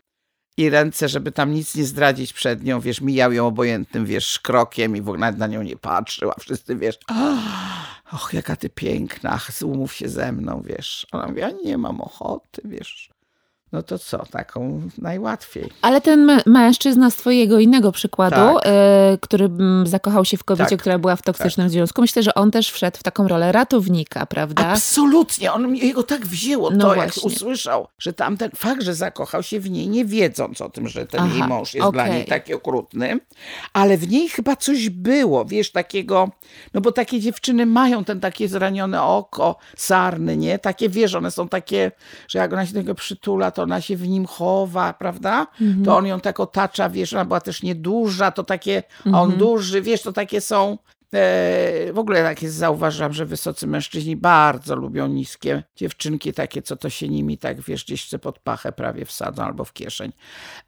i 0.56 0.70
ręce, 0.70 1.08
żeby 1.08 1.32
tam 1.32 1.52
nic 1.52 1.74
nie 1.74 1.84
zdradzić 1.84 2.32
przed 2.32 2.64
nią, 2.64 2.80
wiesz, 2.80 3.00
mijał 3.00 3.32
ją 3.32 3.46
obojętnym, 3.46 4.06
wiesz, 4.06 4.38
krokiem 4.40 4.96
i 4.96 5.00
w 5.02 5.08
ogóle 5.08 5.32
na 5.32 5.46
nią 5.46 5.62
nie 5.62 5.76
patrzył, 5.76 6.30
a 6.30 6.34
wszyscy, 6.40 6.76
wiesz, 6.76 6.98
och, 8.12 8.34
jaka 8.34 8.56
ty 8.56 8.68
piękna, 8.68 9.30
ach, 9.30 9.50
umów 9.62 9.94
się 9.94 10.08
ze 10.08 10.32
mną, 10.32 10.62
wiesz. 10.64 11.06
Ona 11.12 11.26
mówi, 11.26 11.40
ja 11.40 11.50
nie 11.50 11.78
mam 11.78 12.00
ochoty, 12.00 12.62
wiesz. 12.64 13.10
No 13.72 13.82
to 13.82 13.98
co, 13.98 14.26
taką 14.26 14.82
najłatwiej. 14.98 15.68
Ale 15.82 16.00
ten 16.00 16.26
mę- 16.26 16.42
mężczyzna 16.46 17.10
z 17.10 17.16
twojego 17.16 17.58
innego 17.58 17.92
przykładu, 17.92 18.36
Tak. 18.36 18.62
e, 18.66 19.18
który 19.20 19.44
mm, 19.44 19.86
zakochał 19.86 20.24
się 20.24 20.36
w 20.36 20.44
kobiecie, 20.44 20.70
Tak. 20.70 20.80
która 20.80 20.98
była 20.98 21.16
w 21.16 21.22
toksycznym 21.22 21.68
związku, 21.68 22.00
myślę, 22.00 22.22
że 22.22 22.34
on 22.34 22.50
też 22.50 22.70
wszedł 22.70 22.98
w 22.98 23.02
taką 23.02 23.28
rolę 23.28 23.52
ratownika, 23.52 24.26
prawda? 24.26 24.66
Absolutnie, 24.66 25.52
on 25.52 25.68
mnie- 25.68 25.80
jego 25.80 26.02
tak 26.02 26.26
wzięło 26.26 26.70
No 26.70 26.78
to, 26.78 26.94
jak 26.94 26.96
właśnie. 27.12 27.22
usłyszał, 27.22 27.88
że 27.98 28.12
tamten 28.12 28.50
fakt, 28.56 28.82
że 28.82 28.94
zakochał 28.94 29.42
się 29.42 29.60
w 29.60 29.70
niej, 29.70 29.88
nie 29.88 30.04
wiedząc 30.04 30.60
o 30.60 30.70
tym, 30.70 30.88
że 30.88 31.06
ten 31.06 31.20
Aha, 31.20 31.34
jej 31.34 31.48
mąż 31.48 31.74
jest 31.74 31.90
dla 31.92 32.02
okej. 32.02 32.14
niej 32.16 32.24
taki 32.24 32.54
okrutny, 32.54 33.20
ale 33.72 33.96
w 33.98 34.08
niej 34.08 34.28
chyba 34.28 34.56
coś 34.56 34.90
było, 34.90 35.44
wiesz, 35.44 35.70
takiego, 35.72 36.30
no 36.74 36.80
bo 36.80 36.92
takie 36.92 37.20
dziewczyny 37.20 37.66
mają 37.66 38.04
ten 38.04 38.20
takie 38.20 38.48
zranione 38.48 39.02
oko, 39.02 39.56
sarny, 39.76 40.36
nie? 40.36 40.58
Takie, 40.58 40.88
wiesz, 40.88 41.14
one 41.14 41.30
są 41.30 41.48
takie, 41.48 41.92
że 42.28 42.38
jak 42.38 42.52
ona 42.52 42.66
się 42.66 42.72
niego 42.76 42.94
przytula, 42.94 43.50
to 43.58 43.62
ona 43.62 43.80
się 43.80 43.96
w 43.96 44.08
nim 44.08 44.26
chowa, 44.26 44.92
prawda? 44.92 45.46
Mhm. 45.60 45.84
To 45.84 45.96
on 45.96 46.06
ją 46.06 46.20
tak 46.20 46.40
otacza, 46.40 46.88
wiesz, 46.88 47.12
ona 47.12 47.24
była 47.24 47.40
też 47.40 47.62
nieduża, 47.62 48.30
to 48.30 48.44
takie, 48.44 48.82
Mhm. 49.06 49.14
on 49.14 49.38
duży, 49.38 49.82
wiesz, 49.82 50.02
to 50.02 50.12
takie 50.12 50.40
są 50.40 50.78
E, 51.14 51.92
w 51.92 51.98
ogóle 51.98 52.22
takie 52.22 52.50
zauważam, 52.50 53.12
że 53.12 53.26
wysocy 53.26 53.66
mężczyźni 53.66 54.16
bardzo 54.16 54.76
lubią 54.76 55.06
niskie 55.06 55.62
dziewczynki, 55.76 56.32
takie, 56.32 56.62
co 56.62 56.76
to 56.76 56.90
się 56.90 57.08
nimi 57.08 57.38
tak, 57.38 57.60
wiesz, 57.60 57.84
gdzieś 57.84 58.10
pod 58.22 58.38
pachę 58.38 58.72
prawie 58.72 59.04
wsadzą 59.04 59.44
albo 59.44 59.64
w 59.64 59.72
kieszeń. 59.72 60.12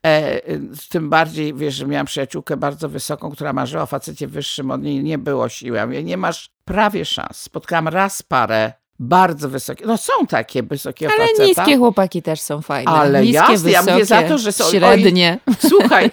E, 0.07 0.41
tym 0.89 1.11
bardziej, 1.11 1.55
wiesz, 1.55 1.75
że 1.75 1.87
miałam 1.87 2.07
przyjaciółkę 2.07 2.57
bardzo 2.57 2.89
wysoką, 2.89 3.31
która 3.31 3.53
marzyła 3.53 3.83
o 3.83 3.87
facecie 3.87 4.27
wyższym, 4.27 4.71
od 4.71 4.83
niej 4.83 5.03
nie 5.05 5.19
było 5.19 5.49
siły. 5.49 5.77
Ja 5.77 5.87
mówię, 5.87 6.05
nie 6.05 6.17
masz 6.17 6.51
prawie 6.65 7.05
szans. 7.05 7.37
Spotkałam 7.37 7.89
raz 7.89 8.23
parę 8.23 8.73
bardzo 9.01 9.49
wysokie, 9.49 9.87
no 9.87 9.97
są 9.97 10.13
takie 10.29 10.63
wysokie 10.63 11.09
Ale 11.09 11.27
faceta. 11.27 11.45
niskie 11.45 11.77
chłopaki 11.77 12.23
też 12.23 12.41
są 12.41 12.63
fajne. 12.63 12.91
Ale 12.91 13.23
niskie, 13.23 13.37
jasne, 13.37 13.53
wysokie, 13.57 13.73
ja 13.73 13.83
mówię 13.83 14.05
za 14.05 14.23
to, 14.23 14.39
że 14.39 14.53
są- 14.53 14.71
średnie. 14.71 15.39
Słuchaj, 15.69 16.11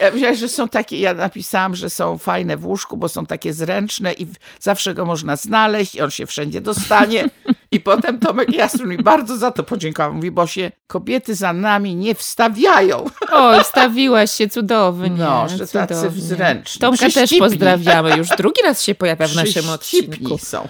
ja 0.00 0.10
wziąłeś, 0.10 0.38
że 0.38 0.48
są 0.48 0.68
takie, 0.68 0.98
ja 1.00 1.14
napisałam, 1.14 1.76
że 1.76 1.90
są 1.90 2.18
fajne 2.18 2.56
w 2.56 2.66
łóżku, 2.66 2.96
bo 2.96 3.08
są 3.08 3.26
takie 3.26 3.52
zręczne 3.52 4.12
i 4.12 4.26
zawsze 4.60 4.94
go 4.94 5.04
można 5.04 5.36
znaleźć 5.36 5.94
i 5.94 6.00
on 6.02 6.10
się 6.10 6.26
wszędzie 6.26 6.60
dostanie. 6.60 7.30
I 7.70 7.80
potem 7.80 8.18
Tomek 8.18 8.52
Jasny 8.54 8.84
mi 8.86 8.98
bardzo 8.98 9.36
za 9.36 9.50
to 9.50 9.62
podziękował. 9.62 10.14
Mówi, 10.14 10.30
bo 10.30 10.46
się 10.46 10.70
kobiety 10.86 11.34
za 11.34 11.52
nami 11.52 11.96
nie 11.96 12.14
wstawiają. 12.14 13.04
Oj, 13.32 13.64
stawiłaś 13.64 14.30
się 14.30 14.48
cudownie. 14.48 15.10
No, 15.10 15.48
że 15.48 15.66
tacy 15.66 15.94
cudownie. 15.94 16.22
zręczni. 16.22 16.80
Tomka 16.80 17.10
też 17.10 17.30
pozdrawiamy. 17.38 18.16
Już 18.16 18.28
drugi 18.28 18.62
raz 18.62 18.82
się 18.82 18.94
pojawia 18.94 19.28
w 19.28 19.34
naszym 19.34 19.68
odcinku. 19.68 20.38
Są. 20.38 20.68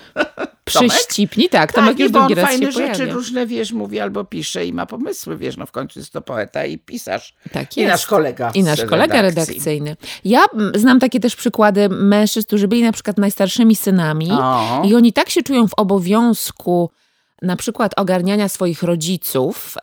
Przyścipni, 0.66 1.48
tak. 1.48 1.72
Tomek 1.72 1.90
Tak, 1.90 2.00
już 2.00 2.12
drugi 2.12 2.34
raz 2.34 2.44
fajne 2.46 2.66
się 2.66 2.72
rzeczy 2.72 2.92
pojawia. 2.92 3.14
różne, 3.14 3.46
wiesz, 3.46 3.72
mówi 3.72 4.00
albo 4.00 4.24
pisze 4.24 4.66
i 4.66 4.72
ma 4.72 4.86
pomysły, 4.86 5.36
wiesz, 5.36 5.56
no 5.56 5.66
w 5.66 5.72
końcu 5.72 5.98
jest 5.98 6.12
to 6.12 6.20
poeta 6.22 6.64
i 6.64 6.78
pisarz. 6.78 7.34
Tak 7.52 7.76
I 7.76 7.80
jest. 7.80 7.90
nasz 7.92 8.06
kolega 8.06 8.50
I 8.54 8.62
nasz 8.62 8.84
kolega 8.84 9.22
redakcyjny. 9.22 9.96
Ja 10.24 10.44
znam 10.74 11.00
takie 11.00 11.20
też 11.20 11.36
przykłady 11.36 11.88
mężczyzn, 11.88 12.46
którzy 12.46 12.68
byli 12.68 12.82
na 12.82 12.92
przykład 12.92 13.18
najstarszymi 13.18 13.76
synami 13.76 14.30
O. 14.32 14.82
i 14.84 14.94
oni 14.94 15.12
tak 15.12 15.30
się 15.30 15.42
czują 15.42 15.68
w 15.68 15.74
obowiązku 15.76 16.90
na 17.42 17.56
przykład 17.56 17.92
ogarniania 17.96 18.48
swoich 18.48 18.82
rodziców, 18.82 19.74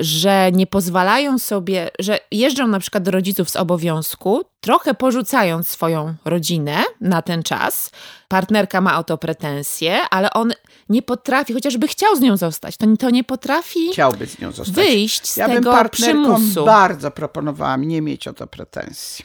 że 0.00 0.50
nie 0.52 0.66
pozwalają 0.66 1.38
sobie, 1.38 1.90
że 1.98 2.18
jeżdżą 2.30 2.66
na 2.66 2.78
przykład 2.78 3.02
do 3.04 3.10
rodziców 3.10 3.50
z 3.50 3.56
obowiązku, 3.56 4.44
trochę 4.60 4.94
porzucając 4.94 5.68
swoją 5.68 6.14
rodzinę 6.24 6.76
na 7.00 7.22
ten 7.22 7.42
czas. 7.42 7.90
Partnerka 8.28 8.80
ma 8.80 8.98
o 8.98 9.04
to 9.04 9.18
pretensje, 9.18 10.00
ale 10.10 10.30
on 10.32 10.52
nie 10.88 11.02
potrafi, 11.02 11.52
chociażby 11.52 11.88
chciał 11.88 12.16
z 12.16 12.20
nią 12.20 12.36
zostać, 12.36 12.76
to, 12.76 12.86
to 12.98 13.10
nie 13.10 13.24
potrafi 13.24 13.88
Chciałby 13.92 14.26
z 14.26 14.38
nią 14.38 14.52
zostać. 14.52 14.74
wyjść 14.74 15.26
z 15.26 15.36
Ja 15.36 15.46
bym 15.48 15.56
tego 15.56 15.72
partnerkom 15.72 16.34
przymusu. 16.36 16.64
bardzo 16.64 17.10
proponowałam 17.10 17.84
nie 17.84 18.02
mieć 18.02 18.28
o 18.28 18.32
to 18.32 18.46
pretensji. 18.46 19.24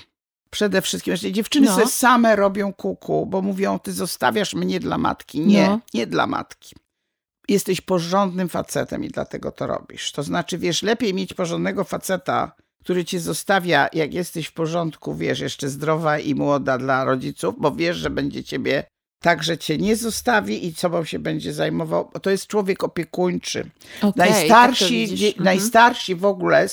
Przede 0.49 0.81
wszystkim, 0.81 1.15
że 1.15 1.31
dziewczyny 1.31 1.67
No. 1.77 1.87
same 1.87 2.35
robią 2.35 2.73
kuku, 2.73 3.25
bo 3.25 3.41
mówią, 3.41 3.79
ty 3.79 3.93
zostawiasz 3.93 4.53
mnie 4.53 4.79
dla 4.79 4.97
matki. 4.97 5.39
Nie, 5.39 5.67
No. 5.67 5.79
nie 5.93 6.07
dla 6.07 6.27
matki. 6.27 6.75
Jesteś 7.51 7.81
porządnym 7.81 8.49
facetem 8.49 9.03
i 9.03 9.07
dlatego 9.09 9.51
to 9.51 9.67
robisz. 9.67 10.11
To 10.11 10.23
znaczy, 10.23 10.57
wiesz, 10.57 10.83
lepiej 10.83 11.13
mieć 11.13 11.33
porządnego 11.33 11.83
faceta, 11.83 12.51
który 12.83 13.05
cię 13.05 13.19
zostawia, 13.19 13.87
jak 13.93 14.13
jesteś 14.13 14.47
w 14.47 14.53
porządku, 14.53 15.15
wiesz, 15.15 15.39
jeszcze 15.39 15.69
zdrowa 15.69 16.19
i 16.19 16.35
młoda 16.35 16.77
dla 16.77 17.03
rodziców, 17.05 17.55
bo 17.57 17.71
wiesz, 17.71 17.97
że 17.97 18.09
będzie 18.09 18.43
ciebie 18.43 18.83
tak, 19.23 19.43
że 19.43 19.57
cię 19.57 19.77
nie 19.77 19.95
zostawi 19.95 20.65
i 20.67 20.73
sobą 20.73 21.03
się 21.03 21.19
będzie 21.19 21.53
zajmował. 21.53 22.11
To 22.21 22.29
jest 22.29 22.47
człowiek 22.47 22.83
opiekuńczy. 22.83 23.69
Okej, 23.97 24.13
tak 24.13 24.17
Najstarsi, 24.17 25.07
dzie- 25.17 25.27
Mhm. 25.27 25.43
najstarsi 25.45 26.15
w 26.15 26.25
ogóle, 26.25 26.67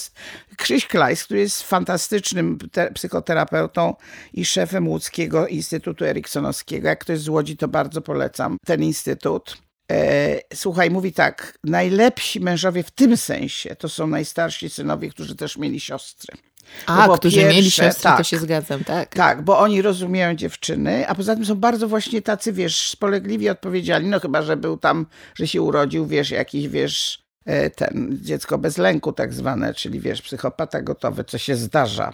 Krzyś 0.57 0.87
Klajs, 0.87 1.25
który 1.25 1.41
jest 1.41 1.63
fantastycznym 1.63 2.59
te- 2.73 2.91
psychoterapeutą 2.93 3.95
i 4.33 4.45
szefem 4.45 4.89
Łódzkiego 4.89 5.47
Instytutu 5.47 6.05
Eriksonowskiego. 6.05 6.89
Jak 6.89 6.99
ktoś 7.01 7.19
z 7.21 7.29
Łodzi, 7.29 7.57
to 7.57 7.69
bardzo 7.69 8.01
polecam 8.01 8.57
ten 8.67 8.83
instytut. 8.83 9.59
E, 9.93 10.41
słuchaj, 10.55 10.91
mówi 10.91 11.13
tak, 11.13 11.59
najlepsi 11.65 12.41
mężowie 12.41 12.83
w 12.83 12.91
tym 12.91 13.17
sensie 13.17 13.77
to 13.77 13.89
są 13.89 14.07
najstarsi 14.07 14.71
synowie, 14.71 15.11
którzy 15.11 15.37
też 15.37 15.57
mieli 15.57 15.81
siostry. 15.81 16.37
A, 16.87 17.07
po 17.07 17.19
którzy 17.19 17.37
mieli 17.37 17.55
pierwsze, 17.55 17.85
siostry, 17.85 18.03
to 18.03 18.17
tak. 18.17 18.27
się 18.27 18.39
zgadzam, 18.39 18.85
tak. 18.85 19.15
Tak, 19.15 19.43
bo 19.43 19.59
oni 19.59 19.83
rozumieją 19.83 20.35
dziewczyny, 20.35 21.09
a 21.09 21.15
poza 21.15 21.35
tym 21.35 21.45
są 21.45 21.55
bardzo 21.55 21.89
właśnie 21.89 22.23
tacy, 22.23 22.53
wiesz, 22.53 22.91
spolegliwi, 22.91 23.49
odpowiedzialni, 23.49 24.09
no 24.09 24.21
chyba, 24.21 24.43
że 24.43 24.57
był 24.57 24.77
tam, 24.77 25.07
że 25.35 25.47
się 25.47 25.63
urodził, 25.63 26.07
wiesz, 26.07 26.31
jakiś, 26.31 26.69
wiesz, 26.69 27.28
ten, 27.77 28.19
dziecko 28.23 28.59
bez 28.59 28.79
lęku 28.79 29.13
tak 29.13 29.35
zwane, 29.35 29.75
czyli, 29.75 30.01
wiesz, 30.01 30.23
psychopata 30.23 30.83
gotowy, 30.83 31.25
co 31.25 31.39
się 31.39 31.57
zdarza, 31.57 32.13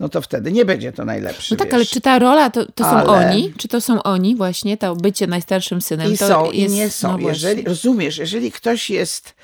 no 0.00 0.08
to 0.08 0.20
wtedy 0.20 0.52
nie 0.52 0.64
będzie 0.64 0.92
to 0.92 1.04
najlepszy, 1.04 1.54
No 1.54 1.58
tak, 1.58 1.66
wiesz. 1.66 1.74
ale 1.74 1.84
czy 1.84 2.00
ta 2.00 2.18
rola 2.18 2.50
to, 2.50 2.66
to 2.72 2.84
są 2.84 2.90
Ale- 2.90 3.08
oni? 3.30 3.52
Czy 3.56 3.68
to 3.68 3.80
są 3.80 4.02
oni 4.02 4.36
właśnie, 4.36 4.76
to 4.76 4.96
bycie 4.96 5.26
najstarszym 5.26 5.80
synem? 5.82 6.12
I 6.12 6.18
to 6.18 6.28
są, 6.28 6.50
jest, 6.50 6.74
i 6.74 6.76
nie 6.78 6.90
są. 6.90 7.18
No 7.18 7.28
jeżeli, 7.28 7.62
rozumiesz, 7.64 8.18
jeżeli 8.18 8.52
ktoś 8.52 8.90
jest. 8.90 9.34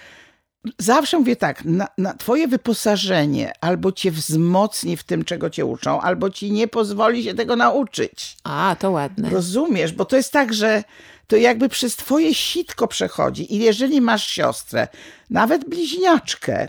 Zawsze 0.79 1.19
mówię 1.19 1.37
tak, 1.37 1.65
na, 1.65 1.89
na 1.99 2.15
twoje 2.15 2.49
wyposażenie 2.49 3.53
albo 3.61 3.93
cię 3.93 4.11
wzmocni 4.11 4.97
w 4.97 5.05
tym, 5.05 5.25
czego 5.25 5.51
cię 5.51 5.65
uczą, 5.65 6.01
albo 6.01 6.31
ci 6.31 6.53
nie 6.53 6.69
pozwoli 6.69 7.25
się 7.25 7.35
tego 7.35 7.57
nauczyć. 7.57 8.37
A, 8.45 8.77
to 8.79 8.91
ładne. 8.91 9.31
Rozumiesz, 9.31 9.93
bo 9.93 10.05
to 10.05 10.17
jest 10.17 10.33
tak, 10.33 10.55
że 10.55 10.85
to 11.27 11.37
jakby 11.37 11.69
przez 11.69 11.97
twoje 11.97 12.35
sitko 12.35 12.89
przechodzi. 12.89 13.55
I 13.55 13.59
jeżeli 13.59 14.01
masz 14.01 14.27
siostrę, 14.27 14.89
nawet 15.31 15.69
bliźniaczkę, 15.69 16.69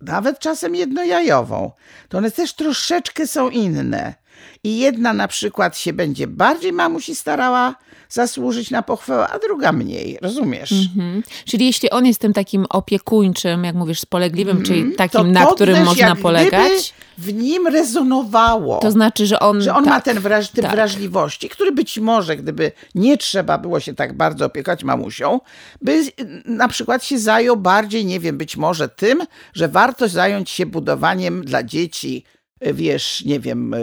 nawet 0.00 0.38
czasem 0.38 0.74
jednojajową, 0.74 1.72
to 2.08 2.18
one 2.18 2.30
też 2.30 2.54
troszeczkę 2.54 3.26
są 3.26 3.50
inne. 3.50 4.14
I 4.64 4.78
jedna 4.78 5.12
na 5.12 5.28
przykład 5.28 5.78
się 5.78 5.92
będzie 5.92 6.26
bardziej 6.26 6.72
mamusi 6.72 7.14
starała 7.14 7.74
zasłużyć 8.08 8.70
na 8.70 8.82
pochwałę, 8.82 9.28
a 9.28 9.38
druga 9.38 9.72
mniej. 9.72 10.18
Rozumiesz? 10.22 10.72
Mhm. 10.72 11.22
Czyli 11.44 11.66
jeśli 11.66 11.90
on 11.90 12.06
jest 12.06 12.20
tym 12.20 12.32
takim 12.32 12.66
opiekuńczym, 12.70 13.64
jak 13.64 13.74
mówisz, 13.74 14.00
spolegliwym, 14.00 14.62
czyli 14.62 14.92
takim, 14.96 15.20
Mhm. 15.20 15.34
to 15.34 15.40
na 15.40 15.46
to 15.46 15.54
którym 15.54 15.76
też 15.76 15.84
można 15.84 16.16
polegać, 16.16 16.94
w 17.18 17.32
nim 17.34 17.66
rezonowało. 17.66 18.78
to 18.78 18.90
znaczy, 18.90 19.26
że 19.26 19.40
on... 19.40 19.62
Że 19.62 19.74
on 19.74 19.84
tak, 19.84 19.92
ma 19.92 20.00
ten 20.00 20.20
wraż, 20.20 20.50
typ 20.50 20.62
tak. 20.64 20.70
wrażliwości, 20.74 21.48
który 21.48 21.72
być 21.72 21.98
może, 21.98 22.36
gdyby 22.36 22.72
nie 22.94 23.18
trzeba 23.18 23.58
było 23.58 23.80
się 23.80 23.94
tak 23.94 24.16
bardzo 24.16 24.46
opiekować 24.46 24.84
mamusią, 24.84 25.40
by 25.82 26.02
na 26.44 26.68
przykład 26.68 27.04
się 27.04 27.18
zajął 27.18 27.56
bardziej, 27.56 28.04
nie 28.04 28.20
wiem, 28.20 28.38
być 28.38 28.56
może 28.56 28.88
tym, 28.88 29.22
że 29.54 29.68
warto 29.68 30.08
zająć 30.08 30.50
się 30.50 30.66
budowaniem 30.66 31.44
dla 31.44 31.62
dzieci 31.62 32.24
wiesz, 32.60 33.24
nie 33.24 33.40
wiem, 33.40 33.74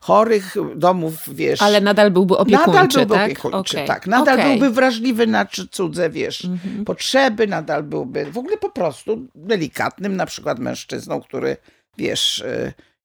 chorych, 0.00 0.54
domów, 0.76 1.34
wiesz. 1.34 1.62
Ale 1.62 1.80
nadal 1.80 2.10
byłby 2.10 2.36
opiekuńczy, 2.36 2.70
Nadal 2.70 2.88
byłby 2.88 3.14
tak? 3.14 3.24
opiekuńczy, 3.24 3.76
Okay. 3.76 3.86
tak. 3.86 4.06
Nadal 4.06 4.34
okay. 4.40 4.50
byłby 4.50 4.70
wrażliwy 4.70 5.26
na 5.26 5.46
cudze, 5.70 6.10
wiesz, 6.10 6.44
mhm. 6.44 6.84
potrzeby, 6.84 7.46
nadal 7.46 7.82
byłby 7.82 8.32
w 8.32 8.38
ogóle 8.38 8.56
po 8.56 8.70
prostu 8.70 9.26
delikatnym 9.34 10.16
na 10.16 10.26
przykład 10.26 10.58
mężczyzną, 10.58 11.20
który, 11.20 11.56
wiesz, 11.98 12.44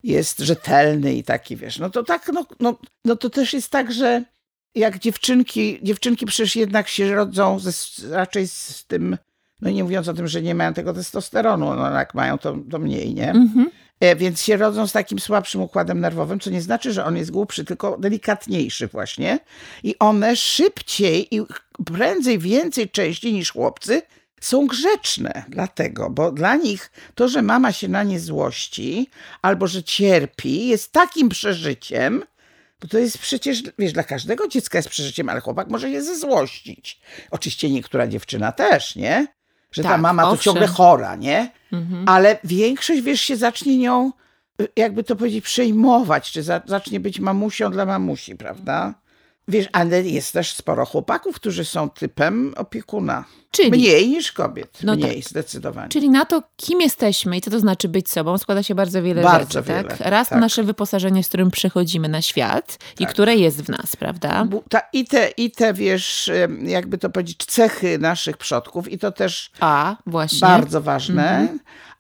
jest 0.03 0.39
rzetelny 0.39 1.13
i 1.13 1.23
taki, 1.23 1.55
wiesz, 1.55 1.79
no 1.79 1.89
to 1.89 2.03
tak, 2.03 2.31
no, 2.33 2.45
no, 2.59 2.77
no 3.05 3.15
to 3.15 3.29
też 3.29 3.53
jest 3.53 3.69
tak, 3.69 3.91
że 3.91 4.23
jak 4.75 4.99
dziewczynki, 4.99 5.79
dziewczynki 5.83 6.25
przecież 6.25 6.55
jednak 6.55 6.87
się 6.87 7.15
rodzą 7.15 7.59
ze, 7.59 7.71
raczej 8.09 8.47
z 8.47 8.85
tym, 8.87 9.17
no 9.61 9.69
nie 9.69 9.83
mówiąc 9.83 10.07
o 10.07 10.13
tym, 10.13 10.27
że 10.27 10.41
nie 10.41 10.55
mają 10.55 10.73
tego 10.73 10.93
testosteronu, 10.93 11.75
no 11.75 11.91
jak 11.91 12.13
mają, 12.13 12.37
to, 12.37 12.57
to 12.71 12.79
mniej, 12.79 13.13
nie? 13.13 13.33
Mm-hmm. 13.33 13.65
Więc 14.17 14.41
się 14.41 14.57
rodzą 14.57 14.87
z 14.87 14.91
takim 14.91 15.19
słabszym 15.19 15.61
układem 15.61 15.99
nerwowym, 15.99 16.39
co 16.39 16.49
nie 16.49 16.61
znaczy, 16.61 16.93
że 16.93 17.05
on 17.05 17.17
jest 17.17 17.31
głupszy, 17.31 17.65
tylko 17.65 17.97
delikatniejszy 17.97 18.87
właśnie. 18.87 19.39
I 19.83 19.95
one 19.99 20.35
szybciej 20.35 21.35
i 21.35 21.41
prędzej, 21.85 22.39
więcej, 22.39 22.89
częściej 22.89 23.33
niż 23.33 23.51
chłopcy 23.51 24.01
są 24.41 24.67
grzeczne, 24.67 25.43
dlatego, 25.47 26.09
bo 26.09 26.31
dla 26.31 26.55
nich 26.55 26.91
to, 27.15 27.27
że 27.27 27.41
mama 27.41 27.71
się 27.71 27.87
na 27.87 28.03
nie 28.03 28.19
złości 28.19 29.09
albo 29.41 29.67
że 29.67 29.83
cierpi, 29.83 30.67
jest 30.67 30.91
takim 30.91 31.29
przeżyciem, 31.29 32.23
bo 32.81 32.87
to 32.87 32.97
jest 32.97 33.17
przecież, 33.17 33.63
wiesz, 33.79 33.93
dla 33.93 34.03
każdego 34.03 34.47
dziecka 34.47 34.77
jest 34.77 34.89
przeżyciem, 34.89 35.29
ale 35.29 35.41
chłopak 35.41 35.67
może 35.67 35.89
je 35.89 36.03
zezłościć. 36.03 37.01
Oczywiście 37.31 37.69
niektóra 37.69 38.07
dziewczyna 38.07 38.51
też, 38.51 38.95
nie? 38.95 39.27
Że 39.71 39.83
tak, 39.83 39.91
ta 39.91 39.97
mama 39.97 40.23
owszem. 40.23 40.37
to 40.37 40.43
ciągle 40.43 40.67
chora, 40.67 41.15
nie? 41.15 41.51
Mhm. 41.71 42.09
Ale 42.09 42.37
większość, 42.43 43.01
wiesz, 43.01 43.21
się 43.21 43.35
zacznie 43.35 43.77
nią, 43.77 44.11
jakby 44.75 45.03
to 45.03 45.15
powiedzieć, 45.15 45.43
przejmować, 45.43 46.31
czy 46.31 46.43
za, 46.43 46.61
zacznie 46.65 46.99
być 46.99 47.19
mamusią 47.19 47.71
dla 47.71 47.85
mamusi, 47.85 48.35
prawda? 48.35 48.93
Wiesz, 49.47 49.67
ale 49.71 50.01
jest 50.01 50.33
też 50.33 50.53
sporo 50.53 50.85
chłopaków, 50.85 51.35
którzy 51.35 51.65
są 51.65 51.89
typem 51.89 52.53
opiekuna. 52.57 53.25
Czyli, 53.51 53.71
mniej 53.71 54.09
niż 54.09 54.31
kobiet. 54.31 54.77
no 54.83 54.95
mniej, 54.95 55.21
tak. 55.21 55.29
zdecydowanie. 55.29 55.89
Czyli 55.89 56.09
na 56.09 56.25
to, 56.25 56.43
kim 56.55 56.81
jesteśmy 56.81 57.37
i 57.37 57.41
co 57.41 57.51
to 57.51 57.59
znaczy 57.59 57.89
być 57.89 58.09
sobą, 58.09 58.37
składa 58.37 58.63
się 58.63 58.75
bardzo 58.75 59.03
wiele 59.03 59.21
Bardzo 59.21 59.59
rzeczy. 59.59 59.73
wiele, 59.73 59.83
tak? 59.83 59.99
Raz 59.99 60.29
tak. 60.29 60.41
nasze 60.41 60.63
wyposażenie, 60.63 61.23
z 61.23 61.27
którym 61.27 61.51
przychodzimy 61.51 62.09
na 62.09 62.21
świat 62.21 62.77
i 62.99 63.05
które 63.05 63.35
jest 63.35 63.61
w 63.63 63.69
nas, 63.69 63.95
prawda? 63.95 64.47
I, 64.93 65.05
te, 65.05 65.29
I 65.37 65.51
te, 65.51 65.73
wiesz, 65.73 66.31
jakby 66.61 66.97
to 66.97 67.09
powiedzieć, 67.09 67.45
cechy 67.45 67.97
naszych 67.99 68.37
przodków 68.37 68.91
i 68.91 68.97
to 68.97 69.11
też 69.11 69.51
A, 69.59 69.95
właśnie. 70.05 70.39
bardzo 70.39 70.81
ważne, 70.81 71.47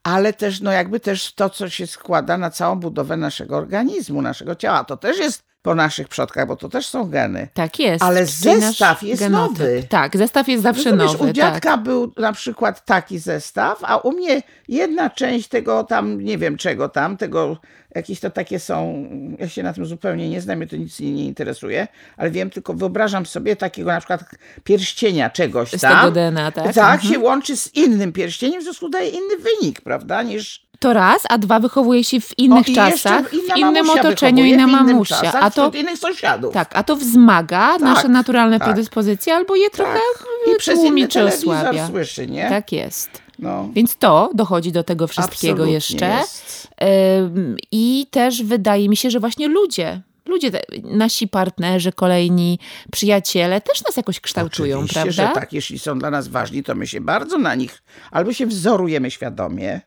ale 0.03 0.33
też, 0.33 0.61
no 0.61 0.71
jakby 0.71 0.99
też 0.99 1.33
to, 1.33 1.49
co 1.49 1.69
się 1.69 1.87
składa 1.87 2.37
na 2.37 2.49
całą 2.49 2.79
budowę 2.79 3.17
naszego 3.17 3.57
organizmu, 3.57 4.21
naszego 4.21 4.55
ciała. 4.55 4.83
To 4.83 4.97
też 4.97 5.17
jest 5.17 5.50
po 5.61 5.75
naszych 5.75 6.07
przodkach, 6.07 6.47
bo 6.47 6.55
to 6.55 6.69
też 6.69 6.85
są 6.87 7.09
geny. 7.09 7.47
Tak 7.53 7.79
jest. 7.79 8.03
Ale 8.03 8.25
zestaw 8.25 9.03
jest 9.03 9.21
genotyp. 9.21 9.59
nowy. 9.59 9.83
Tak, 9.89 10.17
zestaw 10.17 10.47
jest 10.47 10.63
zawsze 10.63 10.91
Rozumiesz, 10.91 11.11
nowy. 11.13 11.29
u 11.29 11.33
dziadka 11.33 11.71
tak. 11.71 11.83
był 11.83 12.13
na 12.17 12.33
przykład 12.33 12.85
taki 12.85 13.19
zestaw, 13.19 13.79
a 13.83 13.97
u 13.97 14.11
mnie 14.11 14.41
jedna 14.67 15.09
część 15.09 15.47
tego 15.47 15.83
tam, 15.83 16.21
nie 16.21 16.37
wiem 16.37 16.57
czego 16.57 16.89
tam, 16.89 17.17
tego, 17.17 17.57
jakieś 17.95 18.19
to 18.19 18.29
takie 18.29 18.59
są, 18.59 19.05
ja 19.39 19.49
się 19.49 19.63
na 19.63 19.73
tym 19.73 19.85
zupełnie 19.85 20.29
nie 20.29 20.41
znam, 20.41 20.57
mnie 20.57 20.67
to 20.67 20.75
nic 20.75 20.99
nie, 20.99 21.11
nie 21.11 21.25
interesuje, 21.25 21.87
ale 22.17 22.31
wiem, 22.31 22.49
tylko 22.49 22.73
wyobrażam 22.73 23.25
sobie 23.25 23.55
takiego 23.55 23.89
na 23.91 23.99
przykład 23.99 24.23
pierścienia 24.63 25.29
czegoś 25.29 25.71
Z 25.71 25.81
tam. 25.81 25.99
tego 25.99 26.11
DNA, 26.11 26.51
tak? 26.51 26.73
Tak, 26.73 26.93
Mhm. 26.93 27.13
się 27.13 27.19
łączy 27.19 27.57
z 27.57 27.75
innym 27.75 28.13
pierścieniem, 28.13 28.61
w 28.61 28.63
związku 28.63 28.89
daje 28.89 29.09
inny 29.09 29.35
wynik, 29.37 29.81
prawda, 29.81 30.23
niż... 30.23 30.70
To 30.81 30.93
raz, 30.93 31.21
a 31.29 31.37
dwa 31.37 31.59
wychowuje 31.59 32.03
się 32.03 32.19
w 32.21 32.39
innych 32.39 32.67
O, 32.67 32.71
i 32.71 32.75
czasach, 32.75 33.29
w 33.29 33.57
innym 33.57 33.89
otoczeniu, 33.89 34.45
inna 34.45 34.67
mamusia. 34.67 35.15
czasach, 35.21 35.43
A 35.43 35.51
to, 35.51 35.71
innych 35.71 35.97
sąsiadów. 35.97 36.53
tak, 36.53 36.71
a 36.75 36.83
to 36.83 36.95
wzmaga 36.95 37.77
nasze 37.77 38.07
naturalne 38.07 38.59
tak. 38.59 38.67
predyspozycje 38.67 39.33
albo 39.35 39.55
je 39.55 39.69
trochę 39.69 39.99
I 40.53 40.57
przez 40.57 40.79
inny 40.79 40.87
tłumi 40.87 41.07
czy 41.07 41.23
osłabia. 41.23 41.87
słyszy, 41.87 42.27
nie? 42.27 42.49
Tak 42.49 42.71
jest. 42.71 43.09
No. 43.39 43.69
Więc 43.73 43.95
to 43.97 44.29
dochodzi 44.33 44.71
do 44.71 44.83
tego 44.83 45.07
wszystkiego 45.07 45.53
Absolutnie 45.53 45.73
jeszcze. 45.73 46.17
jest. 46.19 46.67
I 47.71 48.07
też 48.11 48.43
wydaje 48.43 48.89
mi 48.89 48.97
się, 48.97 49.09
że 49.11 49.19
właśnie 49.19 49.47
ludzie, 49.47 50.01
ludzie, 50.25 50.51
nasi 50.83 51.27
partnerzy, 51.27 51.91
kolejni 51.91 52.59
przyjaciele 52.91 53.61
też 53.61 53.83
nas 53.83 53.97
jakoś 53.97 54.19
kształtują, 54.19 54.77
Oczywiście, 54.77 55.01
prawda? 55.01 55.27
że 55.27 55.33
tak. 55.33 55.53
Jeśli 55.53 55.79
są 55.79 55.99
dla 55.99 56.11
nas 56.11 56.27
ważni, 56.27 56.63
to 56.63 56.75
my 56.75 56.87
się 56.87 57.01
bardzo 57.01 57.37
na 57.37 57.55
nich 57.55 57.83
albo 58.11 58.33
się 58.33 58.45
wzorujemy 58.45 59.11
świadomie, 59.11 59.81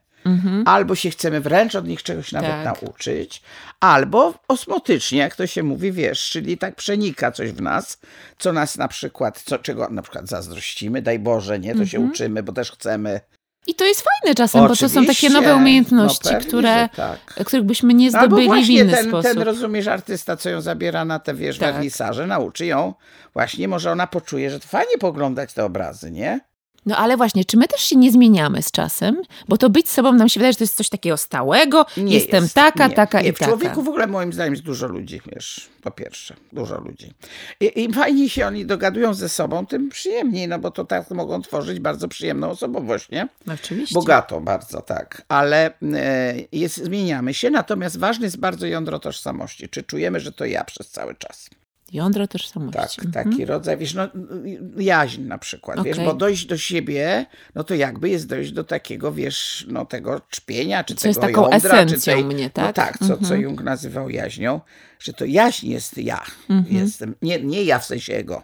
albo 0.67 0.95
się 0.95 1.11
chcemy 1.11 1.41
wręcz 1.41 1.75
od 1.75 1.87
nich 1.89 2.03
czegoś 2.03 2.33
nawet 2.33 2.51
Mhm. 2.51 2.75
Tak. 2.75 2.83
nauczyć, 2.83 3.43
albo 3.81 4.35
osmotycznie, 4.49 5.19
jak 5.19 5.37
to 5.37 5.47
się 5.47 5.63
mówi, 5.63 5.93
wiesz, 5.93 6.31
czyli 6.31 6.59
tak 6.59 6.75
przenika 6.77 7.33
coś 7.33 7.51
w 7.53 7.61
nas, 7.61 7.99
co 8.39 8.53
nas 8.53 8.77
na 8.77 8.89
przykład, 8.89 9.43
co, 9.47 9.59
czego 9.59 9.89
na 9.89 10.03
przykład 10.03 10.29
zazdrościmy, 10.29 11.03
daj 11.03 11.19
Boże, 11.19 11.59
nie, 11.59 11.75
to 11.75 11.87
się 11.87 11.99
Mhm. 11.99 12.13
uczymy, 12.13 12.43
bo 12.43 12.53
też 12.53 12.73
chcemy. 12.73 13.21
I 13.67 13.75
to 13.75 13.85
jest 13.85 14.05
fajne 14.23 14.35
czasem, 14.35 14.61
bo 14.63 14.69
to 14.69 14.77
są 14.77 14.89
takie 14.89 15.01
Oczywiście. 15.01 15.31
nowe 15.31 15.55
umiejętności, 15.57 16.21
No 16.25 16.31
pewnie, 16.33 16.49
które, 16.49 16.89
tak. 16.97 17.19
których 17.47 17.65
byśmy 17.65 17.95
nie 17.95 18.11
zdobyli 18.11 18.43
w 18.43 18.47
właśnie 18.47 18.81
inny 18.81 18.93
ten, 18.93 19.09
sposób. 19.09 19.33
ten, 19.33 19.43
rozumiesz, 19.43 19.87
artysta, 19.87 20.37
co 20.37 20.51
ją 20.51 20.61
zabiera 20.61 21.05
na 21.05 21.19
te, 21.19 21.35
wiesz, 21.35 21.59
Tak. 21.59 21.73
wernisaże, 21.75 22.27
nauczy 22.27 22.67
ją, 22.67 22.95
właśnie 23.33 23.69
może 23.69 23.93
ona 23.93 24.07
poczuje, 24.07 24.51
że 24.51 24.61
to 24.61 24.67
fajnie 24.69 24.99
poglądać 25.01 25.53
te 25.53 25.65
obrazy, 25.65 26.11
nie? 26.11 26.41
No 26.87 26.97
ale 26.97 27.17
właśnie, 27.17 27.45
czy 27.45 27.57
my 27.57 27.69
też 27.69 27.81
się 27.81 27.97
nie 27.97 28.13
zmieniamy 28.13 28.63
z 28.63 28.71
czasem? 28.71 29.23
Bo 29.49 29.57
to 29.57 29.71
być 29.71 29.89
sobą 29.89 30.13
nam 30.13 30.29
się 30.29 30.41
wydaje, 30.41 30.53
że 30.53 30.59
to 30.59 30.65
jest 30.65 30.77
coś 30.77 30.89
takiego 30.89 31.17
stałego. 31.17 31.87
Nie 31.97 32.15
Jestem 32.15 32.43
jest. 32.43 32.55
taka, 32.55 32.87
nie, 32.87 32.95
taka 32.95 33.21
nie. 33.21 33.29
i 33.29 33.33
w 33.33 33.39
taka. 33.39 33.51
człowieku 33.51 33.83
w 33.83 33.89
ogóle 33.89 34.07
moim 34.07 34.33
zdaniem 34.33 34.53
jest 34.53 34.65
dużo 34.65 34.87
ludzi, 34.87 35.21
wiesz, 35.35 35.69
po 35.83 35.91
pierwsze, 35.91 36.35
dużo 36.53 36.81
ludzi. 36.81 37.13
I, 37.61 37.83
Im 37.83 37.93
fajniej 37.93 38.29
się 38.29 38.47
oni 38.47 38.67
dogadują 38.67 39.15
ze 39.15 39.29
sobą, 39.29 39.67
tym 39.67 39.89
przyjemniej, 39.89 40.49
no 40.49 40.59
bo 40.59 40.71
to 40.71 40.85
tak 40.85 41.11
mogą 41.11 41.43
tworzyć 41.43 41.81
bardzo 41.81 42.09
przyjemną 42.09 42.51
osobowość, 42.51 43.11
nie? 43.11 43.29
Oczywiście. 43.55 43.95
Bogato 43.95 44.41
bardzo, 44.41 44.81
tak. 44.81 45.23
Ale 45.29 45.71
e, 45.95 46.35
jest, 46.53 46.77
zmieniamy 46.77 47.35
się, 47.35 47.51
natomiast 47.51 47.99
ważne 47.99 48.27
jest 48.27 48.39
bardzo 48.39 48.67
jądro 48.67 48.99
tożsamości. 48.99 49.69
Czy 49.69 49.83
czujemy, 49.83 50.21
że 50.21 50.33
to 50.33 50.45
ja 50.45 50.65
przez 50.65 50.91
cały 50.91 51.15
czas? 51.15 51.51
Jądro 51.93 52.29
tożsamości. 52.29 52.79
Tak, 52.81 53.07
Mhm. 53.07 53.13
taki 53.31 53.45
rodzaj, 53.45 53.77
wiesz, 53.77 53.95
no, 53.95 54.09
jaźń 54.79 55.23
na 55.23 55.39
przykład, 55.39 55.83
wiesz, 55.85 55.95
Okej. 55.97 56.07
bo 56.07 56.15
dojść 56.15 56.47
do 56.47 56.59
siebie, 56.59 57.27
no 57.55 57.65
to 57.65 57.75
jakby 57.75 58.09
jest 58.09 58.27
dojść 58.29 58.53
do 58.53 58.65
takiego, 58.65 59.13
wiesz, 59.13 59.67
no 59.69 59.87
tego 59.87 60.21
czpienia, 60.31 60.85
czy 60.85 60.95
Co 60.95 61.01
tego 61.01 61.09
jest 61.09 61.21
taką 61.21 61.51
jądra, 61.51 61.87
czy 61.87 62.01
tej, 62.01 62.25
mnie, 62.25 62.45
No 62.45 62.51
tak? 62.51 62.77
tak, 62.77 62.99
co, 62.99 63.07
co 63.07 63.15
Mhm. 63.15 63.41
Jung 63.41 63.63
nazywał 63.63 64.11
jaźnią, 64.11 64.61
że 64.99 65.13
to 65.13 65.25
jaźń 65.25 65.67
jest 65.69 65.99
ja, 65.99 66.23
Mhm. 66.51 66.77
jestem, 66.77 67.15
nie, 67.23 67.41
nie 67.43 67.63
ja 67.63 67.79
w 67.79 67.85
sensie 67.87 68.15
ego, 68.15 68.43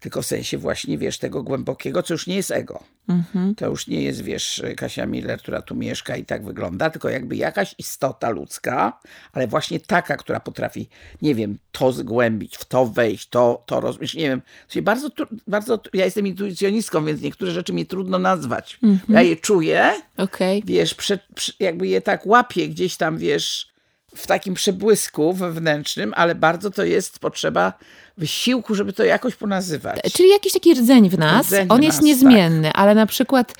tylko 0.00 0.22
w 0.22 0.26
sensie 0.26 0.58
właśnie, 0.58 0.98
wiesz, 0.98 1.18
tego 1.18 1.42
głębokiego, 1.42 2.02
co 2.02 2.14
już 2.14 2.26
nie 2.26 2.36
jest 2.36 2.50
ego. 2.50 2.82
Mhm. 3.08 3.54
To 3.54 3.66
już 3.66 3.86
nie 3.86 4.02
jest, 4.02 4.22
wiesz, 4.22 4.62
Kasia 4.76 5.06
Miller, 5.06 5.38
która 5.38 5.62
tu 5.62 5.74
mieszka 5.74 6.16
i 6.16 6.24
tak 6.24 6.44
wygląda, 6.44 6.90
tylko 6.90 7.08
jakby 7.08 7.36
jakaś 7.36 7.74
istota 7.78 8.30
ludzka, 8.30 9.00
ale 9.32 9.46
właśnie 9.46 9.80
taka, 9.80 10.16
która 10.16 10.40
potrafi, 10.40 10.88
nie 11.22 11.34
wiem, 11.34 11.58
to 11.72 11.92
zgłębić, 11.92 12.56
w 12.56 12.64
to 12.64 12.86
wejść, 12.86 13.28
to, 13.28 13.62
to 13.66 13.80
rozumieć, 13.80 14.14
nie 14.14 14.28
wiem. 14.28 14.42
Czyli 14.68 14.82
bardzo, 14.82 15.08
bardzo, 15.46 15.80
ja 15.92 16.04
jestem 16.04 16.26
intuicjonistką, 16.26 17.04
więc 17.04 17.20
niektóre 17.20 17.52
rzeczy 17.52 17.72
mi 17.72 17.86
trudno 17.86 18.18
nazwać. 18.18 18.78
Ja 19.08 19.22
je 19.22 19.36
czuję, 19.36 19.92
Okej. 20.16 20.62
wiesz, 20.66 20.94
prze, 20.94 21.18
jakby 21.60 21.86
je 21.86 22.00
tak 22.00 22.26
łapię 22.26 22.68
gdzieś 22.68 22.96
tam, 22.96 23.18
wiesz, 23.18 23.69
w 24.16 24.26
takim 24.26 24.54
przebłysku 24.54 25.32
wewnętrznym, 25.32 26.12
ale 26.16 26.34
bardzo 26.34 26.70
to 26.70 26.84
jest 26.84 27.18
potrzeba 27.18 27.72
wysiłku, 28.18 28.74
żeby 28.74 28.92
to 28.92 29.04
jakoś 29.04 29.34
ponazywać. 29.36 30.00
Czyli 30.12 30.28
jakiś 30.30 30.52
taki 30.52 30.74
rdzeń 30.74 31.10
w 31.10 31.18
nas, 31.18 31.46
Rdzeń 31.46 31.68
w 31.68 31.72
on 31.72 31.82
jest 31.82 31.98
nas, 31.98 32.04
niezmienny, 32.04 32.72
ale 32.72 32.94
na 32.94 33.06
przykład 33.06 33.54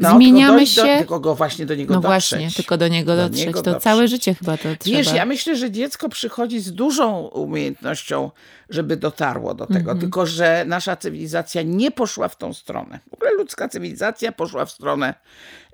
No, 0.00 0.16
zmieniamy 0.16 0.66
się... 0.66 0.82
Do, 0.82 0.98
tylko 0.98 1.20
go 1.20 1.34
właśnie 1.34 1.66
do 1.66 1.74
niego 1.74 1.94
no 1.94 2.00
dotrzeć. 2.00 2.30
właśnie, 2.40 2.50
tylko 2.56 2.76
do 2.76 2.88
niego 2.88 3.16
Do 3.16 3.22
dotrzeć. 3.28 3.46
niego 3.46 3.62
to 3.62 3.70
dotrzeć. 3.70 3.82
całe 3.84 4.08
życie 4.08 4.34
chyba 4.34 4.56
to 4.56 4.62
trzeba. 4.78 4.96
Wiesz, 4.96 5.12
ja 5.12 5.24
myślę, 5.24 5.56
że 5.56 5.70
dziecko 5.70 6.08
przychodzi 6.08 6.60
z 6.60 6.72
dużą 6.72 7.18
umiejętnością, 7.26 8.30
żeby 8.70 8.96
dotarło 8.96 9.54
do 9.54 9.66
tego, 9.66 9.78
Mhm. 9.78 9.98
tylko 9.98 10.26
że 10.26 10.64
nasza 10.66 10.96
cywilizacja 10.96 11.62
nie 11.62 11.90
poszła 11.90 12.28
w 12.28 12.36
tą 12.38 12.52
stronę. 12.54 12.98
W 13.10 13.14
ogóle 13.14 13.30
ludzka 13.34 13.68
cywilizacja 13.68 14.32
poszła 14.32 14.64
w 14.66 14.70
stronę, 14.70 15.14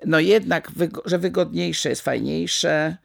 no 0.05 0.19
jednak, 0.19 0.71
wygo- 0.71 1.01
że 1.05 1.19
wygodniejsze 1.19 1.89
jest 1.89 2.01
fajniejsze, 2.01 2.97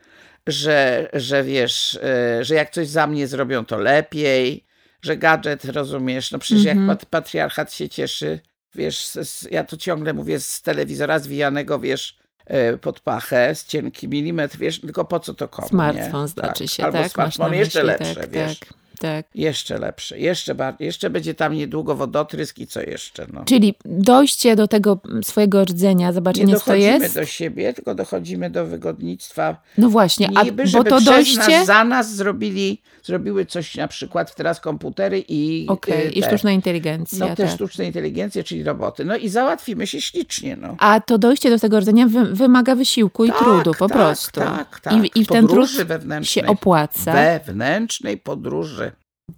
że, 0.53 1.09
że 1.13 1.45
wiesz, 1.45 1.99
e, 2.03 2.45
że 2.45 2.55
jak 2.55 2.71
coś 2.71 2.89
za 2.89 3.07
mnie 3.07 3.27
zrobią, 3.27 3.65
to 3.65 3.79
lepiej, 3.79 4.65
że 5.03 5.17
gadżet, 5.17 5.65
rozumiesz, 5.65 6.31
no 6.33 6.39
przecież 6.39 6.67
Mhm. 6.67 6.89
jak 6.89 6.99
pat- 6.99 7.07
patriarchat 7.07 7.73
się 7.75 7.89
cieszy, 7.89 8.41
wiesz, 8.75 9.07
z, 9.07 9.49
ja 9.51 9.65
to 9.65 9.77
ciągle 9.77 10.13
mówię 10.15 10.41
z 10.41 10.63
telewizora 10.63 11.19
zwijanego, 11.19 11.79
wiesz, 11.79 12.19
e, 12.47 12.77
pod 12.77 13.01
pachę, 13.01 13.55
z 13.55 13.67
cienki 13.67 14.09
milimetr, 14.09 14.59
wiesz, 14.59 14.81
tylko 14.81 15.05
po 15.05 15.21
co 15.21 15.35
to 15.35 15.49
komu, 15.49 15.69
Smartfon 15.69 16.23
nie? 16.23 16.29
znaczy 16.29 16.65
Tak. 16.65 16.73
się, 16.73 16.85
Albo 16.85 16.93
tak? 16.99 17.03
Masz 17.05 17.13
smartfon 17.13 17.55
jeszcze 17.55 17.85
myśli, 17.85 18.05
lepsze, 18.07 18.21
tak, 18.21 18.31
wiesz. 18.31 18.59
tak. 18.59 18.69
Tak. 18.99 19.27
Jeszcze 19.35 19.79
lepsze. 19.79 20.19
Jeszcze, 20.19 20.55
bardziej, 20.55 20.87
jeszcze 20.87 21.11
będzie 21.11 21.35
tam 21.35 21.55
niedługo 21.55 21.95
wodotrysk 21.95 22.59
i 22.59 22.67
co 22.67 22.81
jeszcze. 22.81 23.27
No. 23.33 23.45
Czyli 23.45 23.75
dojście 23.85 24.57
do 24.57 24.69
tego 24.69 25.01
swojego 25.23 25.65
rdzenia, 25.65 26.07
Nie 26.09 26.13
zobaczenie 26.13 26.47
co 26.55 26.61
to 26.61 26.67
dochodzimy 26.67 26.99
jest. 26.99 27.15
do 27.15 27.25
siebie, 27.27 27.73
tylko 27.75 27.95
dochodzimy 27.95 28.51
do 28.51 28.67
wygodnictwa. 28.67 29.57
No 29.79 29.89
właśnie, 29.89 30.29
a, 30.35 30.43
Niby, 30.43 30.63
bo 30.63 30.69
żeby 30.69 30.91
to 30.91 31.01
dojście... 31.01 31.59
nas, 31.59 31.67
za 31.67 31.85
nas 31.85 32.15
zrobili, 32.15 32.83
zrobiły 33.03 33.47
coś 33.47 33.75
na 33.77 33.89
przykład 33.89 34.35
teraz 34.35 34.61
komputery 34.61 35.25
i, 35.29 35.67
Okej, 35.69 36.07
e, 36.07 36.11
i 36.11 36.23
sztuczna 36.23 36.53
inteligencja. 36.53 37.19
No 37.29 37.37
te 37.37 37.43
tak. 37.43 37.53
sztuczne 37.55 37.85
inteligencje, 37.85 38.45
czyli 38.45 38.65
roboty. 38.65 39.05
No 39.05 39.17
i 39.17 39.29
załatwimy 39.29 39.87
się 39.87 40.01
ślicznie. 40.01 40.57
No. 40.57 40.77
A 40.79 41.01
to 41.01 41.19
dojście 41.19 41.51
do 41.51 41.59
tego 41.59 41.81
rdzenia 41.81 42.07
wy, 42.07 42.25
wymaga 42.25 42.75
wysiłku 42.75 43.25
i 43.25 43.29
Tak, 43.29 43.39
trudu 43.39 43.73
po 43.79 43.89
tak, 43.89 43.99
prostu. 43.99 44.41
Tak, 44.41 44.81
tak. 44.81 44.95
I, 44.95 45.21
I 45.21 45.27
ten 45.27 45.49
trud 45.49 45.71
wewnętrznej. 45.85 46.45
się 46.45 46.51
opłaca. 46.51 47.13
Wewnętrznej 47.13 48.17
podróży. 48.17 48.88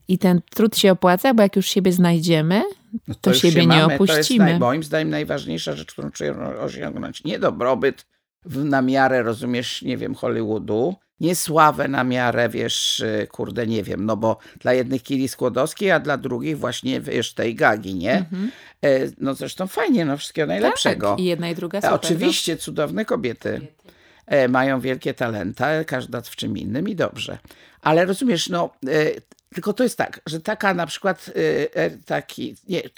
I 0.08 0.18
ten 0.18 0.40
trud 0.50 0.76
się 0.76 0.92
opłaca, 0.92 1.34
bo 1.34 1.42
jak 1.42 1.56
już 1.56 1.66
siebie 1.66 1.92
znajdziemy, 1.92 2.62
No 3.08 3.14
To 3.20 3.30
już 3.30 3.38
siebie 3.40 3.52
się 3.52 3.60
nie 3.60 3.66
mamy. 3.66 3.98
To 3.98 4.04
jest 4.04 4.12
opuścimy. 4.12 4.44
naj, 4.44 4.58
moim 4.58 4.82
zdaniem 4.82 5.10
najważniejsza 5.10 5.76
rzecz, 5.76 5.92
którą 5.92 6.10
trzeba 6.10 6.48
osiągnąć. 6.56 7.24
Nie 7.24 7.38
dobrobyt 7.38 8.06
w, 8.44 8.64
na 8.64 8.82
miarę, 8.82 9.22
rozumiesz, 9.22 9.82
nie 9.82 9.96
wiem, 9.96 10.14
Hollywoodu, 10.14 10.94
nie 11.20 11.34
sławę 11.34 11.88
na 11.88 12.04
miarę, 12.04 12.48
wiesz, 12.48 13.00
y, 13.00 13.26
kurde, 13.30 13.66
nie 13.66 13.82
wiem, 13.82 14.06
no 14.06 14.16
bo 14.16 14.38
dla 14.60 14.72
jednych 14.72 15.02
Kili 15.02 15.28
Skłodowskiej, 15.28 15.90
a 15.90 16.00
dla 16.00 16.16
drugich 16.16 16.58
właśnie, 16.58 17.00
wiesz, 17.00 17.34
tej 17.34 17.54
Gagi, 17.54 17.94
nie? 17.94 18.12
Mhm. 18.18 18.50
E, 18.84 18.88
No 19.18 19.34
zresztą 19.34 19.66
fajnie, 19.66 20.04
no 20.04 20.16
wszystkiego 20.16 20.46
najlepszego. 20.46 21.10
tak, 21.10 21.20
i 21.20 21.24
jedna 21.24 21.50
i 21.50 21.54
druga 21.54 21.78
E, 21.78 21.82
super. 21.82 21.94
Oczywiście, 21.94 22.56
cudowne 22.56 23.04
kobiety. 23.04 23.60
E, 24.26 24.48
Mają 24.48 24.80
wielkie 24.80 25.14
talenta, 25.14 25.84
każda 25.84 26.20
w 26.20 26.36
czym 26.36 26.58
innym 26.58 26.88
i 26.88 26.96
dobrze. 26.96 27.38
Ale 27.82 28.04
rozumiesz, 28.04 28.48
no, 28.48 28.70
tylko 29.54 29.72
to 29.72 29.82
jest 29.82 29.98
tak, 29.98 30.20
że 30.26 30.40
taka 30.40 30.74
na 30.74 30.86
przykład 30.86 31.30
e, 31.36 31.76
e, 31.76 31.90
taki, 31.90 32.56
nie, 32.68 32.84
e, 32.84 32.88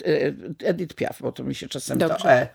Edith 0.59 0.95
Piaf, 0.95 1.19
bo 1.21 1.33
to 1.33 1.45
mi 1.45 1.55
się 1.55 1.69
czasem 1.69 1.99
to... 1.99 2.09
Dobrze. 2.09 2.31
E, 2.31 2.49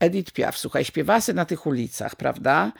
Edith 0.00 0.32
Piaf, 0.32 0.58
słuchaj, 0.58 0.84
sobie 0.84 1.34
na 1.34 1.44
tych 1.44 1.66
ulicach, 1.66 2.16
prawda? 2.16 2.72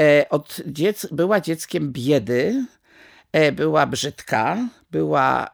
E, 0.00 0.28
od 0.28 0.60
dziec 0.66 1.06
była 1.12 1.40
dzieckiem 1.40 1.92
biedy, 1.92 2.64
e, 3.32 3.52
była 3.52 3.86
brzydka, 3.86 4.68
była 4.90 5.48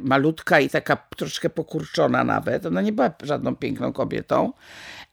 malutka 0.00 0.60
i 0.60 0.68
taka 0.68 0.96
troszkę 0.96 1.50
pokurczona 1.50 2.24
nawet. 2.24 2.66
Ona 2.66 2.82
nie 2.82 2.92
była 2.92 3.10
żadną 3.22 3.56
piękną 3.56 3.92
kobietą, 3.92 4.52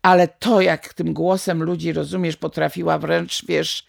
ale 0.02 0.28
to, 0.28 0.62
jak 0.62 0.94
tym 0.94 1.14
głosem 1.14 1.64
ludzi, 1.64 1.94
rozumiesz, 1.94 2.38
potrafiła 2.38 2.98
wręcz, 2.98 3.46
wiesz, 3.46 3.88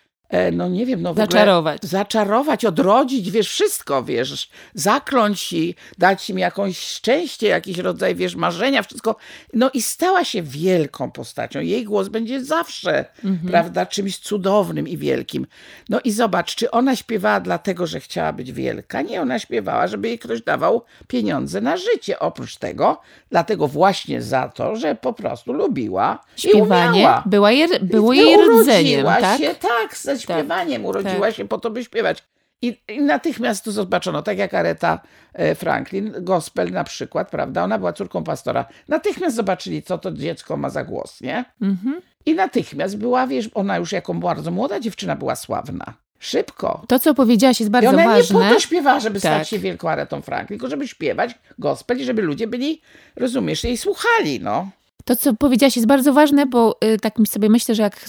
no 0.53 0.69
nie 0.69 0.87
wiem, 0.87 1.03
no 1.03 1.09
w 1.09 1.13
ogóle 1.13 1.27
Zaczarować. 1.27 1.83
zaczarować, 1.83 2.65
odrodzić, 2.65 3.31
wiesz, 3.31 3.49
wszystko, 3.49 4.03
wiesz, 4.05 4.49
zakląć 4.75 5.53
i 5.53 5.75
dać 5.99 6.31
im 6.31 6.39
jakąś 6.39 6.79
szczęście, 6.79 7.47
jakiś 7.49 7.79
rodzaj, 7.79 8.15
wiesz, 8.15 8.37
marzenia, 8.37 8.83
wszystko. 8.83 9.17
No 9.53 9.71
i 9.75 9.83
stała 9.83 10.25
się 10.25 10.43
wielką 10.43 11.11
postacią. 11.11 11.61
Jej 11.61 11.85
głos 11.85 12.09
będzie 12.09 12.45
zawsze, 12.45 13.05
prawda, 13.49 13.87
czymś 13.87 14.19
cudownym 14.19 14.89
i 14.89 14.97
wielkim. 14.97 15.47
No 15.89 16.01
i 16.05 16.11
zobacz, 16.13 16.55
czy 16.55 16.71
ona 16.71 16.97
śpiewała 16.97 17.41
dlatego, 17.41 17.87
że 17.87 18.01
chciała 18.01 18.33
być 18.33 18.53
wielka? 18.53 19.03
Nie, 19.03 19.21
ona 19.23 19.39
śpiewała, 19.39 19.87
żeby 19.87 20.09
jej 20.09 20.19
ktoś 20.19 20.43
dawał 20.43 20.83
pieniądze 21.09 21.61
na 21.61 21.77
życie. 21.77 22.19
Oprócz 22.19 22.57
tego, 22.57 23.01
dlatego 23.31 23.69
właśnie 23.69 24.23
za 24.23 24.49
to, 24.49 24.77
że 24.77 24.95
po 24.95 25.13
prostu 25.13 25.53
lubiła 25.53 26.19
i 26.37 26.41
Śpiewanie 26.41 26.99
umiała. 26.99 27.23
była 27.27 27.53
jej, 27.53 27.69
było 27.83 28.13
I 28.13 28.17
jej 28.17 28.37
rdzeniem, 28.61 29.07
tak? 29.07 29.41
się, 29.41 29.55
tak, 29.55 29.97
ze 29.97 30.16
śpiewaniem. 30.19 30.85
Urodziła 30.85 31.27
tak. 31.27 31.35
się 31.35 31.49
po 31.49 31.59
to, 31.59 31.71
by 31.71 31.85
śpiewać. 31.85 32.25
I, 32.63 32.81
I 32.89 33.01
natychmiast 33.01 33.65
to 33.65 33.73
zobaczono, 33.73 34.23
tak 34.23 34.39
jak 34.39 34.55
Aretha 34.55 35.01
e, 35.33 35.55
Franklin, 35.55 36.15
gospel 36.21 36.71
na 36.71 36.85
przykład, 36.85 37.31
prawda? 37.31 37.65
Ona 37.65 37.79
była 37.79 37.93
córką 37.93 38.25
pastora. 38.25 38.67
Natychmiast 38.89 39.37
zobaczyli, 39.37 39.83
co 39.83 39.99
to 39.99 40.13
dziecko 40.13 40.57
ma 40.57 40.71
za 40.71 40.85
głos, 40.85 41.21
nie? 41.21 41.45
Mhm. 41.63 42.01
I 42.27 42.35
natychmiast 42.35 42.99
była, 42.99 43.27
wiesz, 43.27 43.51
ona 43.55 43.77
już 43.77 43.93
jako 43.93 44.15
bardzo 44.15 44.51
młoda 44.51 44.81
dziewczyna 44.81 45.17
była 45.17 45.37
sławna. 45.37 45.95
Szybko. 46.19 46.85
To, 46.89 46.99
co 46.99 47.15
powiedziałaś, 47.15 47.61
jest 47.61 47.71
I 47.71 47.73
bardzo 47.73 47.89
ona 47.89 48.03
nie 48.03 48.09
ważne. 48.09 48.49
po 48.49 48.55
to 48.55 48.61
śpiewała, 48.61 49.01
żeby 49.01 49.21
Tak. 49.21 49.35
stać 49.35 49.49
się 49.49 49.59
wielką 49.59 49.91
Aretą 49.91 50.23
Franklin, 50.23 50.59
tylko 50.59 50.71
żeby 50.71 50.89
śpiewać 50.89 51.39
gospel 51.59 52.01
i 52.01 52.05
żeby 52.05 52.23
ludzie 52.23 52.47
byli, 52.47 52.81
rozumiesz, 53.17 53.65
jej 53.65 53.77
słuchali, 53.77 54.41
no. 54.41 54.71
To, 55.07 55.17
co 55.17 55.35
powiedziałaś, 55.35 55.77
jest 55.77 55.89
bardzo 55.89 56.13
ważne, 56.13 56.47
bo 56.47 56.77
y, 56.85 56.99
tak 56.99 57.15
sobie 57.29 57.49
myślę, 57.49 57.75
że, 57.75 57.83
jak, 57.83 58.09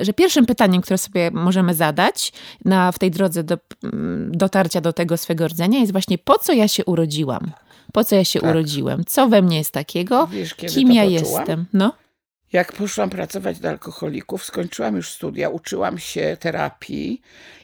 y, 0.00 0.04
że 0.04 0.12
pierwszym 0.12 0.46
pytaniem, 0.46 0.82
które 0.82 0.98
sobie 0.98 1.30
możemy 1.30 1.74
zadać 1.74 2.32
na, 2.64 2.92
w 2.92 2.98
tej 2.98 3.10
drodze 3.10 3.44
do, 3.44 3.58
mm, 3.84 4.32
dotarcia 4.34 4.80
do 4.80 4.92
tego 4.92 5.16
swego 5.16 5.48
rdzenia 5.48 5.78
jest 5.78 5.92
właśnie 5.92 6.18
po 6.18 6.38
co 6.38 6.52
ja 6.52 6.68
się 6.68 6.84
urodziłam? 6.84 7.50
Po 7.92 8.04
co 8.04 8.16
ja 8.16 8.24
się 8.24 8.40
Tak. 8.40 8.50
urodziłem? 8.50 9.04
Co 9.06 9.28
we 9.28 9.42
mnie 9.42 9.58
jest 9.58 9.72
takiego? 9.72 10.26
Wiesz, 10.26 10.54
Kim 10.54 10.92
ja 10.92 11.02
poczułam? 11.04 11.38
jestem? 11.40 11.64
No, 11.72 11.92
Jak 12.56 12.72
poszłam 12.72 13.10
pracować 13.10 13.58
do 13.58 13.68
alkoholików, 13.68 14.44
skończyłam 14.44 14.96
już 14.96 15.10
studia, 15.10 15.48
uczyłam 15.48 15.98
się 15.98 16.36
terapii 16.40 17.22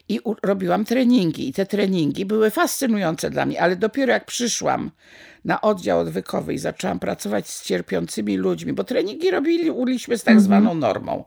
i 0.09 0.19
robiłam 0.43 0.85
treningi. 0.85 1.49
I 1.49 1.53
te 1.53 1.65
treningi 1.65 2.25
były 2.25 2.51
fascynujące 2.51 3.29
dla 3.29 3.45
mnie, 3.45 3.61
ale 3.61 3.75
dopiero 3.75 4.13
jak 4.13 4.25
przyszłam 4.25 4.91
na 5.45 5.61
oddział 5.61 5.99
odwykowy 5.99 6.53
i 6.53 6.57
zaczęłam 6.57 6.99
pracować 6.99 7.49
z 7.49 7.63
cierpiącymi 7.63 8.37
ludźmi, 8.37 8.73
bo 8.73 8.83
treningi 8.83 9.31
robiliśmy 9.31 10.17
z 10.17 10.23
tak 10.23 10.41
zwaną 10.41 10.75
normą. 10.75 11.23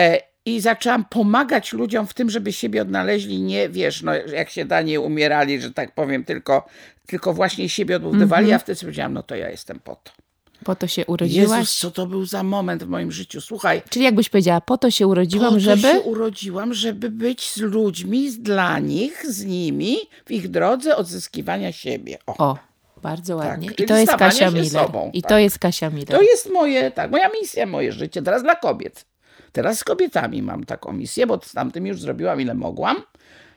E, 0.00 0.20
I 0.44 0.60
zaczęłam 0.60 1.04
pomagać 1.04 1.72
ludziom 1.72 2.06
w 2.06 2.14
tym, 2.14 2.30
żeby 2.30 2.52
siebie 2.52 2.82
odnaleźli, 2.82 3.40
nie 3.40 3.68
wiesz, 3.68 4.02
no, 4.02 4.14
jak 4.14 4.50
się 4.50 4.64
da, 4.64 4.82
nie 4.82 5.00
umierali, 5.00 5.60
że 5.60 5.72
tak 5.72 5.94
powiem, 5.94 6.24
tylko, 6.24 6.66
tylko 7.06 7.34
właśnie 7.34 7.68
siebie 7.68 7.96
odbudowali. 7.96 8.48
Ja 8.48 8.58
wtedy 8.58 8.76
sobie 8.76 8.86
powiedziałam, 8.88 9.12
no 9.12 9.22
to 9.22 9.36
ja 9.36 9.50
jestem 9.50 9.80
po 9.80 9.96
to. 9.96 10.27
Po 10.64 10.74
to 10.74 10.86
się 10.86 11.06
urodziłaś. 11.06 11.58
Jezus, 11.58 11.78
co 11.78 11.90
to 11.90 12.06
był 12.06 12.26
za 12.26 12.42
moment 12.42 12.84
w 12.84 12.88
moim 12.88 13.12
życiu. 13.12 13.40
Słuchaj, 13.40 13.82
Czyli 13.90 14.04
jakbyś 14.04 14.28
powiedziała, 14.28 14.60
po 14.60 14.78
to 14.78 14.90
się 14.90 15.06
urodziłam, 15.06 15.48
po 15.48 15.54
to 15.54 15.60
żeby... 15.60 15.82
się 15.82 16.00
urodziłam, 16.00 16.74
żeby 16.74 17.10
być 17.10 17.50
z 17.50 17.56
ludźmi, 17.56 18.32
dla 18.38 18.78
nich, 18.78 19.26
z 19.26 19.44
nimi, 19.44 19.96
w 20.26 20.30
ich 20.30 20.48
drodze 20.50 20.96
odzyskiwania 20.96 21.72
siebie. 21.72 22.18
O, 22.26 22.36
O, 22.38 22.58
bardzo 23.02 23.36
ładnie. 23.36 23.68
I 23.70 23.74
czyli 23.74 23.88
to 23.88 23.96
jest 23.96 24.12
Kasia 24.12 24.50
Miller. 24.50 24.70
sobą, 24.70 25.10
I 25.14 25.22
tak. 25.22 25.28
to 25.28 25.38
jest 25.38 25.58
Kasia 25.58 25.90
Miller. 25.90 26.08
to 26.18 26.22
jest 26.22 26.50
moje, 26.52 26.90
tak, 26.90 27.10
moja 27.10 27.28
misja, 27.40 27.66
moje 27.66 27.92
życie. 27.92 28.22
Teraz 28.22 28.42
dla 28.42 28.56
kobiet. 28.56 29.04
Teraz 29.52 29.78
z 29.78 29.84
kobietami 29.84 30.42
mam 30.42 30.64
taką 30.64 30.92
misję, 30.92 31.26
bo 31.26 31.40
z 31.42 31.52
tamtym 31.52 31.86
już 31.86 32.00
zrobiłam 32.00 32.40
ile 32.40 32.54
mogłam. 32.54 32.96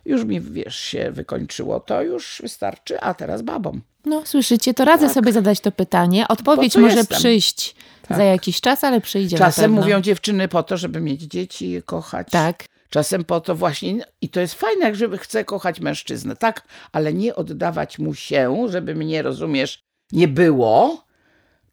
Już 0.06 0.24
mi, 0.24 0.42
wiesz, 0.42 0.76
się 0.76 1.12
wykończyło, 1.12 1.80
to 1.80 2.02
już 2.02 2.40
wystarczy, 2.42 3.00
a 3.00 3.14
teraz 3.14 3.42
babom. 3.42 3.82
No, 4.06 4.26
słyszycie, 4.26 4.74
to 4.74 4.86
radzę 4.86 5.10
sobie 5.10 5.34
zadać 5.34 5.60
to 5.60 5.72
pytanie. 5.72 6.28
Odpowiedź 6.28 6.76
może 6.76 6.98
jestem? 6.98 7.20
przyjść 7.20 7.76
za 8.10 8.24
jakiś 8.24 8.62
czas, 8.62 8.84
ale 8.84 9.02
przyjdzie 9.02 9.38
Czasem 9.38 9.72
mówią 9.72 10.02
dziewczyny 10.02 10.48
po 10.48 10.64
to, 10.64 10.78
żeby 10.78 11.02
mieć 11.02 11.22
dzieci 11.22 11.74
i 11.74 11.84
kochać. 11.84 12.28
Tak. 12.32 12.66
Czasem 12.90 13.24
po 13.24 13.42
to 13.42 13.56
właśnie, 13.56 14.06
i 14.22 14.30
to 14.30 14.40
jest 14.40 14.54
fajne, 14.54 14.86
jak 14.86 14.96
żeby 14.96 15.18
chce 15.18 15.46
kochać 15.46 15.80
mężczyznę, 15.80 16.36
tak, 16.36 16.68
ale 16.92 17.14
nie 17.14 17.36
oddawać 17.36 18.00
mu 18.00 18.14
się, 18.14 18.66
żeby 18.70 18.96
mnie, 18.96 19.22
rozumiesz, 19.22 19.84
nie 20.12 20.28
było, 20.28 21.06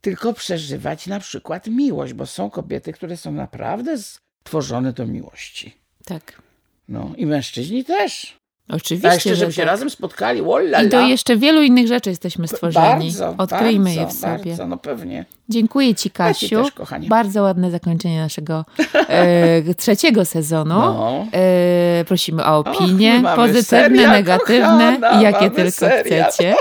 tylko 0.01 0.33
przeżywać 0.33 1.07
na 1.07 1.21
przykład 1.21 1.67
miłość, 1.67 2.13
bo 2.13 2.27
są 2.27 2.51
kobiety, 2.51 2.93
które 2.93 3.17
są 3.17 3.33
naprawdę 3.33 3.99
stworzone 3.99 4.93
do 4.93 5.07
miłości. 5.07 5.79
Tak. 6.05 6.43
No 6.89 7.11
i 7.17 7.27
mężczyźni 7.27 7.85
też. 7.85 8.39
Oczywiście, 8.73 9.11
A 9.11 9.15
jeszcze, 9.15 9.29
że 9.31 9.37
żeby 9.37 9.53
się 9.53 9.63
tak. 9.63 9.71
razem 9.71 9.91
spotkali, 9.91 10.43
wola 10.43 10.83
I 10.83 10.89
do 10.89 11.01
jeszcze 11.01 11.37
wielu 11.37 11.63
innych 11.63 11.87
rzeczy 11.87 12.11
jesteśmy 12.11 12.49
stworzeni. 12.49 12.85
Bardzo, 13.05 13.35
Odkryjmy 13.39 13.85
bardzo, 13.85 14.01
je 14.01 14.07
w 14.07 14.13
sobie. 14.13 14.45
Bardzo, 14.51 14.67
no 14.67 14.77
pewnie. 14.77 15.25
Dziękuję 15.49 15.95
Ci, 15.95 16.09
Ja 16.09 16.13
Kasiu. 16.15 16.63
też, 16.63 16.73
kochanie. 16.73 17.09
Bardzo 17.09 17.43
ładne 17.43 17.71
zakończenie 17.71 18.21
naszego 18.21 18.65
e, 19.09 19.75
trzeciego 19.75 20.25
sezonu. 20.25 20.75
No. 20.75 21.27
E, 21.33 22.05
prosimy 22.09 22.45
o 22.45 22.59
opinie, 22.59 23.21
mamy 23.21 23.37
pozytywne, 23.37 23.63
serial, 23.89 24.11
negatywne, 24.13 24.99
kochana, 25.01 25.23
jakie 25.23 25.51
tylko 25.51 25.71
serial. 25.71 26.31
chcecie. 26.31 26.55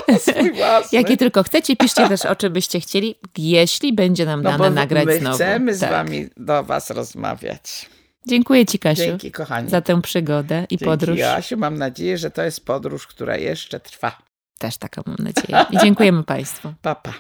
Jakie 0.97 1.17
tylko 1.17 1.43
chcecie. 1.43 1.75
Piszcie 1.75 2.09
też 2.09 2.25
o 2.25 2.35
czym 2.35 2.53
byście 2.53 2.79
chcieli, 2.79 3.15
jeśli 3.37 3.93
będzie 3.93 4.25
nam 4.25 4.41
No 4.43 4.51
dane 4.51 4.69
nagrać 4.69 5.05
my 5.05 5.19
znowu. 5.19 5.35
chcemy 5.35 5.73
z 5.73 5.79
Tak. 5.79 5.91
wami 5.91 6.27
do 6.37 6.63
was 6.63 6.89
rozmawiać. 6.89 7.89
Dziękuję 8.27 8.65
Ci, 8.65 8.79
Kasiu, 8.79 9.01
Dzięki, 9.01 9.31
kochani. 9.31 9.69
za 9.69 9.81
tę 9.81 10.01
przygodę 10.01 10.63
i 10.63 10.67
Dzięki, 10.69 10.85
podróż. 10.85 11.17
Joasiu. 11.19 11.57
Mam 11.57 11.77
nadzieję, 11.77 12.17
że 12.17 12.31
to 12.31 12.41
jest 12.43 12.65
podróż, 12.65 13.07
która 13.07 13.37
jeszcze 13.37 13.79
trwa. 13.79 14.17
Też 14.59 14.77
taką 14.77 15.01
mam 15.05 15.15
nadzieję. 15.19 15.65
I 15.71 15.77
dziękujemy 15.77 16.23
Państwu. 16.33 16.73
Papa. 16.81 17.13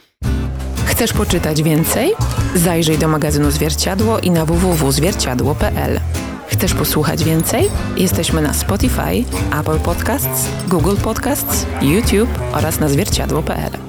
Chcesz 0.85 1.13
poczytać 1.13 1.63
więcej? 1.63 2.11
Zajrzyj 2.55 2.97
do 2.97 3.07
magazynu 3.07 3.51
Zwierciadło 3.51 4.19
i 4.19 4.31
na 4.31 4.45
www.zwierciadło.pl. 4.45 5.99
Chcesz 6.47 6.73
posłuchać 6.73 7.23
więcej? 7.23 7.69
Jesteśmy 7.97 8.41
na 8.41 8.53
Spotify, 8.53 9.23
Apple 9.59 9.79
Podcasts, 9.79 10.47
Google 10.67 10.95
Podcasts, 11.03 11.65
YouTube 11.81 12.29
oraz 12.53 12.79
na 12.79 12.89
zwierciadło.pl. 12.89 13.86